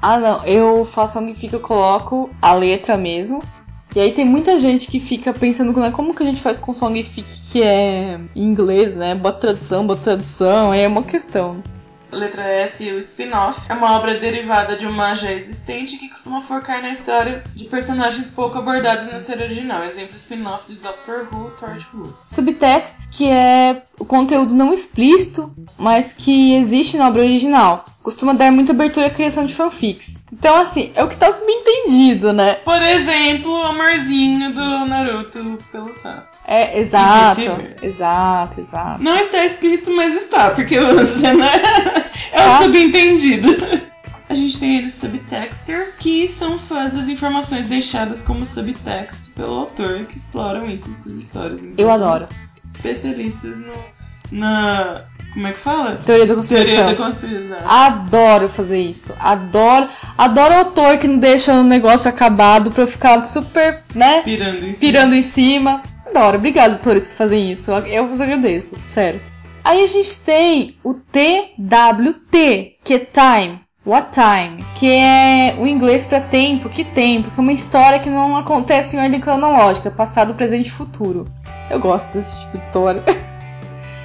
Ah, 0.00 0.18
não, 0.18 0.44
eu 0.44 0.84
faço 0.84 1.14
songfic, 1.14 1.52
eu 1.52 1.60
coloco 1.60 2.30
a 2.40 2.52
letra 2.52 2.96
mesmo. 2.96 3.42
E 3.94 4.00
aí 4.00 4.12
tem 4.12 4.26
muita 4.26 4.58
gente 4.58 4.88
que 4.88 5.00
fica 5.00 5.32
pensando 5.32 5.72
né, 5.80 5.90
como 5.90 6.14
que 6.14 6.22
a 6.22 6.26
gente 6.26 6.42
faz 6.42 6.58
com 6.58 6.74
songfic 6.74 7.24
que 7.50 7.62
é 7.62 8.20
em 8.34 8.44
inglês, 8.44 8.94
né? 8.94 9.14
Bota 9.14 9.40
tradução, 9.40 9.86
bota 9.86 10.02
tradução, 10.02 10.70
aí 10.70 10.80
é 10.80 10.88
uma 10.88 11.02
questão. 11.02 11.62
Letra 12.12 12.44
S, 12.44 12.92
o 12.92 12.98
spin-off, 12.98 13.60
é 13.68 13.74
uma 13.74 13.96
obra 13.96 14.18
derivada 14.18 14.76
de 14.76 14.86
uma 14.86 15.14
já 15.14 15.32
existente 15.32 15.96
que 15.96 16.08
costuma 16.08 16.40
focar 16.40 16.80
na 16.80 16.90
história 16.90 17.42
de 17.54 17.64
personagens 17.64 18.30
pouco 18.30 18.58
abordados 18.58 19.06
na 19.10 19.18
série 19.18 19.44
original. 19.44 19.82
Exemplo, 19.84 20.14
spin-off 20.14 20.72
de 20.72 20.78
Doctor 20.78 21.26
Who, 21.32 21.50
Torchwood. 21.58 22.14
Subtext, 22.22 23.08
que 23.10 23.28
é 23.28 23.82
o 23.98 24.04
conteúdo 24.04 24.54
não 24.54 24.72
explícito, 24.72 25.52
mas 25.78 26.12
que 26.12 26.54
existe 26.54 26.96
na 26.96 27.08
obra 27.08 27.22
original. 27.22 27.84
Costuma 28.02 28.32
dar 28.32 28.52
muita 28.52 28.72
abertura 28.72 29.06
à 29.06 29.10
criação 29.10 29.44
de 29.44 29.54
fanfics. 29.54 30.26
Então, 30.32 30.54
assim, 30.56 30.92
é 30.94 31.02
o 31.02 31.08
que 31.08 31.16
tá 31.16 31.32
subentendido, 31.32 32.32
né? 32.32 32.54
Por 32.64 32.80
exemplo, 32.80 33.50
o 33.50 33.62
amorzinho 33.62 34.52
do 34.52 34.86
Naruto 34.86 35.58
pelo 35.72 35.92
Sasuke. 35.92 36.36
É, 36.46 36.78
exato, 36.78 37.40
exato, 37.82 38.60
exato. 38.60 39.02
Não 39.02 39.16
está 39.16 39.44
explícito, 39.44 39.90
mas 39.90 40.14
está, 40.14 40.50
porque 40.50 40.78
você 40.78 41.32
não 41.32 41.44
é, 41.44 41.62
é 42.32 42.48
o 42.48 42.62
subentendido. 42.62 43.48
A 44.28 44.34
gente 44.34 44.58
tem 44.58 44.84
os 44.84 44.92
subtexters, 44.94 45.94
que 45.94 46.26
são 46.26 46.58
fãs 46.58 46.90
das 46.90 47.06
informações 47.06 47.64
deixadas 47.66 48.22
como 48.22 48.44
subtext 48.44 49.30
pelo 49.30 49.52
autor, 49.52 50.04
que 50.06 50.16
exploram 50.16 50.66
isso 50.66 50.90
em 50.90 50.96
suas 50.96 51.14
histórias. 51.14 51.64
Eu 51.78 51.88
adoro. 51.88 52.26
Especialistas 52.76 53.58
no, 53.58 53.72
na. 54.30 55.02
Como 55.32 55.46
é 55.46 55.52
que 55.52 55.58
fala? 55.58 55.96
Teoria 55.96 56.26
da 56.26 56.34
conspiração. 56.34 56.74
Teoria 56.74 56.94
da 56.94 57.04
conspiração. 57.04 57.58
Adoro 57.68 58.48
fazer 58.48 58.78
isso. 58.78 59.14
Adoro. 59.18 59.88
Adoro 60.16 60.54
autor 60.54 60.96
que 60.98 61.06
não 61.06 61.18
deixa 61.18 61.52
o 61.52 61.62
negócio 61.62 62.08
acabado 62.08 62.70
pra 62.70 62.84
eu 62.84 62.86
ficar 62.86 63.20
super, 63.22 63.82
né? 63.94 64.22
Pirando 64.22 64.56
em 64.56 64.60
cima. 64.60 64.78
Pirando 64.78 65.14
em 65.14 65.22
cima. 65.22 65.82
Adoro. 66.06 66.38
Obrigado, 66.38 66.72
autores 66.72 67.06
que 67.06 67.14
fazem 67.14 67.52
isso. 67.52 67.70
Eu 67.70 68.06
vos 68.06 68.20
agradeço. 68.20 68.76
Sério. 68.86 69.20
Aí 69.62 69.82
a 69.82 69.86
gente 69.86 70.20
tem 70.20 70.76
o 70.82 70.94
TWT, 70.94 72.76
que 72.84 72.94
é 72.94 72.98
time. 72.98 73.60
What 73.84 74.08
time? 74.10 74.64
Que 74.74 74.90
é 74.90 75.54
o 75.58 75.66
inglês 75.66 76.04
pra 76.04 76.20
tempo. 76.20 76.68
Que 76.68 76.82
tempo? 76.82 77.30
Que 77.30 77.38
é 77.38 77.42
uma 77.42 77.52
história 77.52 77.98
que 77.98 78.08
não 78.08 78.36
acontece 78.36 78.96
em 78.96 79.00
ordem 79.00 79.20
cronológica. 79.20 79.90
Passado, 79.90 80.34
presente 80.34 80.66
e 80.68 80.72
futuro. 80.72 81.26
Eu 81.70 81.78
gosto 81.80 82.12
desse 82.12 82.38
tipo 82.40 82.58
de 82.58 82.64
história. 82.64 83.02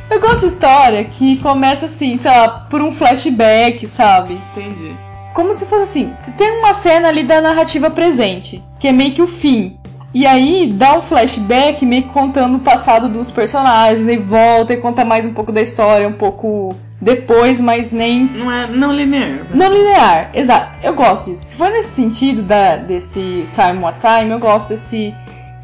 Eu 0.10 0.20
gosto 0.20 0.42
de 0.42 0.48
história 0.48 1.04
que 1.06 1.38
começa 1.38 1.86
assim, 1.86 2.18
sei 2.18 2.32
lá, 2.32 2.50
por 2.70 2.82
um 2.82 2.92
flashback, 2.92 3.88
sabe? 3.88 4.38
Entendi. 4.52 4.94
Como 5.34 5.54
se 5.54 5.66
fosse 5.66 5.84
assim, 5.84 6.14
se 6.20 6.32
tem 6.34 6.60
uma 6.60 6.74
cena 6.74 7.08
ali 7.08 7.24
da 7.24 7.40
narrativa 7.40 7.90
presente, 7.90 8.62
que 8.78 8.90
é 8.90 8.92
meio 8.92 9.14
que 9.14 9.22
o 9.22 9.28
fim. 9.28 9.78
E 10.14 10.28
aí 10.28 10.70
dá 10.74 10.98
um 10.98 11.02
flashback 11.02 11.86
meio 11.86 12.04
que 12.04 12.10
contando 12.10 12.56
o 12.58 12.60
passado 12.60 13.08
dos 13.08 13.32
personagens, 13.32 14.06
e 14.10 14.18
volta 14.18 14.74
e 14.74 14.78
conta 14.78 15.06
mais 15.06 15.26
um 15.26 15.32
pouco 15.32 15.54
da 15.54 15.62
história, 15.62 16.06
um 16.06 16.14
pouco 16.14 16.76
depois, 17.02 17.62
mas 17.62 17.94
nem 17.94 18.26
Não 18.26 18.52
é 18.52 18.68
não 18.68 18.92
linear. 18.92 19.46
não 19.54 19.72
linear, 19.72 20.30
exato. 20.34 20.78
Eu 20.84 20.94
gosto 20.94 21.30
disso. 21.30 21.44
Se 21.46 21.56
for 21.56 21.70
nesse 21.70 21.92
sentido 21.92 22.44
da, 22.44 22.76
desse 22.76 23.48
time 23.54 23.82
what 23.82 23.98
time, 23.98 24.30
eu 24.30 24.40
gosto 24.40 24.68
desse 24.68 25.14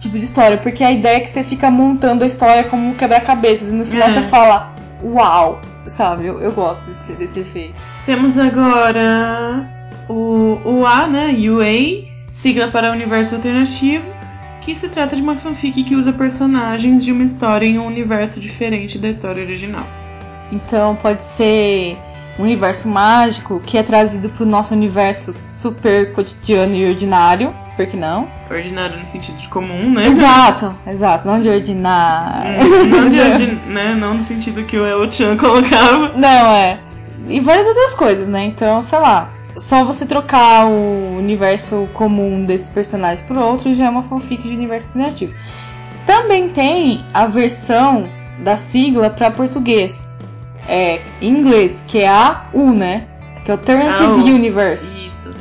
tipo 0.08 0.18
de 0.18 0.24
história, 0.26 0.58
porque 0.58 0.84
a 0.84 0.92
ideia 0.92 1.18
é 1.18 1.20
que 1.20 1.30
você 1.30 1.44
fica 1.44 1.70
montando 1.70 2.24
a 2.24 2.28
história 2.28 2.64
como 2.64 2.90
um 2.90 2.94
quebra-cabeças 2.94 3.72
e 3.72 3.76
no 3.76 3.86
final 3.86 4.08
É. 4.08 4.12
você 4.12 4.22
fala, 4.24 4.76
uau, 5.04 5.62
sabe? 5.86 6.26
Eu, 6.26 6.40
eu 6.42 6.52
gosto 6.52 6.84
desse, 6.86 7.14
desse 7.14 7.40
efeito. 7.42 7.76
Temos 8.06 8.38
agora 8.38 9.70
o, 10.10 10.60
o 10.64 10.86
A, 10.86 11.08
né? 11.08 11.34
UA, 11.38 12.08
sigla 12.32 12.70
para 12.70 12.92
Universo 12.92 13.36
Alternativo, 13.36 14.06
que 14.62 14.74
se 14.76 14.90
trata 14.90 15.16
de 15.16 15.22
uma 15.22 15.36
fanfic 15.36 15.84
que 15.84 15.96
usa 15.96 16.12
personagens 16.12 17.04
de 17.04 17.12
uma 17.12 17.24
história 17.24 17.66
em 17.66 17.80
um 17.80 17.86
universo 17.86 18.40
diferente 18.40 18.98
da 18.98 19.08
história 19.08 19.44
original. 19.44 19.88
Então 20.52 20.96
pode 20.96 21.24
ser 21.24 21.98
um 22.40 22.44
universo 22.44 22.88
mágico 22.88 23.60
que 23.60 23.78
é 23.78 23.84
trazido 23.84 24.30
pro 24.30 24.46
nosso 24.46 24.74
universo 24.74 25.34
super 25.34 26.14
cotidiano 26.14 26.76
e 26.76 26.90
ordinário, 26.90 27.54
por 27.78 27.86
que 27.88 27.96
não? 27.96 28.28
Ordinário 28.52 29.00
no 29.00 29.06
sentido 29.06 29.38
de 29.38 29.48
comum, 29.48 29.92
né? 29.94 30.08
Exato, 30.08 30.76
exato, 30.86 31.26
não 31.28 31.40
de 31.40 31.48
ordinário. 31.50 32.60
não, 32.90 33.10
de 33.10 33.20
ordi- 33.22 33.62
né? 33.72 33.94
não 33.96 34.16
no 34.16 34.22
sentido 34.24 34.64
que 34.64 34.76
o 34.78 34.86
El-Chan 34.86 35.38
colocava. 35.38 36.12
Não, 36.18 36.28
é. 36.54 36.80
E 37.28 37.40
várias 37.40 37.68
outras 37.68 37.94
coisas, 37.94 38.28
né? 38.28 38.44
Então, 38.46 38.82
sei 38.82 39.00
lá. 39.00 39.30
Só 39.56 39.84
você 39.84 40.06
trocar 40.06 40.68
o 40.68 41.18
universo 41.18 41.88
comum 41.94 42.46
desse 42.46 42.70
personagem 42.70 43.24
por 43.26 43.38
outro 43.38 43.74
já 43.74 43.86
é 43.86 43.90
uma 43.90 44.04
fanfic 44.04 44.44
de 44.48 44.54
universo 44.54 44.90
alternativo. 44.90 45.34
Também 46.06 46.48
tem 46.50 47.04
a 47.14 47.26
versão 47.26 48.08
da 48.44 48.56
sigla 48.56 49.10
para 49.10 49.32
português. 49.32 50.18
É, 50.68 51.02
em 51.22 51.30
inglês, 51.40 51.84
que 51.88 52.00
é 52.00 52.08
a 52.08 52.46
U, 52.54 52.72
né? 52.72 53.08
Que 53.44 53.50
é 53.52 53.54
Alternative 53.54 54.04
Ah. 54.04 54.34
Universe. 54.36 55.08
Isso. 55.08 55.34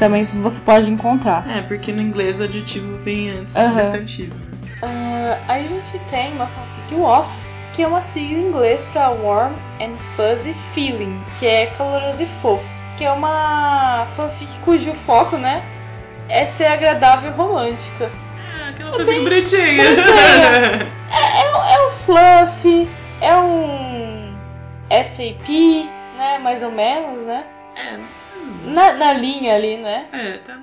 Também 0.00 0.22
você 0.24 0.60
pode 0.62 0.90
encontrar. 0.90 1.46
É, 1.48 1.62
porque 1.62 1.92
no 1.92 2.00
inglês 2.02 2.40
o 2.40 2.44
adjetivo 2.44 2.96
vem 3.04 3.30
antes 3.30 3.54
do 3.54 3.60
substantivo. 3.60 4.34
né? 4.82 5.38
Aí 5.46 5.64
a 5.64 5.68
gente 5.68 5.98
tem 6.10 6.32
uma 6.32 6.46
fanfic 6.46 6.94
off, 6.96 7.46
que 7.72 7.82
é 7.82 7.86
uma 7.86 8.00
sigla 8.02 8.38
em 8.38 8.48
inglês 8.48 8.86
para 8.92 9.10
Warm 9.10 9.52
and 9.80 9.96
Fuzzy 10.16 10.54
Feeling, 10.54 11.22
que 11.38 11.46
é 11.46 11.66
caloroso 11.66 12.22
e 12.22 12.26
fofo, 12.26 12.64
que 12.96 13.04
é 13.04 13.12
uma 13.12 14.06
fanfic 14.16 14.50
cujo 14.64 14.92
foco, 14.94 15.36
né, 15.36 15.62
é 16.28 16.44
ser 16.46 16.66
agradável 16.66 17.30
e 17.30 17.34
romântica. 17.34 18.10
Ah, 18.38 18.70
aquela 18.70 18.88
É 18.88 18.92
fanfic 18.92 19.04
bem 19.06 19.22
bonitinha. 19.24 19.84
bonitinha. 19.84 21.00
É, 21.12 21.42
é, 21.42 21.56
um- 21.56 21.64
é 21.64 21.86
um 21.86 21.90
fluff, 21.90 22.88
é 23.20 23.36
um 23.36 24.32
SAP, 25.02 25.48
né, 26.16 26.38
mais 26.38 26.62
ou 26.62 26.70
menos, 26.70 27.26
né, 27.26 27.44
é, 27.76 27.98
na, 28.64 28.94
na 28.94 29.12
linha 29.12 29.54
ali, 29.54 29.76
né. 29.76 30.08
É, 30.12 30.38
tá. 30.38 30.60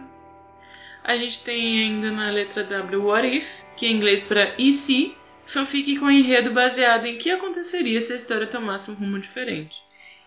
A 1.03 1.15
gente 1.15 1.43
tem 1.43 1.81
ainda 1.81 2.11
na 2.11 2.29
letra 2.29 2.63
W 2.63 3.05
What 3.05 3.27
If, 3.27 3.47
que 3.75 3.85
é 3.85 3.89
em 3.89 3.93
inglês 3.93 4.23
para 4.23 4.53
E 4.57 4.73
se, 4.73 5.15
fanfic 5.45 5.97
com 5.97 6.11
enredo 6.11 6.51
baseado 6.51 7.05
em 7.05 7.17
que 7.17 7.31
aconteceria 7.31 8.01
se 8.01 8.13
a 8.13 8.17
história 8.17 8.45
tomasse 8.45 8.91
um 8.91 8.95
rumo 8.95 9.19
diferente. 9.19 9.75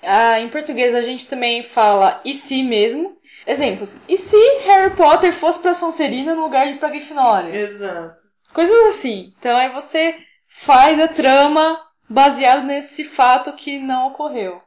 Ah, 0.02 0.40
em 0.40 0.48
português 0.48 0.94
a 0.94 1.02
gente 1.02 1.28
também 1.28 1.62
fala 1.62 2.20
e 2.24 2.32
se 2.32 2.62
mesmo. 2.62 3.18
Exemplos. 3.46 4.02
E 4.08 4.16
se 4.16 4.36
Harry 4.64 4.94
Potter 4.96 5.32
fosse 5.32 5.58
pra 5.60 5.74
Sonserina 5.74 6.34
no 6.34 6.42
lugar 6.42 6.66
de 6.68 6.78
pra 6.78 6.88
Grifinória? 6.88 7.54
Exato. 7.54 8.22
Coisas 8.52 8.86
assim. 8.88 9.34
Então 9.38 9.56
aí 9.56 9.68
você 9.68 10.14
faz 10.46 10.98
a 10.98 11.08
trama 11.08 11.80
baseado 12.08 12.64
nesse 12.64 13.04
fato 13.04 13.52
que 13.52 13.78
não 13.78 14.08
ocorreu. 14.08 14.60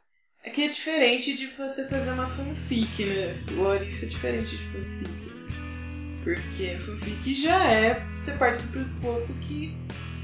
É 0.44 0.50
que 0.50 0.62
é 0.62 0.68
diferente 0.68 1.34
de 1.34 1.46
você 1.46 1.86
fazer 1.88 2.10
uma 2.10 2.26
fanfic, 2.26 3.02
né? 3.06 3.34
O 3.56 3.62
Orif 3.62 4.04
é 4.04 4.08
diferente 4.08 4.56
de 4.56 4.62
fanfic. 4.64 5.26
Né? 5.26 6.18
Porque 6.22 6.76
fanfic 6.78 7.34
já 7.34 7.64
é. 7.70 8.02
Você 8.16 8.32
parte 8.32 8.60
do 8.60 8.68
pressuposto 8.68 9.32
que 9.40 9.74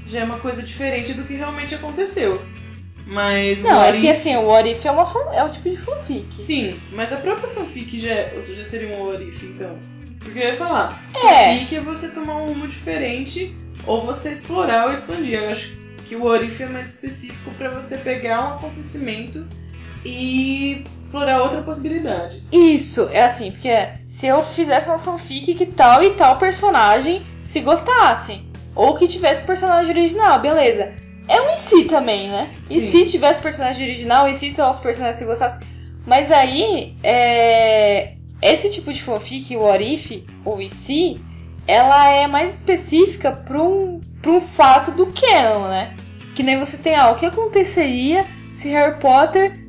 já 0.05 0.19
é 0.19 0.23
uma 0.23 0.37
coisa 0.37 0.61
diferente 0.61 1.13
do 1.15 1.23
que 1.23 1.33
realmente 1.33 1.73
aconteceu. 1.73 2.39
Mas 3.07 3.63
Não, 3.63 3.79
o 3.79 3.83
é 3.83 3.87
Orif... 3.89 4.01
que 4.01 4.09
assim, 4.09 4.35
o 4.35 4.43
What 4.43 4.69
If 4.69 4.85
é, 4.85 4.91
uma, 4.91 5.07
é 5.33 5.43
um 5.43 5.49
tipo 5.49 5.69
de 5.71 5.77
fanfic. 5.77 6.31
Sim, 6.31 6.79
mas 6.91 7.11
a 7.11 7.17
própria 7.17 7.49
fanfic 7.49 7.99
já, 7.99 8.11
é- 8.11 8.33
ou 8.35 8.41
seja, 8.43 8.63
seria 8.63 8.95
um 8.95 9.01
Orif, 9.01 9.43
então. 9.43 9.79
Porque 10.19 10.37
eu 10.37 10.43
ia 10.43 10.55
falar, 10.55 11.03
É. 11.15 11.55
fanfic 11.55 11.75
é 11.77 11.81
você 11.81 12.09
tomar 12.09 12.37
um 12.43 12.45
rumo 12.49 12.67
diferente 12.67 13.55
ou 13.87 14.05
você 14.05 14.31
explorar 14.31 14.85
ou 14.85 14.93
expandir. 14.93 15.39
Eu 15.39 15.49
acho 15.49 15.75
que 16.07 16.15
o 16.15 16.25
Orif 16.25 16.61
é 16.61 16.67
mais 16.67 16.93
específico 16.93 17.49
pra 17.57 17.69
você 17.71 17.97
pegar 17.97 18.43
um 18.43 18.53
acontecimento 18.57 19.47
e 20.03 20.83
explorar 20.97 21.43
outra 21.43 21.61
possibilidade. 21.61 22.43
Isso, 22.51 23.09
é 23.11 23.23
assim, 23.23 23.51
porque 23.51 23.69
se 24.05 24.27
eu 24.27 24.41
fizesse 24.43 24.87
uma 24.87 24.97
fanfic 24.97 25.53
que 25.53 25.65
tal 25.65 26.03
e 26.03 26.11
tal 26.11 26.37
personagem 26.37 27.25
se 27.43 27.59
gostassem, 27.61 28.49
ou 28.75 28.95
que 28.95 29.07
tivesse 29.07 29.45
personagem 29.45 29.91
original, 29.91 30.39
beleza. 30.39 30.93
É 31.27 31.41
um 31.41 31.51
em 31.51 31.57
si 31.57 31.85
também, 31.85 32.29
né? 32.29 32.49
E 32.69 32.81
Sim. 32.81 33.05
se 33.05 33.11
tivesse 33.11 33.41
personagem 33.41 33.85
original, 33.85 34.27
e 34.27 34.33
se 34.33 34.51
tal 34.53 34.71
os 34.71 34.77
personagens 34.77 35.17
se 35.17 35.25
gostassem. 35.25 35.67
Mas 36.05 36.31
aí, 36.31 36.95
é... 37.03 38.13
esse 38.41 38.69
tipo 38.69 38.91
de 38.91 39.01
fanfic, 39.01 39.55
o 39.55 39.61
Orif, 39.61 40.25
ou 40.43 40.61
e 40.61 40.69
se, 40.69 41.21
ela 41.67 42.09
é 42.09 42.27
mais 42.27 42.55
específica 42.55 43.31
para 43.31 43.61
um, 43.61 44.01
pra 44.21 44.31
um 44.31 44.41
fato 44.41 44.91
do 44.91 45.07
canon, 45.07 45.67
né? 45.67 45.95
Que 46.35 46.43
nem 46.43 46.57
você 46.57 46.77
tem, 46.77 46.95
ah, 46.95 47.11
o 47.11 47.15
que 47.15 47.25
aconteceria 47.25 48.25
se 48.53 48.69
Harry 48.69 48.99
Potter 48.99 49.60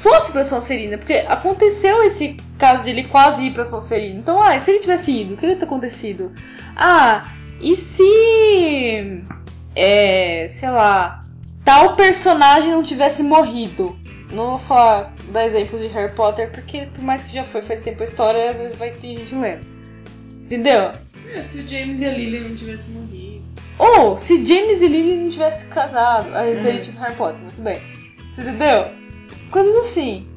fosse 0.00 0.32
pra 0.32 0.42
Sonserina, 0.42 0.96
porque 0.96 1.12
aconteceu 1.28 2.02
esse 2.02 2.36
caso 2.58 2.84
de 2.84 2.90
ele 2.90 3.04
quase 3.04 3.42
ir 3.44 3.52
pra 3.52 3.64
Sonserina. 3.64 4.18
Então, 4.18 4.42
ah, 4.42 4.56
e 4.56 4.60
se 4.60 4.70
ele 4.70 4.80
tivesse 4.80 5.12
ido, 5.12 5.34
o 5.34 5.36
que 5.36 5.44
teria 5.46 5.64
acontecido? 5.64 6.32
Ah, 6.74 7.32
e 7.60 7.76
se. 7.76 9.22
É, 9.76 10.46
sei 10.48 10.70
lá. 10.70 11.22
Tal 11.64 11.94
personagem 11.94 12.70
não 12.72 12.82
tivesse 12.82 13.22
morrido? 13.22 13.96
Não 14.32 14.50
vou 14.50 14.58
falar 14.58 15.14
dar 15.30 15.44
exemplo 15.44 15.78
de 15.78 15.86
Harry 15.88 16.12
Potter, 16.14 16.50
porque 16.50 16.86
por 16.86 17.02
mais 17.04 17.22
que 17.22 17.34
já 17.34 17.44
foi 17.44 17.60
faz 17.62 17.80
tempo 17.80 18.02
a 18.02 18.04
história, 18.04 18.50
às 18.50 18.58
vezes 18.58 18.76
vai 18.78 18.90
ter 18.92 19.18
gente 19.18 19.34
lendo. 19.34 19.66
Entendeu? 20.42 20.92
É, 21.32 21.42
se 21.42 21.58
o 21.58 21.68
James 21.68 22.00
e 22.00 22.06
a 22.06 22.10
Lily 22.12 22.40
não 22.48 22.56
tivessem 22.56 22.94
morrido. 22.94 23.44
Ou 23.78 24.16
se 24.16 24.44
James 24.44 24.82
e 24.82 24.88
Lily 24.88 25.16
não 25.18 25.30
tivessem 25.30 25.68
casado, 25.70 26.34
aí 26.34 26.56
teria 26.56 26.72
Uhum. 26.74 26.80
tido 26.80 26.98
Harry 26.98 27.14
Potter, 27.14 27.40
mas 27.44 27.58
bem. 27.60 27.80
Você 28.32 28.42
entendeu? 28.42 28.99
Coisas 29.50 29.74
assim. 29.76 30.28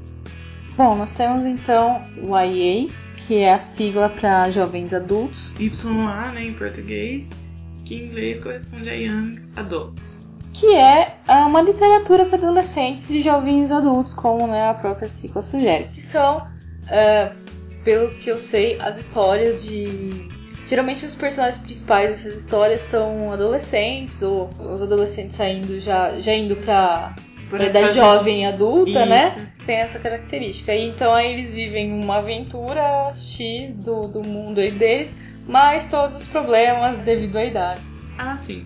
Bom, 0.75 0.95
nós 0.95 1.11
temos 1.11 1.45
então 1.45 2.03
o 2.17 2.35
YA, 2.37 2.89
que 3.15 3.37
é 3.37 3.53
a 3.53 3.59
sigla 3.59 4.09
para 4.09 4.49
jovens 4.49 4.93
adultos, 4.93 5.53
YA, 5.59 6.31
né, 6.31 6.45
em 6.45 6.53
português, 6.53 7.43
que 7.85 7.95
em 7.95 8.07
inglês 8.07 8.39
corresponde 8.41 8.89
a 8.89 8.93
Young 8.93 9.39
Adults. 9.55 10.33
que 10.51 10.73
é 10.75 11.17
ah, 11.27 11.45
uma 11.45 11.61
literatura 11.61 12.25
para 12.25 12.37
adolescentes 12.37 13.09
e 13.11 13.21
jovens 13.21 13.71
adultos, 13.71 14.13
como 14.13 14.47
né, 14.47 14.69
a 14.69 14.73
própria 14.73 15.07
sigla 15.07 15.41
sugere. 15.43 15.85
Que 15.85 16.01
são, 16.01 16.47
ah, 16.87 17.35
pelo 17.83 18.09
que 18.15 18.29
eu 18.31 18.37
sei, 18.37 18.79
as 18.79 18.97
histórias 18.97 19.63
de. 19.63 20.31
Geralmente 20.65 21.05
os 21.05 21.13
personagens 21.13 21.61
principais 21.61 22.09
dessas 22.09 22.37
histórias 22.37 22.81
são 22.81 23.31
adolescentes, 23.31 24.23
ou 24.23 24.49
os 24.73 24.81
adolescentes 24.81 25.35
saindo 25.35 25.77
já, 25.79 26.17
já 26.17 26.33
indo 26.33 26.55
pra, 26.55 27.13
pra 27.57 27.65
idade 27.67 27.87
fazer- 27.87 27.99
jovem 27.99 28.41
e 28.41 28.45
adulta, 28.45 29.05
né? 29.05 29.27
Isso. 29.27 29.47
Tem 29.65 29.77
essa 29.77 29.99
característica. 29.99 30.73
E 30.73 30.87
então 30.89 31.13
aí 31.13 31.33
eles 31.33 31.51
vivem 31.53 31.91
uma 31.93 32.17
aventura 32.17 33.13
X 33.15 33.73
do, 33.73 34.07
do 34.07 34.21
mundo 34.23 34.59
aí 34.59 34.71
deles, 34.71 35.17
mas 35.47 35.85
todos 35.85 36.15
os 36.17 36.25
problemas 36.25 36.95
devido 36.97 37.37
à 37.37 37.45
idade. 37.45 37.81
Ah, 38.17 38.35
sim. 38.35 38.63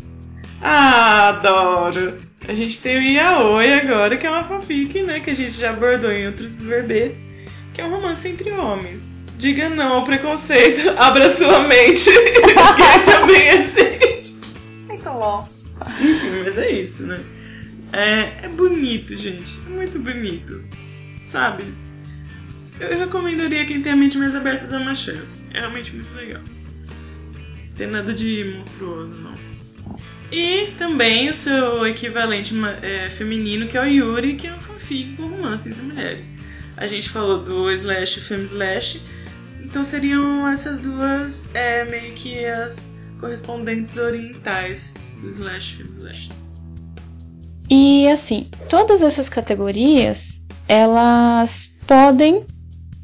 Ah, 0.62 1.30
adoro! 1.30 2.20
A 2.48 2.54
gente 2.54 2.82
tem 2.82 2.98
o 2.98 3.02
Yaoi 3.02 3.74
agora, 3.74 4.18
que 4.18 4.26
é 4.26 4.30
uma 4.30 4.44
fanfic, 4.44 5.02
né? 5.04 5.20
Que 5.20 5.32
a 5.32 5.36
gente 5.36 5.52
já 5.58 5.70
abordou 5.72 6.12
em 6.12 6.28
outros 6.28 6.62
verbetes, 6.62 7.26
que 7.74 7.82
é 7.82 7.86
um 7.86 7.92
romance 7.92 8.28
entre 8.28 8.50
homens. 8.52 9.12
Diga 9.38 9.70
não 9.70 9.98
ao 9.98 10.04
preconceito, 10.04 10.90
abra 10.98 11.30
sua 11.30 11.60
mente, 11.60 12.10
que 12.10 13.12
também 13.12 13.48
é 13.50 13.64
gente. 13.64 14.36
Muito 14.88 15.04
bom. 15.04 15.48
Enfim, 16.00 16.44
mas 16.44 16.58
é 16.58 16.72
isso, 16.72 17.04
né? 17.04 17.20
É, 17.94 18.46
é 18.46 18.50
bonito, 18.50 19.16
gente. 19.18 19.60
É 19.66 19.70
muito 19.70 20.00
bonito. 20.00 20.64
Sabe? 21.26 21.64
Eu, 22.80 23.00
recomendaria 23.00 23.66
quem 23.66 23.82
tem 23.82 23.92
a 23.92 23.96
mente 23.96 24.18
mais 24.18 24.36
aberta 24.36 24.68
dar 24.68 24.80
uma 24.80 24.96
chance. 24.96 25.44
É 25.54 25.60
realmente 25.60 25.94
muito 25.94 26.14
legal. 26.16 26.42
Não 26.42 27.76
tem 27.76 27.88
nada 27.88 28.14
de 28.14 28.56
monstruoso, 28.58 29.18
não. 29.18 29.38
E 30.32 30.74
também 30.78 31.30
o 31.30 31.34
seu 31.34 31.88
equivalente 31.88 32.54
é, 32.82 33.10
feminino, 33.10 33.68
que 33.68 33.78
é 33.78 33.82
o 33.82 33.86
Yuri, 33.86 34.36
que 34.36 34.48
é 34.48 34.54
um 34.54 34.60
fanfic 34.60 35.16
com 35.16 35.28
romance 35.28 35.70
entre 35.70 35.82
mulheres. 35.82 36.38
A 36.76 36.86
gente 36.86 37.10
falou 37.10 37.44
do 37.44 37.72
slash 37.72 38.20
e 38.20 38.24
film 38.24 38.44
slash, 38.44 39.02
então 39.64 39.84
seriam 39.86 40.48
essas 40.48 40.80
duas 40.80 41.54
é, 41.56 41.86
meio 41.86 42.14
que 42.14 42.46
as 42.46 42.96
correspondentes 43.20 43.98
orientais 43.98 44.96
do 45.22 45.30
slash 45.30 45.78
film 45.78 45.90
slash. 45.98 46.30
E 47.70 48.08
assim, 48.08 48.48
todas 48.70 49.02
essas 49.02 49.28
categorias, 49.28 50.42
elas 50.68 51.78
podem, 51.86 52.44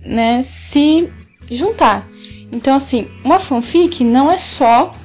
né, 0.05 0.41
se 0.43 1.09
juntar. 1.49 2.07
Então 2.51 2.75
assim, 2.75 3.07
uma 3.23 3.39
fanfic 3.39 4.03
não 4.03 4.31
é 4.31 4.37
só 4.37 4.95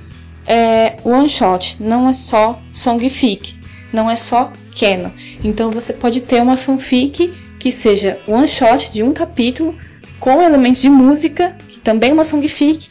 é, 0.47 0.97
one 1.05 1.29
shot, 1.29 1.77
não 1.81 2.09
é 2.09 2.13
só 2.13 2.61
songfic, 2.73 3.57
não 3.93 4.11
é 4.11 4.17
só 4.17 4.53
canon. 4.79 5.11
Então 5.43 5.71
você 5.71 5.93
pode 5.93 6.21
ter 6.21 6.41
uma 6.41 6.57
fanfic 6.57 7.33
que 7.59 7.73
seja 7.73 8.21
one 8.27 8.47
shot 8.47 8.91
de 8.93 9.03
um 9.03 9.13
capítulo 9.13 9.75
com 10.21 10.43
elementos 10.43 10.83
de 10.83 10.89
música, 10.89 11.57
que 11.69 11.81
também 11.81 12.11
é 12.11 12.13
uma 12.15 12.25
songfic, 12.25 12.89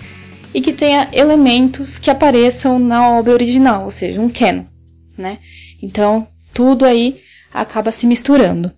e 0.53 0.61
que 0.61 0.73
tenha 0.73 1.09
elementos 1.11 1.99
que 1.99 2.09
apareçam 2.09 2.79
na 2.79 3.11
obra 3.11 3.33
original, 3.33 3.83
ou 3.83 3.91
seja, 3.91 4.21
um 4.21 4.29
canon, 4.29 4.63
né? 5.17 5.39
Então, 5.81 6.27
tudo 6.53 6.85
aí 6.85 7.21
acaba 7.53 7.91
se 7.91 8.07
misturando. 8.07 8.71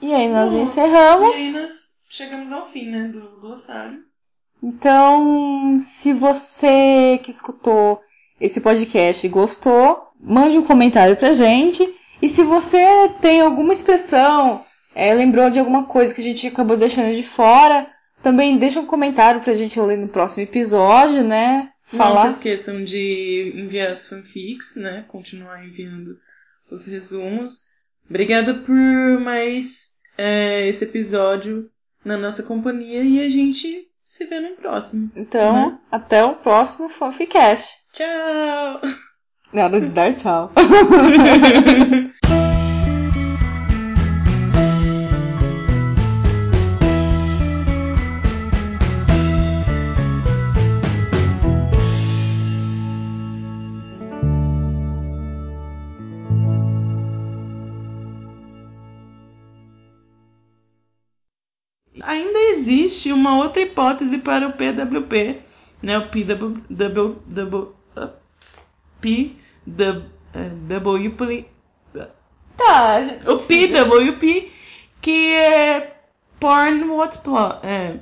E 0.00 0.12
aí 0.12 0.28
nós 0.28 0.52
Bom, 0.52 0.62
encerramos. 0.62 1.36
E 1.36 1.40
aí 1.40 1.62
nós 1.62 1.72
chegamos 2.08 2.52
ao 2.52 2.66
fim, 2.66 2.90
né, 2.90 3.08
do 3.08 3.40
glossário. 3.40 3.98
Então, 4.62 5.76
se 5.78 6.12
você 6.12 7.20
que 7.22 7.30
escutou 7.30 8.00
esse 8.40 8.60
podcast 8.60 9.26
e 9.26 9.30
gostou, 9.30 10.08
mande 10.20 10.58
um 10.58 10.64
comentário 10.64 11.16
pra 11.16 11.32
gente. 11.32 11.88
E 12.20 12.28
se 12.28 12.42
você 12.42 13.08
tem 13.20 13.40
alguma 13.40 13.72
expressão, 13.72 14.62
é, 14.94 15.14
lembrou 15.14 15.50
de 15.50 15.60
alguma 15.60 15.84
coisa 15.84 16.12
que 16.12 16.20
a 16.20 16.24
gente 16.24 16.46
acabou 16.46 16.76
deixando 16.76 17.14
de 17.14 17.22
fora, 17.22 17.86
também 18.22 18.58
deixa 18.58 18.80
um 18.80 18.86
comentário 18.86 19.40
pra 19.40 19.54
gente 19.54 19.80
ler 19.80 19.96
no 19.96 20.08
próximo 20.08 20.42
episódio, 20.42 21.22
né? 21.22 21.70
Não 21.92 21.98
Falar. 21.98 22.22
se 22.30 22.36
esqueçam 22.36 22.84
de 22.84 23.52
enviar 23.56 23.90
as 23.90 24.06
fanfics, 24.06 24.76
né? 24.76 25.04
Continuar 25.08 25.64
enviando 25.64 26.18
os 26.70 26.84
resumos. 26.84 27.62
Obrigada 28.08 28.54
por 28.54 28.74
mais 29.20 29.92
é, 30.16 30.66
esse 30.68 30.84
episódio 30.84 31.70
na 32.04 32.16
nossa 32.16 32.42
companhia 32.42 33.02
e 33.02 33.20
a 33.20 33.30
gente 33.30 33.88
se 34.04 34.24
vê 34.26 34.40
no 34.40 34.56
próximo. 34.56 35.10
Então, 35.16 35.68
Uhum. 35.68 35.78
até 35.90 36.24
o 36.24 36.34
próximo 36.36 36.88
Fanficast. 36.88 37.84
Tchau! 37.92 38.80
Na 39.52 39.64
hora 39.64 39.80
de 39.80 39.88
dar 39.88 40.14
tchau. 40.14 40.52
uma 63.28 63.44
outra 63.44 63.62
hipótese 63.62 64.18
para 64.18 64.48
o 64.48 64.52
PWP, 64.52 65.40
né? 65.82 65.98
O 65.98 66.08
PW, 66.08 66.62
double, 66.68 67.16
double, 67.26 67.68
uh, 67.96 68.10
P, 69.00 69.36
W, 69.66 70.04
uh, 70.34 71.08
WP, 71.08 71.46
Tá, 72.58 72.98
o 73.26 73.38
PWP, 73.38 74.50
que 75.00 75.32
é 75.32 75.96
Porn 76.40 76.82
What 76.90 77.18
Plot, 77.18 77.64
é, 77.64 78.00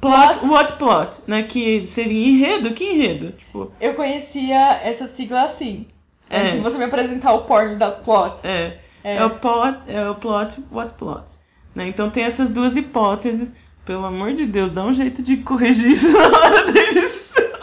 Plot 0.00 0.38
Plot. 0.38 0.46
What 0.46 0.72
Plot, 0.74 1.18
né? 1.26 1.42
Que 1.42 1.86
seria 1.86 2.28
enredo, 2.28 2.72
que 2.72 2.84
enredo? 2.84 3.32
Tipo, 3.32 3.70
Eu 3.78 3.94
conhecia 3.94 4.80
essa 4.82 5.06
sigla 5.06 5.42
assim. 5.42 5.86
É. 6.30 6.52
De 6.52 6.58
você 6.58 6.78
me 6.78 6.84
apresentar 6.84 7.34
o 7.34 7.44
porn 7.44 7.76
da 7.76 7.90
plot. 7.92 8.40
É. 8.44 8.78
É. 9.04 9.16
É, 9.16 9.24
o 9.24 9.30
plot, 9.30 9.78
é 9.86 10.08
o 10.08 10.14
plot, 10.16 10.64
what 10.72 10.94
plot. 10.94 11.36
Né? 11.74 11.86
Então 11.88 12.10
tem 12.10 12.24
essas 12.24 12.50
duas 12.50 12.76
hipóteses. 12.76 13.54
Pelo 13.86 14.04
amor 14.04 14.32
de 14.32 14.44
Deus, 14.46 14.72
dá 14.72 14.84
um 14.84 14.92
jeito 14.92 15.22
de 15.22 15.36
corrigir 15.36 15.92
isso 15.92 16.12
na 16.12 16.26
hora 16.26 16.72
edição. 16.80 17.46